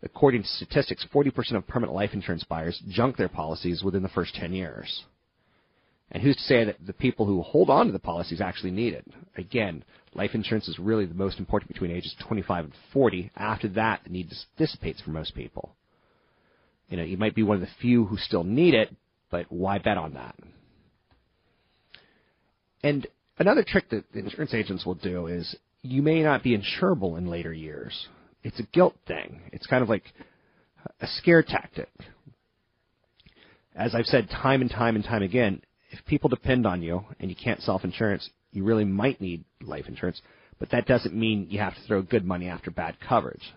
According 0.03 0.43
to 0.43 0.49
statistics, 0.49 1.07
40% 1.15 1.53
of 1.57 1.67
permanent 1.67 1.95
life 1.95 2.11
insurance 2.13 2.45
buyers 2.45 2.81
junk 2.91 3.17
their 3.17 3.29
policies 3.29 3.83
within 3.83 4.03
the 4.03 4.09
first 4.11 4.35
10 4.35 4.53
years. 4.53 5.05
And 6.15 6.23
who's 6.23 6.37
to 6.37 6.43
say 6.43 6.65
that 6.65 6.77
the 6.87 6.93
people 6.93 7.27
who 7.27 7.43
hold 7.43 7.69
on 7.69 7.87
to 7.87 7.93
the 7.93 7.99
policies 7.99 8.41
actually 8.41 8.71
need 8.71 8.95
it? 8.95 9.05
Again, 9.37 9.85
life 10.15 10.31
insurance 10.33 10.69
is 10.69 10.79
really 10.79 11.07
the 11.07 11.15
most 11.15 11.41
important 11.41 11.73
between 11.73 11.91
ages 11.91 12.15
25 12.27 12.67
and 12.67 12.75
40. 12.93 13.33
After 13.37 13.67
that, 13.71 14.03
the 14.05 14.11
need 14.11 14.33
dissipates 14.57 15.01
for 15.01 15.11
most 15.11 15.35
people. 15.35 15.75
You 16.89 16.99
know, 16.99 17.03
you 17.03 17.17
might 17.17 17.35
be 17.35 17.43
one 17.43 17.57
of 17.57 17.61
the 17.61 17.69
few 17.81 18.05
who 18.05 18.17
still 18.17 18.45
need 18.45 18.75
it, 18.75 18.95
but 19.29 19.51
why 19.51 19.79
bet 19.79 19.99
on 19.99 20.15
that? 20.15 20.37
And 22.85 23.09
another 23.39 23.65
trick 23.67 23.91
that 23.91 24.05
insurance 24.15 24.55
agents 24.55 24.87
will 24.87 24.95
do 24.95 25.27
is 25.27 25.57
you 25.83 26.01
may 26.01 26.23
not 26.23 26.45
be 26.45 26.57
insurable 26.57 27.19
in 27.19 27.27
later 27.27 27.53
years. 27.53 28.07
It's 28.45 28.61
a 28.61 28.65
guilt 28.73 28.95
thing. 29.09 29.41
It's 29.53 29.67
kind 29.67 29.83
of 29.83 29.89
like 29.89 30.05
a 31.01 31.09
scare 31.09 31.43
tactic. 31.43 31.89
As 33.75 33.97
I've 33.97 34.07
said 34.07 34.31
time 34.31 34.61
and 34.61 34.71
time 34.71 34.95
and 34.95 35.05
time 35.05 35.25
again, 35.25 35.61
if 35.95 36.05
people 36.07 36.29
depend 36.29 36.67
on 36.67 36.83
you 36.83 37.05
and 37.21 37.31
you 37.31 37.37
can't 37.37 37.63
self 37.63 37.85
insurance, 37.85 38.29
you 38.53 38.65
really 38.65 38.85
might 38.85 39.21
need 39.21 39.45
life 39.63 39.87
insurance, 39.87 40.21
but 40.59 40.71
that 40.71 40.87
doesn't 40.87 41.15
mean 41.15 41.47
you 41.49 41.61
have 41.61 41.75
to 41.75 41.81
throw 41.87 42.03
good 42.03 42.25
money 42.25 42.49
after 42.49 42.71
bad 42.71 42.97
coverage. 43.07 43.55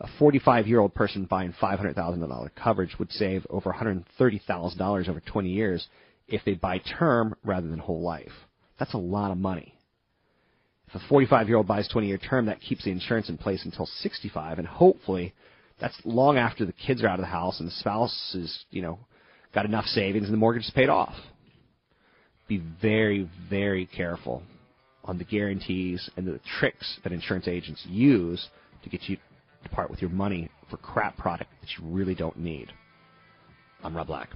A 0.00 0.08
45 0.18 0.66
year 0.66 0.80
old 0.80 0.94
person 0.94 1.24
buying 1.24 1.52
$500,000 1.60 2.50
coverage 2.54 2.96
would 2.98 3.10
save 3.10 3.46
over 3.50 3.72
$130,000 3.72 5.08
over 5.08 5.20
20 5.20 5.48
years 5.48 5.86
if 6.28 6.44
they 6.44 6.54
buy 6.54 6.78
term 6.78 7.34
rather 7.44 7.68
than 7.68 7.78
whole 7.78 8.02
life. 8.02 8.32
That's 8.78 8.94
a 8.94 8.98
lot 8.98 9.30
of 9.30 9.38
money. 9.38 9.74
If 10.88 10.96
a 10.96 11.08
45 11.08 11.48
year 11.48 11.56
old 11.56 11.66
buys 11.66 11.88
20 11.88 12.06
year 12.06 12.18
term, 12.18 12.46
that 12.46 12.60
keeps 12.60 12.84
the 12.84 12.90
insurance 12.90 13.28
in 13.28 13.36
place 13.36 13.64
until 13.64 13.86
65, 13.86 14.58
and 14.58 14.68
hopefully 14.68 15.34
that's 15.80 15.98
long 16.04 16.38
after 16.38 16.64
the 16.64 16.72
kids 16.72 17.02
are 17.02 17.08
out 17.08 17.18
of 17.18 17.24
the 17.24 17.30
house 17.30 17.58
and 17.58 17.68
the 17.68 17.74
spouse 17.74 18.34
is, 18.34 18.64
you 18.70 18.82
know, 18.82 18.98
got 19.52 19.64
enough 19.64 19.86
savings 19.86 20.26
and 20.26 20.32
the 20.32 20.38
mortgage 20.38 20.64
is 20.64 20.70
paid 20.70 20.88
off 20.88 21.14
be 22.48 22.62
very, 22.80 23.28
very 23.48 23.86
careful 23.86 24.42
on 25.04 25.18
the 25.18 25.24
guarantees 25.24 26.10
and 26.16 26.26
the 26.26 26.40
tricks 26.58 26.98
that 27.02 27.12
insurance 27.12 27.48
agents 27.48 27.84
use 27.88 28.48
to 28.82 28.88
get 28.88 29.02
you 29.08 29.16
to 29.62 29.68
part 29.70 29.90
with 29.90 30.00
your 30.00 30.10
money 30.10 30.48
for 30.70 30.76
crap 30.78 31.16
product 31.16 31.50
that 31.60 31.70
you 31.78 31.84
really 31.88 32.14
don't 32.14 32.38
need. 32.38 32.72
I'm 33.82 33.96
Rob 33.96 34.06
Black. 34.06 34.30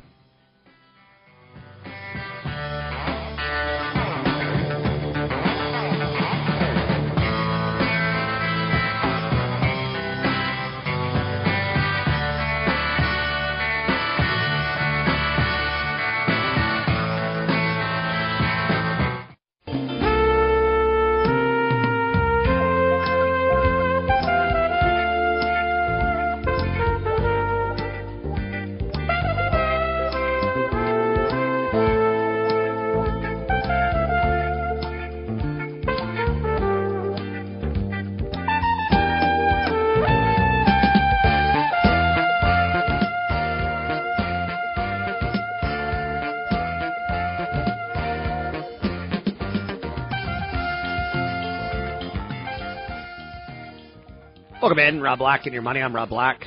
Welcome 54.61 54.81
in, 54.81 55.01
Rob 55.01 55.21
Black 55.21 55.45
and 55.45 55.53
your 55.53 55.63
money. 55.63 55.81
I'm 55.81 55.95
Rob 55.95 56.09
Black. 56.09 56.45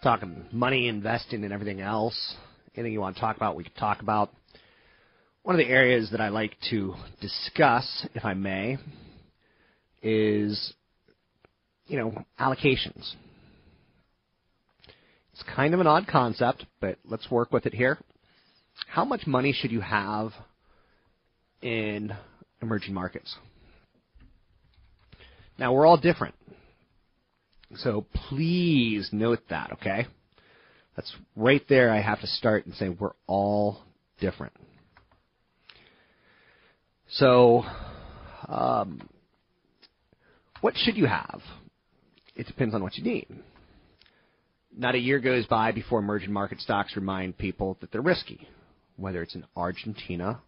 Talking 0.00 0.44
money, 0.52 0.86
investing, 0.86 1.42
and 1.42 1.52
everything 1.52 1.80
else. 1.80 2.36
Anything 2.76 2.92
you 2.92 3.00
want 3.00 3.16
to 3.16 3.20
talk 3.20 3.36
about, 3.36 3.56
we 3.56 3.64
can 3.64 3.72
talk 3.72 4.00
about. 4.00 4.30
One 5.42 5.56
of 5.56 5.58
the 5.58 5.66
areas 5.66 6.12
that 6.12 6.20
I 6.20 6.28
like 6.28 6.56
to 6.70 6.94
discuss, 7.20 8.06
if 8.14 8.24
I 8.24 8.34
may, 8.34 8.78
is, 10.04 10.72
you 11.88 11.98
know, 11.98 12.24
allocations. 12.38 13.12
It's 15.32 15.42
kind 15.56 15.74
of 15.74 15.80
an 15.80 15.88
odd 15.88 16.06
concept, 16.06 16.64
but 16.80 16.96
let's 17.04 17.28
work 17.28 17.50
with 17.52 17.66
it 17.66 17.74
here. 17.74 17.98
How 18.86 19.04
much 19.04 19.26
money 19.26 19.52
should 19.52 19.72
you 19.72 19.80
have 19.80 20.30
in 21.60 22.12
emerging 22.60 22.94
markets? 22.94 23.34
Now, 25.62 25.72
we're 25.72 25.86
all 25.86 25.96
different. 25.96 26.34
So 27.76 28.04
please 28.28 29.08
note 29.12 29.38
that, 29.48 29.70
okay? 29.74 30.08
That's 30.96 31.14
right 31.36 31.62
there. 31.68 31.92
I 31.92 32.00
have 32.00 32.20
to 32.20 32.26
start 32.26 32.66
and 32.66 32.74
say 32.74 32.88
we're 32.88 33.12
all 33.28 33.78
different. 34.20 34.54
So, 37.10 37.62
um, 38.48 39.08
what 40.62 40.74
should 40.76 40.96
you 40.96 41.06
have? 41.06 41.40
It 42.34 42.48
depends 42.48 42.74
on 42.74 42.82
what 42.82 42.96
you 42.96 43.04
need. 43.04 43.28
Not 44.76 44.96
a 44.96 44.98
year 44.98 45.20
goes 45.20 45.46
by 45.46 45.70
before 45.70 46.00
emerging 46.00 46.32
market 46.32 46.58
stocks 46.58 46.96
remind 46.96 47.38
people 47.38 47.78
that 47.80 47.92
they're 47.92 48.02
risky, 48.02 48.48
whether 48.96 49.22
it's 49.22 49.36
in 49.36 49.44
Argentina 49.56 50.40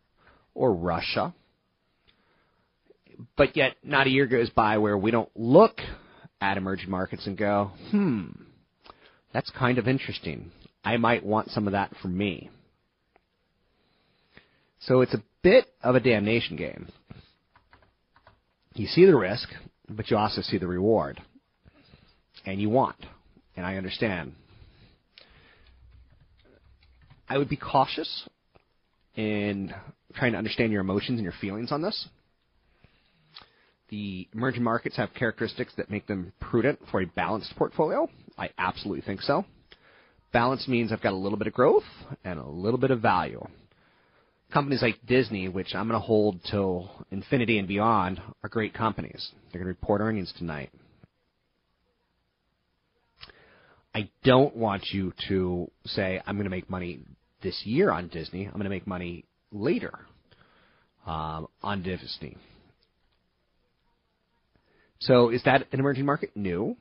or 0.54 0.74
Russia. 0.74 1.32
But 3.36 3.56
yet, 3.56 3.76
not 3.82 4.06
a 4.06 4.10
year 4.10 4.26
goes 4.26 4.50
by 4.50 4.78
where 4.78 4.96
we 4.96 5.10
don't 5.10 5.30
look 5.34 5.80
at 6.40 6.56
emerging 6.56 6.90
markets 6.90 7.26
and 7.26 7.36
go, 7.36 7.70
hmm, 7.90 8.26
that's 9.32 9.50
kind 9.50 9.78
of 9.78 9.88
interesting. 9.88 10.50
I 10.84 10.96
might 10.96 11.24
want 11.24 11.50
some 11.50 11.66
of 11.66 11.72
that 11.72 11.94
for 12.02 12.08
me. 12.08 12.50
So 14.80 15.00
it's 15.00 15.14
a 15.14 15.22
bit 15.42 15.66
of 15.82 15.94
a 15.94 16.00
damnation 16.00 16.56
game. 16.56 16.88
You 18.74 18.86
see 18.86 19.06
the 19.06 19.16
risk, 19.16 19.48
but 19.88 20.10
you 20.10 20.16
also 20.16 20.42
see 20.42 20.58
the 20.58 20.66
reward. 20.66 21.20
And 22.44 22.60
you 22.60 22.68
want. 22.68 23.06
And 23.56 23.64
I 23.64 23.76
understand. 23.76 24.34
I 27.28 27.38
would 27.38 27.48
be 27.48 27.56
cautious 27.56 28.28
in 29.16 29.72
trying 30.14 30.32
to 30.32 30.38
understand 30.38 30.72
your 30.72 30.82
emotions 30.82 31.18
and 31.18 31.24
your 31.24 31.34
feelings 31.40 31.72
on 31.72 31.80
this. 31.80 32.08
The 33.94 34.26
emerging 34.34 34.64
markets 34.64 34.96
have 34.96 35.14
characteristics 35.14 35.72
that 35.76 35.88
make 35.88 36.08
them 36.08 36.32
prudent 36.40 36.80
for 36.90 37.00
a 37.00 37.06
balanced 37.06 37.54
portfolio. 37.54 38.10
I 38.36 38.50
absolutely 38.58 39.02
think 39.02 39.22
so. 39.22 39.44
Balance 40.32 40.66
means 40.66 40.90
I've 40.90 41.00
got 41.00 41.12
a 41.12 41.16
little 41.16 41.38
bit 41.38 41.46
of 41.46 41.52
growth 41.52 41.84
and 42.24 42.40
a 42.40 42.44
little 42.44 42.80
bit 42.80 42.90
of 42.90 43.00
value. 43.00 43.40
Companies 44.52 44.82
like 44.82 44.96
Disney, 45.06 45.48
which 45.48 45.76
I'm 45.76 45.86
going 45.86 46.00
to 46.00 46.04
hold 46.04 46.40
till 46.50 46.90
infinity 47.12 47.60
and 47.60 47.68
beyond, 47.68 48.20
are 48.42 48.48
great 48.48 48.74
companies. 48.74 49.30
They're 49.52 49.60
going 49.60 49.72
to 49.72 49.78
report 49.80 50.00
earnings 50.00 50.34
tonight. 50.38 50.72
I 53.94 54.10
don't 54.24 54.56
want 54.56 54.86
you 54.90 55.12
to 55.28 55.70
say, 55.86 56.20
I'm 56.26 56.34
going 56.34 56.46
to 56.46 56.50
make 56.50 56.68
money 56.68 56.98
this 57.44 57.62
year 57.64 57.92
on 57.92 58.08
Disney. 58.08 58.44
I'm 58.44 58.54
going 58.54 58.64
to 58.64 58.70
make 58.70 58.88
money 58.88 59.24
later 59.52 60.00
um, 61.06 61.46
on 61.62 61.84
Disney. 61.84 62.36
So 65.00 65.30
is 65.30 65.42
that 65.44 65.66
an 65.72 65.80
emerging 65.80 66.06
market? 66.06 66.30
No. 66.34 66.76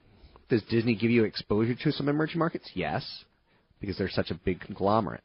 Does 0.49 0.61
Disney 0.63 0.95
give 0.95 1.11
you 1.11 1.23
exposure 1.23 1.75
to 1.75 1.91
some 1.91 2.09
emerging 2.09 2.39
markets? 2.39 2.69
Yes, 2.73 3.05
because 3.79 3.97
they're 3.97 4.09
such 4.09 4.29
a 4.29 4.35
big 4.35 4.59
conglomerate. 4.61 5.23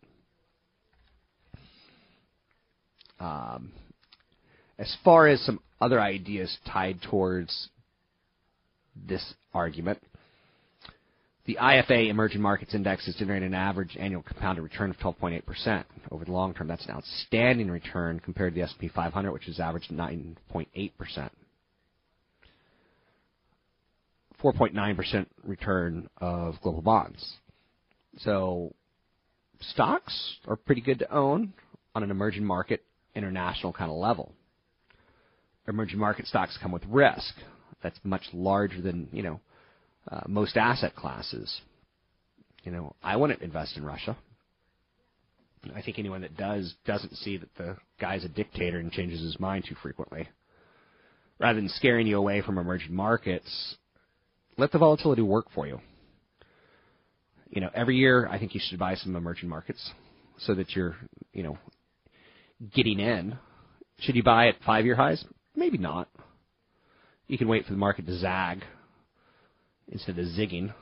Um, 3.21 3.73
as 4.79 4.97
far 5.05 5.27
as 5.27 5.41
some 5.43 5.61
other 5.81 6.01
ideas 6.01 6.57
tied 6.67 7.03
towards 7.03 7.69
this 9.07 9.35
argument, 9.53 10.01
the 11.47 11.59
IFA 11.61 12.11
Emerging 12.11 12.43
Markets 12.43 12.75
Index 12.75 13.09
is 13.09 13.17
generating 13.17 13.49
an 13.49 13.55
average 13.55 13.97
annual 13.99 14.23
compounded 14.23 14.63
return 14.63 14.91
of 14.91 14.99
12.8% 14.99 15.85
over 16.11 16.25
the 16.25 16.31
long 16.31 16.53
term. 16.53 16.69
That's 16.69 16.85
an 16.85 16.93
outstanding 16.93 17.71
return 17.71 18.21
compared 18.21 18.53
to 18.53 18.61
the 18.61 18.67
S&P 18.67 18.89
500, 18.89 19.33
which 19.33 19.47
has 19.47 19.59
averaged 19.59 19.91
9.8%. 19.91 21.31
4.9% 24.43 25.27
return 25.45 26.09
of 26.19 26.55
global 26.63 26.83
bonds. 26.83 27.35
So 28.19 28.75
stocks 29.61 30.37
are 30.47 30.57
pretty 30.57 30.81
good 30.81 31.01
to 31.01 31.13
own 31.15 31.53
on 31.95 32.03
an 32.03 32.11
emerging 32.11 32.45
market, 32.45 32.85
international 33.15 33.73
kind 33.73 33.91
of 33.91 33.97
level. 33.97 34.33
Emerging 35.67 35.99
market 35.99 36.27
stocks 36.27 36.59
come 36.63 36.73
with 36.73 36.85
risk 36.87 37.35
that's 37.83 37.99
much 38.05 38.23
larger 38.33 38.81
than, 38.81 39.09
you 39.13 39.23
know, 39.23 39.41
uh, 40.11 40.23
most 40.27 40.57
asset 40.57 40.95
classes. 40.95 41.61
You 42.65 42.73
know, 42.73 42.95
I 43.03 43.17
wouldn't 43.17 43.43
invest 43.43 43.77
in 43.77 43.85
Russia. 43.85 44.17
I 45.75 45.83
think 45.83 45.99
anyone 45.99 46.23
that 46.23 46.37
does 46.37 46.75
doesn't 46.87 47.17
see 47.17 47.37
that 47.37 47.55
the 47.57 47.77
guy's 48.01 48.25
a 48.25 48.29
dictator 48.29 48.79
and 48.79 48.93
changes 48.93 49.21
his 49.21 49.39
mind 49.41 49.65
too 49.69 49.75
frequently. 49.83 50.29
Rather 51.39 51.61
than 51.61 51.69
scaring 51.69 52.07
you 52.07 52.17
away 52.17 52.41
from 52.43 52.59
emerging 52.59 52.95
markets, 52.95 53.77
let 54.59 54.73
the 54.73 54.79
volatility 54.79 55.23
work 55.23 55.47
for 55.55 55.67
you. 55.67 55.81
You 57.49 57.63
know, 57.63 57.71
every 57.73 57.97
year 57.97 58.29
I 58.29 58.39
think 58.39 58.55
you 58.55 58.61
should 58.63 58.79
buy 58.79 58.97
some 58.97 59.17
emerging 59.17 59.49
markets 59.49 59.91
so 60.39 60.55
that 60.55 60.77
you're, 60.77 60.97
you 61.33 61.43
know, 61.43 61.57
getting 62.75 63.01
in. 63.01 63.39
Should 64.01 64.17
you 64.17 64.23
buy 64.23 64.49
at 64.49 64.57
five 64.67 64.85
year 64.85 64.97
highs? 64.97 65.25
Maybe 65.57 65.79
not. 65.79 66.09
You 67.27 67.39
can 67.39 67.49
wait 67.49 67.65
for 67.65 67.73
the 67.73 67.79
market 67.79 68.07
to 68.07 68.19
zag 68.19 68.63
instead 69.91 70.19
of 70.19 70.27
zigging. 70.27 70.75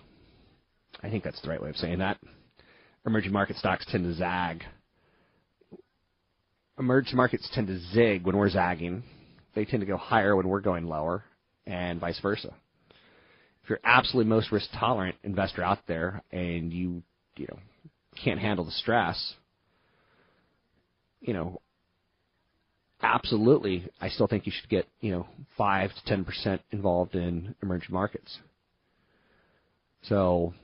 I 1.02 1.10
think 1.10 1.22
that's 1.22 1.40
the 1.42 1.48
right 1.48 1.62
way 1.62 1.68
of 1.68 1.76
saying 1.76 1.98
that. 1.98 2.18
Emerging 3.04 3.32
market 3.32 3.56
stocks 3.56 3.86
tend 3.88 4.04
to 4.04 4.14
zag. 4.14 4.64
Emerging 6.78 7.16
markets 7.16 7.48
tend 7.54 7.68
to 7.68 7.78
zig 7.92 8.24
when 8.24 8.36
we're 8.36 8.50
zagging. 8.50 9.02
They 9.54 9.64
tend 9.64 9.80
to 9.80 9.86
go 9.86 9.96
higher 9.96 10.34
when 10.34 10.48
we're 10.48 10.60
going 10.60 10.86
lower, 10.86 11.24
and 11.66 12.00
vice 12.00 12.18
versa 12.20 12.52
if 13.66 13.70
you're 13.70 13.80
absolutely 13.82 14.30
most 14.30 14.52
risk 14.52 14.68
tolerant 14.78 15.16
investor 15.24 15.60
out 15.60 15.80
there 15.88 16.22
and 16.30 16.72
you 16.72 17.02
you 17.36 17.48
know 17.50 17.58
can't 18.22 18.38
handle 18.38 18.64
the 18.64 18.70
stress, 18.70 19.34
you 21.20 21.34
know, 21.34 21.60
absolutely, 23.02 23.90
I 24.00 24.08
still 24.08 24.28
think 24.28 24.46
you 24.46 24.52
should 24.52 24.70
get 24.70 24.86
you 25.00 25.10
know 25.10 25.26
five 25.58 25.90
to 25.92 26.04
ten 26.04 26.24
percent 26.24 26.62
involved 26.70 27.16
in 27.16 27.56
emerging 27.60 27.92
markets. 27.92 28.38
So, 30.02 30.54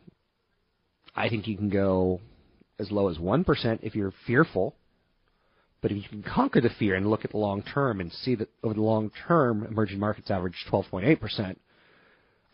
I 1.17 1.29
think 1.29 1.49
you 1.49 1.57
can 1.57 1.71
go 1.71 2.21
as 2.79 2.93
low 2.93 3.09
as 3.09 3.19
one 3.19 3.43
percent 3.43 3.81
if 3.83 3.97
you're 3.97 4.15
fearful. 4.29 4.77
But 5.81 5.91
if 5.91 5.97
you 5.97 6.09
can 6.09 6.23
conquer 6.23 6.61
the 6.61 6.71
fear 6.79 6.95
and 6.95 7.11
look 7.11 7.25
at 7.25 7.33
the 7.33 7.39
long 7.39 7.65
term 7.65 8.01
and 8.01 8.13
see 8.13 8.37
that 8.37 8.49
over 8.63 8.75
the 8.75 8.81
long 8.81 9.11
term, 9.27 9.67
emerging 9.67 9.99
markets 9.99 10.31
average 10.31 10.55
12.8 10.71 11.19
percent, 11.19 11.61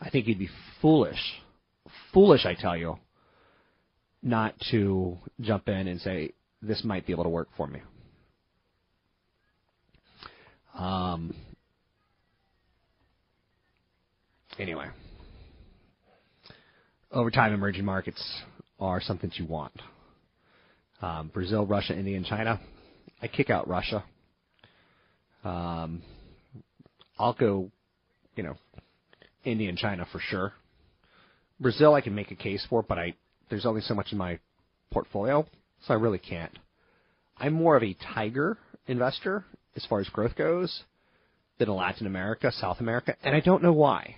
I 0.01 0.09
think 0.09 0.27
you'd 0.27 0.39
be 0.39 0.49
foolish, 0.81 1.19
foolish, 2.13 2.45
I 2.45 2.55
tell 2.55 2.77
you, 2.77 2.97
not 4.21 4.53
to 4.71 5.17
jump 5.41 5.67
in 5.67 5.87
and 5.87 5.99
say, 5.99 6.31
this 6.61 6.83
might 6.83 7.05
be 7.05 7.13
able 7.13 7.23
to 7.23 7.29
work 7.29 7.49
for 7.57 7.67
me. 7.67 7.81
Um, 10.77 11.35
anyway, 14.57 14.87
over 17.11 17.31
time, 17.31 17.53
emerging 17.53 17.85
markets 17.85 18.23
are 18.79 19.01
something 19.01 19.29
that 19.29 19.39
you 19.39 19.45
want. 19.45 19.73
Um, 21.01 21.29
Brazil, 21.33 21.65
Russia, 21.65 21.97
India, 21.97 22.15
and 22.15 22.25
China. 22.25 22.59
I 23.21 23.27
kick 23.27 23.49
out 23.49 23.67
Russia. 23.67 24.03
Um, 25.43 26.01
I'll 27.17 27.33
go, 27.33 27.71
you 28.35 28.43
know, 28.43 28.55
India 29.43 29.69
and 29.69 29.77
China 29.77 30.05
for 30.11 30.19
sure. 30.19 30.53
Brazil, 31.59 31.93
I 31.93 32.01
can 32.01 32.15
make 32.15 32.31
a 32.31 32.35
case 32.35 32.65
for, 32.69 32.81
but 32.81 32.97
I 32.97 33.15
there's 33.49 33.65
only 33.65 33.81
so 33.81 33.95
much 33.95 34.11
in 34.11 34.17
my 34.17 34.39
portfolio, 34.91 35.45
so 35.85 35.93
I 35.93 35.97
really 35.97 36.19
can't. 36.19 36.57
I'm 37.37 37.53
more 37.53 37.75
of 37.75 37.83
a 37.83 37.95
tiger 38.13 38.57
investor 38.87 39.45
as 39.75 39.85
far 39.85 39.99
as 39.99 40.09
growth 40.09 40.35
goes 40.35 40.83
than 41.57 41.69
Latin 41.69 42.07
America, 42.07 42.51
South 42.51 42.79
America, 42.79 43.15
and 43.23 43.35
I 43.35 43.39
don't 43.39 43.63
know 43.63 43.73
why. 43.73 44.15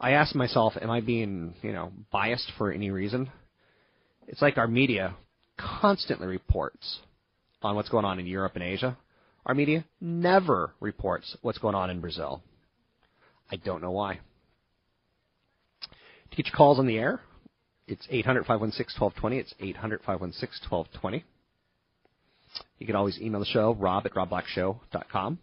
I 0.00 0.12
ask 0.12 0.34
myself, 0.34 0.74
am 0.80 0.90
I 0.90 1.00
being, 1.00 1.54
you 1.62 1.72
know, 1.72 1.92
biased 2.10 2.50
for 2.58 2.72
any 2.72 2.90
reason? 2.90 3.30
It's 4.26 4.42
like 4.42 4.58
our 4.58 4.66
media 4.66 5.14
constantly 5.56 6.26
reports 6.26 7.00
on 7.62 7.76
what's 7.76 7.88
going 7.88 8.04
on 8.04 8.18
in 8.18 8.26
Europe 8.26 8.52
and 8.54 8.64
Asia. 8.64 8.96
Our 9.46 9.54
media 9.54 9.84
never 10.00 10.72
reports 10.80 11.36
what's 11.42 11.58
going 11.58 11.74
on 11.74 11.90
in 11.90 12.00
Brazil. 12.00 12.42
I 13.50 13.56
don't 13.56 13.82
know 13.82 13.90
why. 13.90 14.20
To 16.30 16.36
get 16.36 16.46
your 16.46 16.56
calls 16.56 16.78
on 16.78 16.86
the 16.86 16.98
air, 16.98 17.20
it's 17.86 18.06
800 18.10 18.46
516 18.46 19.00
1220. 19.00 19.38
It's 19.38 19.54
800 19.60 20.00
516 20.00 20.68
1220. 20.70 21.24
You 22.78 22.86
can 22.86 22.96
always 22.96 23.18
email 23.20 23.40
the 23.40 23.46
show, 23.46 23.74
rob 23.74 24.06
at 24.06 24.14
robblackshow.com. 24.14 25.38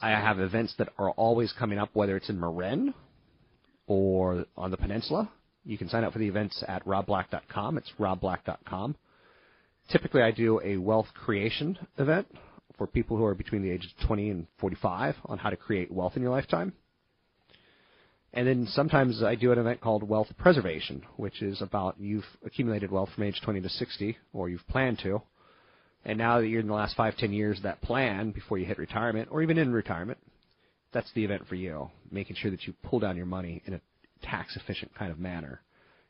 I 0.00 0.10
have 0.10 0.38
events 0.38 0.74
that 0.78 0.90
are 0.98 1.10
always 1.10 1.52
coming 1.58 1.78
up, 1.78 1.90
whether 1.92 2.16
it's 2.16 2.28
in 2.28 2.38
Marin 2.38 2.94
or 3.86 4.44
on 4.56 4.70
the 4.70 4.76
peninsula. 4.76 5.30
You 5.64 5.78
can 5.78 5.88
sign 5.88 6.04
up 6.04 6.12
for 6.12 6.18
the 6.18 6.28
events 6.28 6.62
at 6.68 6.84
robblack.com. 6.84 7.78
It's 7.78 7.90
robblack.com. 7.98 8.96
Typically, 9.90 10.22
I 10.22 10.30
do 10.30 10.60
a 10.62 10.76
wealth 10.76 11.08
creation 11.14 11.78
event 11.98 12.26
for 12.76 12.86
people 12.86 13.16
who 13.16 13.24
are 13.24 13.34
between 13.34 13.62
the 13.62 13.70
ages 13.70 13.92
of 13.98 14.06
20 14.06 14.30
and 14.30 14.46
45 14.58 15.14
on 15.26 15.38
how 15.38 15.50
to 15.50 15.56
create 15.56 15.90
wealth 15.90 16.16
in 16.16 16.22
your 16.22 16.30
lifetime. 16.30 16.72
And 18.32 18.48
then 18.48 18.66
sometimes 18.66 19.22
I 19.22 19.36
do 19.36 19.52
an 19.52 19.60
event 19.60 19.80
called 19.80 20.02
Wealth 20.02 20.26
Preservation, 20.36 21.02
which 21.16 21.40
is 21.40 21.62
about 21.62 22.00
you've 22.00 22.24
accumulated 22.44 22.90
wealth 22.90 23.10
from 23.14 23.22
age 23.22 23.40
20 23.44 23.60
to 23.60 23.68
60, 23.68 24.16
or 24.32 24.48
you've 24.48 24.66
planned 24.68 24.98
to. 25.04 25.22
And 26.04 26.18
now 26.18 26.40
that 26.40 26.48
you're 26.48 26.60
in 26.60 26.66
the 26.66 26.74
last 26.74 26.96
five, 26.96 27.16
ten 27.16 27.32
years 27.32 27.58
of 27.58 27.62
that 27.62 27.80
plan 27.80 28.32
before 28.32 28.58
you 28.58 28.66
hit 28.66 28.76
retirement, 28.76 29.28
or 29.30 29.40
even 29.42 29.56
in 29.56 29.72
retirement, 29.72 30.18
that's 30.92 31.10
the 31.14 31.24
event 31.24 31.46
for 31.48 31.54
you. 31.54 31.90
Making 32.10 32.36
sure 32.36 32.50
that 32.50 32.64
you 32.64 32.74
pull 32.82 32.98
down 32.98 33.16
your 33.16 33.24
money 33.24 33.62
in 33.66 33.74
a 33.74 33.80
tax 34.22 34.56
efficient 34.56 34.94
kind 34.96 35.12
of 35.12 35.18
manner. 35.18 35.62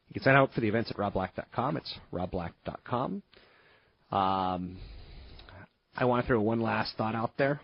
You 0.09 0.15
can 0.15 0.23
sign 0.23 0.37
up 0.37 0.53
for 0.53 0.61
the 0.61 0.69
events 0.69 0.91
at 0.91 0.97
robblack.com. 0.97 1.77
It's 1.77 1.95
robblack.com. 2.13 3.23
Um, 4.11 4.79
I 5.97 6.05
want 6.05 6.25
to 6.25 6.27
throw 6.27 6.41
one 6.41 6.61
last 6.61 6.97
thought 6.97 7.15
out 7.15 7.33
there 7.39 7.61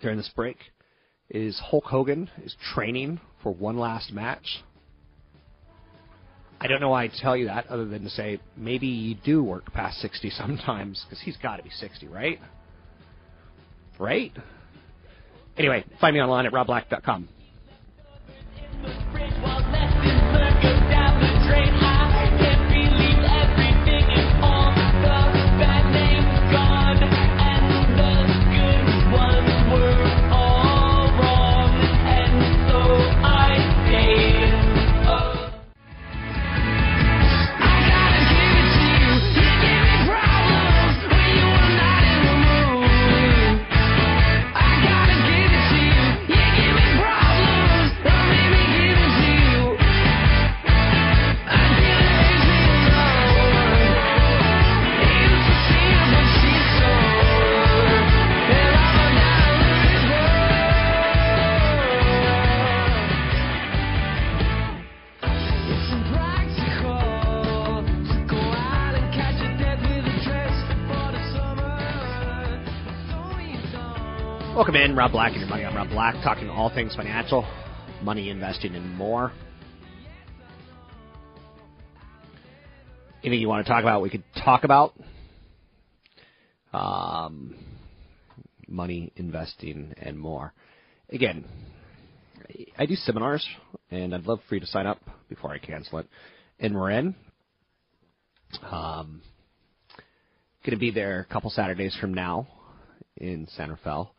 during 0.00 0.16
this 0.16 0.30
break. 0.34 0.58
Is 1.28 1.58
Hulk 1.58 1.84
Hogan 1.84 2.30
is 2.44 2.54
training 2.74 3.20
for 3.42 3.52
one 3.52 3.76
last 3.76 4.12
match? 4.12 4.62
I 6.60 6.68
don't 6.68 6.80
know 6.80 6.90
why 6.90 7.04
I 7.04 7.10
tell 7.20 7.36
you 7.36 7.46
that 7.46 7.66
other 7.66 7.84
than 7.84 8.04
to 8.04 8.10
say 8.10 8.40
maybe 8.56 8.86
you 8.86 9.16
do 9.24 9.42
work 9.42 9.72
past 9.72 9.98
60 10.00 10.30
sometimes 10.30 11.04
because 11.04 11.22
he's 11.22 11.36
got 11.36 11.56
to 11.56 11.62
be 11.62 11.70
60, 11.70 12.06
right? 12.08 12.38
Right? 13.98 14.32
Anyway, 15.58 15.84
find 16.00 16.14
me 16.14 16.20
online 16.20 16.46
at 16.46 16.52
robblack.com. 16.52 17.28
In, 74.96 75.00
Rob 75.00 75.12
Black 75.12 75.32
and 75.32 75.40
your 75.40 75.50
money. 75.50 75.62
I'm 75.62 75.76
Rob 75.76 75.90
Black, 75.90 76.14
talking 76.24 76.48
all 76.48 76.70
things 76.70 76.96
financial, 76.96 77.46
money, 78.02 78.30
investing, 78.30 78.74
and 78.74 78.94
more. 78.94 79.30
Anything 83.22 83.42
you 83.42 83.48
want 83.48 83.66
to 83.66 83.70
talk 83.70 83.82
about, 83.82 84.00
we 84.00 84.08
could 84.08 84.24
talk 84.42 84.64
about. 84.64 84.94
Um, 86.72 87.56
money, 88.66 89.12
investing, 89.16 89.92
and 90.00 90.18
more. 90.18 90.54
Again, 91.10 91.44
I 92.78 92.86
do 92.86 92.94
seminars, 92.94 93.46
and 93.90 94.14
I'd 94.14 94.24
love 94.24 94.40
for 94.48 94.54
you 94.54 94.62
to 94.62 94.66
sign 94.66 94.86
up 94.86 95.02
before 95.28 95.52
I 95.52 95.58
cancel 95.58 95.98
it. 95.98 96.06
In 96.58 96.72
Marin, 96.72 97.14
um, 98.62 99.20
going 100.64 100.70
to 100.70 100.78
be 100.78 100.90
there 100.90 101.20
a 101.20 101.30
couple 101.30 101.50
Saturdays 101.50 101.94
from 102.00 102.14
now 102.14 102.48
in 103.18 103.46
San 103.56 103.68
Rafael 103.68 104.15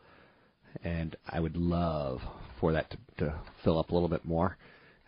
and 0.84 1.16
I 1.28 1.40
would 1.40 1.56
love 1.56 2.20
for 2.60 2.74
that 2.74 2.90
to, 2.92 2.98
to 3.20 3.40
fill 3.64 3.80
up 3.80 3.90
a 3.90 3.94
little 3.94 4.10
bit 4.10 4.26
more. 4.26 4.58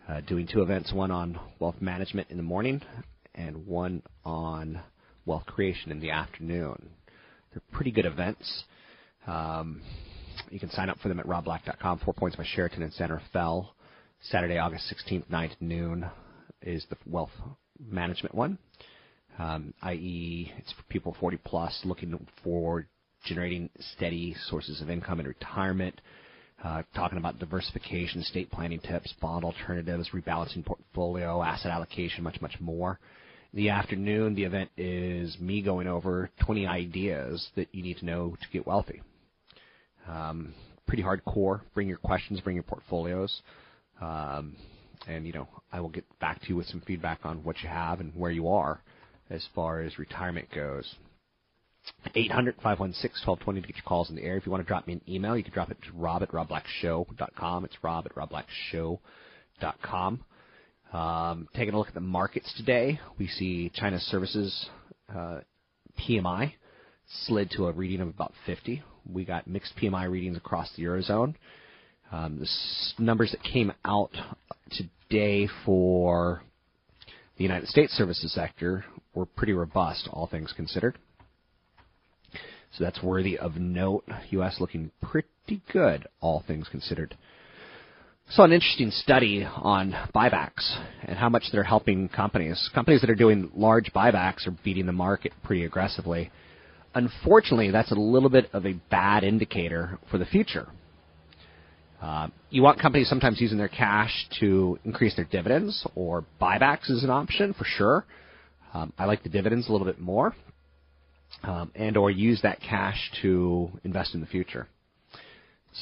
Uh, 0.08 0.20
doing 0.22 0.48
two 0.50 0.62
events, 0.62 0.92
one 0.92 1.10
on 1.10 1.38
wealth 1.58 1.80
management 1.80 2.30
in 2.30 2.36
the 2.36 2.42
morning 2.42 2.82
and 3.34 3.66
one 3.66 4.02
on 4.24 4.80
wealth 5.26 5.46
creation 5.46 5.92
in 5.92 6.00
the 6.00 6.10
afternoon. 6.10 6.90
They're 7.52 7.62
pretty 7.72 7.92
good 7.92 8.06
events. 8.06 8.64
Um, 9.26 9.82
you 10.50 10.58
can 10.58 10.70
sign 10.70 10.88
up 10.88 10.98
for 10.98 11.08
them 11.08 11.20
at 11.20 11.26
robblack.com. 11.26 12.00
Four 12.04 12.14
Points 12.14 12.36
by 12.36 12.44
Sheraton 12.44 12.82
in 12.82 12.90
Santa 12.92 13.20
Fe. 13.32 13.68
Saturday, 14.22 14.58
August 14.58 14.92
16th, 14.92 15.30
9 15.30 15.50
to 15.50 15.64
noon 15.64 16.06
is 16.62 16.84
the 16.90 16.96
wealth 17.06 17.30
management 17.88 18.34
one, 18.34 18.58
um, 19.38 19.72
i.e., 19.82 20.52
it's 20.58 20.72
for 20.72 20.82
people 20.90 21.16
40 21.18 21.38
plus 21.38 21.80
looking 21.84 22.26
for 22.44 22.86
generating 23.24 23.70
steady 23.96 24.34
sources 24.48 24.80
of 24.80 24.90
income 24.90 25.20
in 25.20 25.26
retirement, 25.26 26.00
uh, 26.62 26.82
talking 26.94 27.18
about 27.18 27.38
diversification, 27.38 28.20
estate 28.20 28.50
planning 28.50 28.80
tips, 28.80 29.12
bond 29.20 29.44
alternatives, 29.44 30.10
rebalancing 30.12 30.64
portfolio, 30.64 31.42
asset 31.42 31.70
allocation, 31.70 32.22
much, 32.22 32.40
much 32.40 32.56
more. 32.60 32.98
In 33.52 33.56
the 33.56 33.70
afternoon, 33.70 34.34
the 34.34 34.44
event 34.44 34.70
is 34.76 35.38
me 35.40 35.62
going 35.62 35.86
over 35.86 36.30
20 36.44 36.66
ideas 36.66 37.48
that 37.56 37.68
you 37.72 37.82
need 37.82 37.98
to 37.98 38.04
know 38.04 38.36
to 38.40 38.46
get 38.52 38.66
wealthy. 38.66 39.02
Um, 40.06 40.54
pretty 40.86 41.02
hardcore. 41.02 41.60
Bring 41.74 41.88
your 41.88 41.98
questions, 41.98 42.40
bring 42.40 42.56
your 42.56 42.62
portfolios. 42.62 43.42
Um, 44.00 44.56
and, 45.08 45.26
you 45.26 45.32
know, 45.32 45.48
I 45.72 45.80
will 45.80 45.88
get 45.88 46.04
back 46.20 46.40
to 46.42 46.48
you 46.48 46.56
with 46.56 46.66
some 46.66 46.82
feedback 46.86 47.20
on 47.24 47.42
what 47.42 47.60
you 47.62 47.68
have 47.68 48.00
and 48.00 48.14
where 48.14 48.30
you 48.30 48.48
are 48.48 48.82
as 49.30 49.46
far 49.54 49.80
as 49.80 49.98
retirement 49.98 50.48
goes. 50.54 50.94
800 52.14 52.56
516 52.56 53.26
1220 53.26 53.60
to 53.60 53.66
get 53.66 53.76
your 53.76 53.84
calls 53.84 54.10
in 54.10 54.16
the 54.16 54.22
air. 54.22 54.36
If 54.36 54.46
you 54.46 54.52
want 54.52 54.64
to 54.64 54.68
drop 54.68 54.86
me 54.86 54.94
an 54.94 55.00
email, 55.08 55.36
you 55.36 55.44
can 55.44 55.52
drop 55.52 55.70
it 55.70 55.78
to 55.82 55.92
rob 55.94 56.22
at 56.22 56.30
robblackshow.com. 56.30 57.64
It's 57.64 57.76
rob 57.82 58.06
at 58.06 58.14
robblackshow.com. 58.14 60.24
Um, 60.92 61.48
taking 61.54 61.74
a 61.74 61.78
look 61.78 61.88
at 61.88 61.94
the 61.94 62.00
markets 62.00 62.52
today, 62.56 63.00
we 63.18 63.28
see 63.28 63.70
China's 63.74 64.02
services 64.02 64.68
uh, 65.14 65.40
PMI 66.00 66.52
slid 67.26 67.50
to 67.52 67.66
a 67.66 67.72
reading 67.72 68.00
of 68.00 68.08
about 68.08 68.32
50. 68.46 68.82
We 69.10 69.24
got 69.24 69.46
mixed 69.46 69.74
PMI 69.80 70.10
readings 70.10 70.36
across 70.36 70.70
the 70.76 70.82
Eurozone. 70.84 71.34
Um, 72.12 72.38
the 72.38 72.44
s- 72.44 72.94
numbers 72.98 73.30
that 73.30 73.42
came 73.42 73.72
out 73.84 74.10
today 74.70 75.48
for 75.64 76.42
the 77.36 77.44
United 77.44 77.68
States 77.68 77.92
services 77.92 78.32
sector 78.32 78.84
were 79.14 79.26
pretty 79.26 79.52
robust, 79.52 80.08
all 80.12 80.26
things 80.26 80.52
considered. 80.56 80.98
So 82.72 82.84
that's 82.84 83.02
worthy 83.02 83.36
of 83.36 83.56
note. 83.56 84.04
U.S. 84.30 84.56
looking 84.60 84.90
pretty 85.02 85.62
good, 85.72 86.06
all 86.20 86.44
things 86.46 86.68
considered. 86.70 87.16
Saw 88.30 88.44
an 88.44 88.52
interesting 88.52 88.92
study 88.92 89.44
on 89.44 89.92
buybacks 90.14 90.78
and 91.02 91.18
how 91.18 91.28
much 91.28 91.44
they're 91.50 91.64
helping 91.64 92.08
companies. 92.08 92.70
Companies 92.72 93.00
that 93.00 93.10
are 93.10 93.16
doing 93.16 93.50
large 93.56 93.92
buybacks 93.92 94.46
are 94.46 94.56
beating 94.62 94.86
the 94.86 94.92
market 94.92 95.32
pretty 95.42 95.64
aggressively. 95.64 96.30
Unfortunately, 96.94 97.72
that's 97.72 97.90
a 97.90 97.96
little 97.96 98.28
bit 98.28 98.48
of 98.52 98.66
a 98.66 98.74
bad 98.88 99.24
indicator 99.24 99.98
for 100.10 100.18
the 100.18 100.24
future. 100.24 100.68
Uh, 102.00 102.28
you 102.50 102.62
want 102.62 102.80
companies 102.80 103.08
sometimes 103.08 103.40
using 103.40 103.58
their 103.58 103.68
cash 103.68 104.28
to 104.38 104.78
increase 104.84 105.16
their 105.16 105.26
dividends, 105.26 105.84
or 105.96 106.24
buybacks 106.40 106.88
is 106.88 107.02
an 107.02 107.10
option 107.10 107.52
for 107.52 107.64
sure. 107.64 108.06
Um, 108.72 108.92
I 108.96 109.06
like 109.06 109.24
the 109.24 109.28
dividends 109.28 109.68
a 109.68 109.72
little 109.72 109.86
bit 109.86 110.00
more 110.00 110.34
um, 111.42 111.70
and 111.74 111.96
or 111.96 112.10
use 112.10 112.40
that 112.42 112.60
cash 112.60 113.10
to 113.22 113.70
invest 113.84 114.14
in 114.14 114.20
the 114.20 114.26
future. 114.26 114.68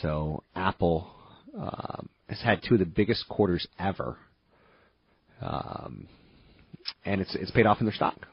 So 0.02 0.42
Apple 0.54 1.10
um, 1.58 2.08
has 2.28 2.40
had 2.40 2.60
two 2.66 2.74
of 2.74 2.80
the 2.80 2.86
biggest 2.86 3.28
quarters 3.28 3.66
ever, 3.78 4.16
um, 5.40 6.06
and 7.04 7.20
it's 7.20 7.34
it's 7.34 7.50
paid 7.50 7.66
off 7.66 7.80
in 7.80 7.86
their 7.86 7.94
stock, 7.94 8.26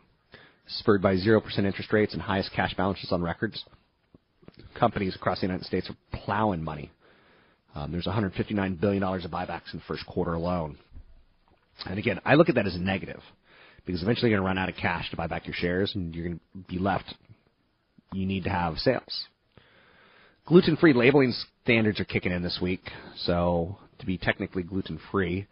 spurred 0.68 1.02
by 1.02 1.16
zero 1.16 1.40
percent 1.40 1.66
interest 1.66 1.94
rates 1.94 2.14
and 2.14 2.22
highest 2.22 2.52
cash 2.54 2.74
balances 2.76 3.12
on 3.12 3.22
records. 3.22 3.64
Companies 4.78 5.16
across 5.16 5.40
the 5.40 5.48
United 5.48 5.66
States 5.66 5.90
are 5.90 6.20
plowing 6.20 6.64
money. 6.64 6.92
Um, 7.74 7.92
there's 7.92 8.06
159 8.06 8.76
billion 8.76 9.02
dollars 9.02 9.26
of 9.26 9.32
buybacks 9.32 9.74
in 9.74 9.80
the 9.80 9.86
first 9.88 10.06
quarter 10.06 10.34
alone. 10.34 10.78
And 11.86 12.00
again, 12.00 12.22
I 12.24 12.36
look 12.36 12.48
at 12.48 12.56
that 12.56 12.68
as 12.68 12.76
a 12.76 12.80
negative 12.80 13.20
because 13.86 14.02
eventually 14.02 14.32
you're 14.32 14.40
going 14.40 14.46
to 14.46 14.48
run 14.48 14.58
out 14.58 14.70
of 14.70 14.76
cash 14.76 15.10
to 15.12 15.18
buy 15.18 15.28
back 15.28 15.46
your 15.46 15.54
shares 15.54 15.92
and 15.96 16.14
you're 16.16 16.26
going 16.26 16.40
to 16.40 16.60
be 16.68 16.80
left. 16.80 17.14
You 18.14 18.26
need 18.26 18.44
to 18.46 18.50
have 18.50 18.78
sales. 18.78 19.26
Gluten 20.46 20.78
free 20.78 20.94
labeling 20.94 21.34
standards 21.64 22.00
are 22.00 22.06
kicking 22.06 22.32
in 22.32 22.44
this 22.44 22.60
week. 22.62 22.82
So 23.18 23.78
to 24.00 24.06
be 24.06 24.18
technically 24.18 24.64
gluten 24.64 25.00
free, 25.12 25.48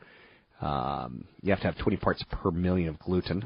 um, 0.61 1.25
you 1.41 1.51
have 1.51 1.59
to 1.61 1.65
have 1.65 1.77
20 1.77 1.97
parts 1.97 2.23
per 2.31 2.51
million 2.51 2.89
of 2.89 2.99
gluten. 2.99 3.43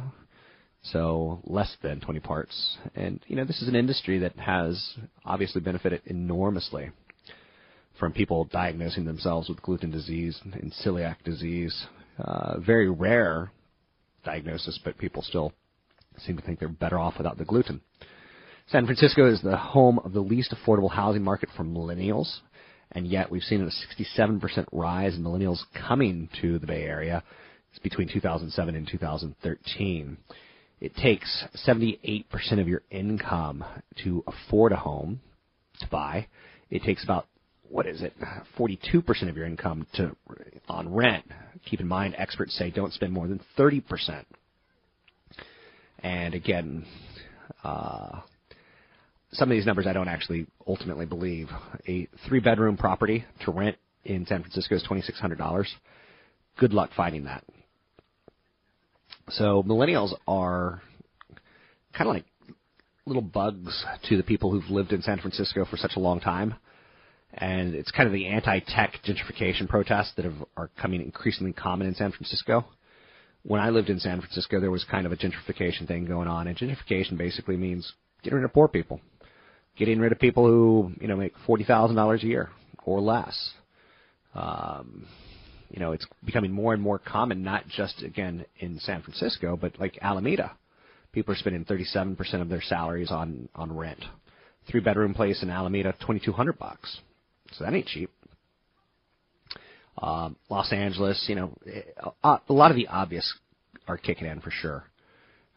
So 0.83 1.41
less 1.43 1.75
than 1.81 1.99
20 1.99 2.19
parts. 2.19 2.77
And, 2.95 3.19
you 3.27 3.35
know, 3.35 3.45
this 3.45 3.61
is 3.61 3.67
an 3.67 3.75
industry 3.75 4.19
that 4.19 4.38
has 4.38 4.93
obviously 5.25 5.61
benefited 5.61 6.01
enormously 6.05 6.91
from 7.99 8.13
people 8.13 8.45
diagnosing 8.45 9.05
themselves 9.05 9.49
with 9.49 9.61
gluten 9.61 9.91
disease 9.91 10.39
and 10.43 10.71
celiac 10.85 11.17
disease. 11.23 11.88
Uh, 12.19 12.59
very 12.59 12.89
rare 12.89 13.51
diagnosis, 14.28 14.80
but 14.84 14.97
people 14.97 15.21
still 15.21 15.51
seem 16.19 16.38
to 16.38 16.43
think 16.43 16.59
they're 16.59 16.69
better 16.69 16.99
off 16.99 17.15
without 17.17 17.38
the 17.38 17.45
gluten. 17.45 17.82
San 18.67 18.86
Francisco 18.86 19.32
is 19.32 19.41
the 19.41 19.57
home 19.57 19.99
of 19.99 20.13
the 20.13 20.19
least 20.19 20.53
affordable 20.53 20.91
housing 20.91 21.23
market 21.23 21.49
for 21.55 21.63
millennials, 21.63 22.39
and 22.91 23.07
yet 23.07 23.32
we've 23.32 23.43
seen 23.43 23.61
a 23.61 24.03
67% 24.03 24.65
rise 24.71 25.15
in 25.15 25.23
millennials 25.23 25.59
coming 25.88 26.30
to 26.41 26.59
the 26.59 26.67
Bay 26.67 26.84
Area 26.84 27.23
it's 27.78 27.84
between 27.84 28.07
2007 28.07 28.75
and 28.75 28.88
2013. 28.88 30.17
It 30.80 30.95
takes 30.95 31.43
78% 31.67 32.25
of 32.59 32.67
your 32.67 32.82
income 32.89 33.63
to 34.03 34.23
afford 34.25 34.71
a 34.71 34.78
home 34.78 35.19
to 35.80 35.88
buy. 35.88 36.28
It 36.71 36.82
takes 36.82 37.03
about 37.03 37.28
what 37.70 37.86
is 37.86 38.01
it, 38.01 38.13
42% 38.57 39.30
of 39.30 39.38
your 39.38 39.45
income 39.45 39.86
to 39.95 40.15
on 40.68 40.93
rent. 40.93 41.26
Keep 41.65 41.82
in 41.82 41.88
mind, 41.88 42.15
experts 42.18 42.57
say 42.57 42.72
don't 42.72 42.93
spend 42.93 43.11
more 43.11 43.28
than 43.28 43.41
30%. 43.57 44.24
And 45.99 46.34
again, 46.34 46.86
uh, 47.63 48.22
some 49.32 49.49
of 49.51 49.55
these 49.55 49.65
numbers 49.65 49.88
I 49.88 49.93
don't 49.93 50.07
actually 50.07 50.47
ultimately 50.68 51.05
believe. 51.05 51.49
A 51.88 52.07
three 52.28 52.39
bedroom 52.39 52.78
property 52.78 53.26
to 53.45 53.51
rent 53.51 53.78
in 54.05 54.26
San 54.26 54.41
Francisco 54.41 54.76
is 54.76 54.84
$2,600. 54.89 55.65
Good 56.57 56.74
luck 56.74 56.91
finding 56.95 57.26
that. 57.26 57.43
So 59.30 59.63
millennials 59.63 60.13
are 60.28 60.82
kind 61.93 62.09
of 62.09 62.15
like 62.15 62.26
little 63.05 63.22
bugs 63.22 63.86
to 64.09 64.18
the 64.18 64.24
people 64.24 64.51
who've 64.51 64.70
lived 64.70 64.93
in 64.93 65.01
San 65.01 65.20
Francisco 65.20 65.65
for 65.65 65.78
such 65.78 65.93
a 65.95 65.99
long 65.99 66.20
time 66.20 66.55
and 67.34 67.75
it's 67.75 67.91
kind 67.91 68.07
of 68.07 68.13
the 68.13 68.28
anti-tech 68.28 68.99
gentrification 69.05 69.67
protests 69.67 70.13
that 70.15 70.25
have, 70.25 70.36
are 70.55 70.69
coming 70.80 71.01
increasingly 71.01 71.53
common 71.53 71.88
in 71.88 71.95
San 71.95 72.11
Francisco. 72.11 72.65
When 73.43 73.61
I 73.61 73.69
lived 73.69 73.89
in 73.89 73.99
San 73.99 74.19
Francisco, 74.19 74.59
there 74.59 74.71
was 74.71 74.86
kind 74.89 75.05
of 75.05 75.11
a 75.11 75.17
gentrification 75.17 75.88
thing 75.88 76.05
going 76.05 76.28
on, 76.28 76.47
and 76.47 76.57
gentrification 76.57 77.17
basically 77.17 77.57
means 77.57 77.93
getting 78.23 78.38
rid 78.38 78.45
of 78.45 78.53
poor 78.53 78.67
people, 78.67 78.99
getting 79.78 79.99
rid 79.99 80.11
of 80.11 80.19
people 80.19 80.45
who 80.45 80.91
you 80.99 81.07
know 81.07 81.15
make 81.15 81.34
forty 81.45 81.63
thousand 81.63 81.95
dollars 81.95 82.23
a 82.23 82.28
year 82.28 82.49
or 82.84 82.99
less. 82.99 83.51
Um, 84.34 85.05
you 85.69 85.80
know, 85.80 85.91
it's 85.91 86.05
becoming 86.25 86.51
more 86.51 86.73
and 86.73 86.82
more 86.82 86.99
common, 86.99 87.43
not 87.43 87.67
just 87.67 88.01
again 88.01 88.45
in 88.59 88.80
San 88.80 89.01
Francisco, 89.01 89.57
but 89.59 89.80
like 89.80 89.97
Alameda. 90.01 90.51
People 91.13 91.34
are 91.34 91.38
spending 91.38 91.65
37% 91.65 92.41
of 92.41 92.49
their 92.49 92.61
salaries 92.61 93.11
on 93.11 93.49
on 93.55 93.75
rent. 93.75 94.03
Three 94.69 94.82
bedroom 94.82 95.13
place 95.13 95.41
in 95.41 95.49
Alameda, 95.49 95.93
2200 96.01 96.59
bucks 96.59 96.99
so 97.53 97.63
that 97.63 97.73
ain't 97.73 97.87
cheap. 97.87 98.11
Um, 99.99 100.35
Los 100.49 100.71
Angeles, 100.71 101.25
you 101.27 101.35
know, 101.35 101.57
a 102.23 102.53
lot 102.53 102.71
of 102.71 102.77
the 102.77 102.87
obvious 102.87 103.33
are 103.87 103.97
kicking 103.97 104.27
in 104.27 104.41
for 104.41 104.51
sure. 104.51 104.83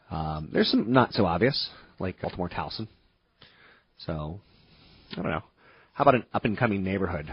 Um, 0.09 0.49
there's 0.51 0.69
some 0.71 0.91
not 0.91 1.13
so 1.13 1.25
obvious, 1.25 1.69
like 1.99 2.19
Baltimore 2.21 2.49
Towson. 2.49 2.87
So, 3.99 4.39
I 5.11 5.15
don't 5.15 5.31
know. 5.31 5.43
How 5.93 6.03
about 6.03 6.15
an 6.15 6.25
up 6.33 6.45
and 6.45 6.57
coming 6.57 6.83
neighborhood? 6.83 7.31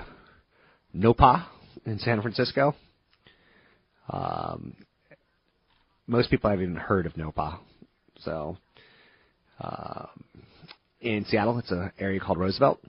Nopa 0.94 1.46
in 1.86 1.98
San 1.98 2.20
Francisco. 2.20 2.74
Um, 4.10 4.76
most 6.06 6.30
people 6.30 6.50
haven't 6.50 6.64
even 6.64 6.76
heard 6.76 7.06
of 7.06 7.14
Nopa. 7.14 7.58
So, 8.20 8.58
um, 9.60 10.24
in 11.00 11.24
Seattle, 11.26 11.58
it's 11.58 11.70
an 11.70 11.92
area 11.98 12.20
called 12.20 12.38
Roosevelt. 12.38 12.80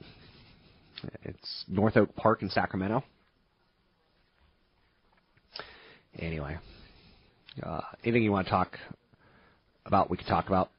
It's 1.23 1.65
North 1.67 1.97
Oak 1.97 2.15
Park 2.15 2.41
in 2.41 2.49
Sacramento. 2.49 3.03
Anyway, 6.17 6.57
uh, 7.63 7.81
anything 8.03 8.23
you 8.23 8.31
want 8.31 8.47
to 8.47 8.51
talk 8.51 8.77
about, 9.85 10.09
we 10.09 10.17
can 10.17 10.27
talk 10.27 10.47
about. 10.47 10.71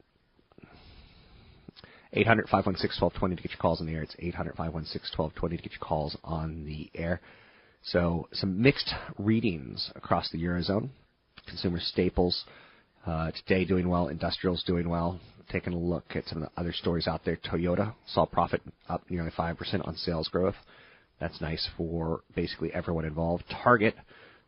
800 2.13 2.49
516 2.49 3.01
1220 3.01 3.37
to 3.37 3.43
get 3.43 3.53
your 3.53 3.61
calls 3.61 3.81
on 3.81 3.87
the 3.87 3.95
air. 3.95 4.03
It's 4.03 4.17
800 4.19 4.57
516 4.57 5.17
1220 5.17 5.57
to 5.57 5.63
get 5.63 5.73
your 5.73 5.87
calls 5.87 6.17
on 6.25 6.65
the 6.65 6.91
air. 6.95 7.21
So, 7.83 8.29
some 8.33 8.61
mixed 8.61 8.93
readings 9.17 9.91
across 9.95 10.29
the 10.31 10.43
Eurozone. 10.43 10.91
Consumer 11.47 11.79
staples 11.81 12.45
uh, 13.07 13.31
today 13.33 13.65
doing 13.65 13.89
well, 13.89 14.09
industrials 14.09 14.63
doing 14.65 14.89
well 14.89 15.21
taking 15.51 15.73
a 15.73 15.79
look 15.79 16.05
at 16.15 16.27
some 16.27 16.43
of 16.43 16.49
the 16.49 16.61
other 16.61 16.73
stories 16.73 17.07
out 17.07 17.25
there, 17.25 17.37
Toyota 17.37 17.95
saw 18.07 18.25
profit 18.25 18.63
up 18.89 19.03
nearly 19.11 19.31
5% 19.31 19.87
on 19.87 19.97
sales 19.97 20.29
growth. 20.29 20.55
That's 21.21 21.41
nice 21.41 21.69
for 21.77 22.21
basically 22.35 22.73
everyone 22.73 23.05
involved. 23.05 23.45
Target, 23.63 23.95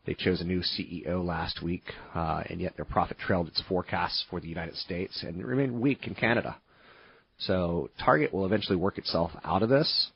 they 0.07 0.14
chose 0.14 0.40
a 0.40 0.44
new 0.44 0.61
CEO 0.61 1.24
last 1.24 1.62
week, 1.62 1.84
uh, 2.14 2.42
and 2.48 2.61
yet 2.61 2.76
their 2.76 2.84
profit 2.84 3.18
trailed 3.18 3.48
its 3.48 3.62
forecasts 3.68 4.24
for 4.30 4.40
the 4.40 4.48
United 4.48 4.76
States 4.76 5.22
and 5.22 5.44
remained 5.44 5.80
weak 5.80 6.07
in 6.07 6.14
Canada. 6.14 6.57
So 7.38 7.90
Target 8.03 8.32
will 8.32 8.46
eventually 8.46 8.76
work 8.76 8.98
itself 8.98 9.32
out 9.44 9.62
of 9.62 9.68
this. 9.68 10.11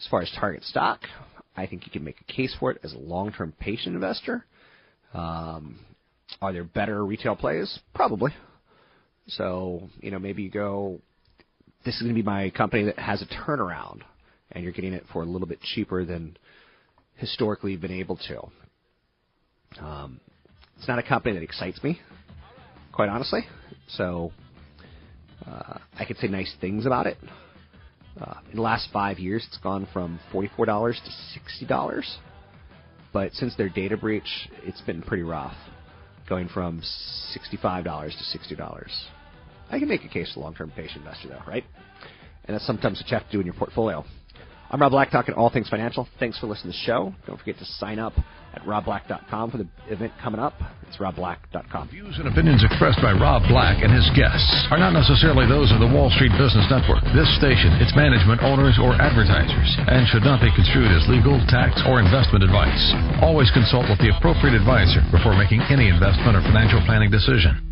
As 0.00 0.06
far 0.08 0.22
as 0.22 0.30
Target 0.38 0.64
stock, 0.64 1.00
I 1.56 1.66
think 1.66 1.86
you 1.86 1.92
can 1.92 2.04
make 2.04 2.20
a 2.20 2.32
case 2.32 2.54
for 2.58 2.70
it 2.70 2.80
as 2.82 2.92
a 2.92 2.98
long-term 2.98 3.54
patient 3.58 3.94
investor. 3.94 4.44
Um, 5.14 5.78
are 6.42 6.52
there 6.52 6.64
better 6.64 7.06
retail 7.06 7.36
plays? 7.36 7.78
Probably. 7.94 8.32
So, 9.28 9.88
you 10.00 10.10
know, 10.10 10.18
maybe 10.18 10.42
you 10.42 10.50
go, 10.50 11.00
this 11.84 11.94
is 11.94 12.02
going 12.02 12.14
to 12.14 12.20
be 12.20 12.26
my 12.26 12.50
company 12.50 12.84
that 12.84 12.98
has 12.98 13.22
a 13.22 13.26
turnaround, 13.26 14.00
and 14.50 14.64
you're 14.64 14.72
getting 14.72 14.92
it 14.92 15.04
for 15.12 15.22
a 15.22 15.24
little 15.24 15.46
bit 15.46 15.60
cheaper 15.60 16.04
than 16.04 16.36
historically 17.14 17.72
you've 17.72 17.80
been 17.80 17.92
able 17.92 18.18
to. 18.28 19.84
Um, 19.84 20.20
it's 20.76 20.88
not 20.88 20.98
a 20.98 21.02
company 21.02 21.34
that 21.34 21.44
excites 21.44 21.82
me, 21.84 22.00
quite 22.92 23.08
honestly. 23.08 23.42
So, 23.88 24.32
uh, 25.46 25.78
I 25.96 26.04
could 26.04 26.18
say 26.18 26.26
nice 26.26 26.52
things 26.60 26.86
about 26.86 27.06
it. 27.06 27.18
Uh, 28.20 28.34
in 28.50 28.56
the 28.56 28.62
last 28.62 28.88
five 28.92 29.20
years, 29.20 29.44
it's 29.46 29.58
gone 29.58 29.86
from 29.92 30.18
$44 30.32 30.56
to 30.56 31.64
$60. 31.64 32.02
But 33.12 33.32
since 33.34 33.54
their 33.56 33.68
data 33.68 33.96
breach, 33.96 34.48
it's 34.64 34.80
been 34.80 35.02
pretty 35.02 35.22
rough 35.22 35.54
going 36.32 36.48
from 36.48 36.80
$65 37.52 37.84
to 37.84 38.54
$60. 38.54 38.88
I 39.70 39.78
can 39.78 39.86
make 39.86 40.02
a 40.02 40.08
case 40.08 40.32
for 40.32 40.40
long-term 40.40 40.72
patient 40.74 41.04
investor, 41.04 41.28
though, 41.28 41.42
right? 41.46 41.62
And 42.46 42.54
that's 42.54 42.66
sometimes 42.66 43.02
what 43.02 43.10
you 43.10 43.18
have 43.18 43.26
to 43.26 43.32
do 43.32 43.40
in 43.40 43.44
your 43.44 43.54
portfolio. 43.54 44.02
I'm 44.72 44.80
Rob 44.80 44.96
Black, 44.96 45.12
talking 45.12 45.36
all 45.36 45.52
things 45.52 45.68
financial. 45.68 46.08
Thanks 46.16 46.40
for 46.40 46.48
listening 46.48 46.72
to 46.72 46.78
the 46.80 46.84
show. 46.88 47.12
Don't 47.28 47.36
forget 47.36 47.60
to 47.60 47.68
sign 47.76 48.00
up 48.00 48.16
at 48.56 48.64
robblack.com 48.64 49.52
for 49.52 49.60
the 49.60 49.68
event 49.92 50.16
coming 50.16 50.40
up. 50.40 50.56
It's 50.88 50.96
robblack.com. 50.96 51.92
Views 51.92 52.16
and 52.16 52.24
opinions 52.24 52.64
expressed 52.64 52.96
by 53.04 53.12
Rob 53.12 53.44
Black 53.52 53.84
and 53.84 53.92
his 53.92 54.08
guests 54.16 54.48
are 54.72 54.80
not 54.80 54.96
necessarily 54.96 55.44
those 55.44 55.68
of 55.76 55.80
the 55.84 55.92
Wall 55.92 56.08
Street 56.16 56.32
Business 56.40 56.64
Network, 56.72 57.04
this 57.12 57.28
station, 57.36 57.84
its 57.84 57.92
management, 57.92 58.40
owners, 58.40 58.80
or 58.80 58.96
advertisers, 58.96 59.76
and 59.92 60.08
should 60.08 60.24
not 60.24 60.40
be 60.40 60.48
construed 60.56 60.88
as 60.88 61.04
legal, 61.04 61.36
tax, 61.52 61.76
or 61.84 62.00
investment 62.00 62.40
advice. 62.40 62.96
Always 63.20 63.52
consult 63.52 63.92
with 63.92 64.00
the 64.00 64.08
appropriate 64.16 64.56
advisor 64.56 65.04
before 65.12 65.36
making 65.36 65.60
any 65.68 65.92
investment 65.92 66.32
or 66.32 66.40
financial 66.48 66.80
planning 66.88 67.12
decision. 67.12 67.71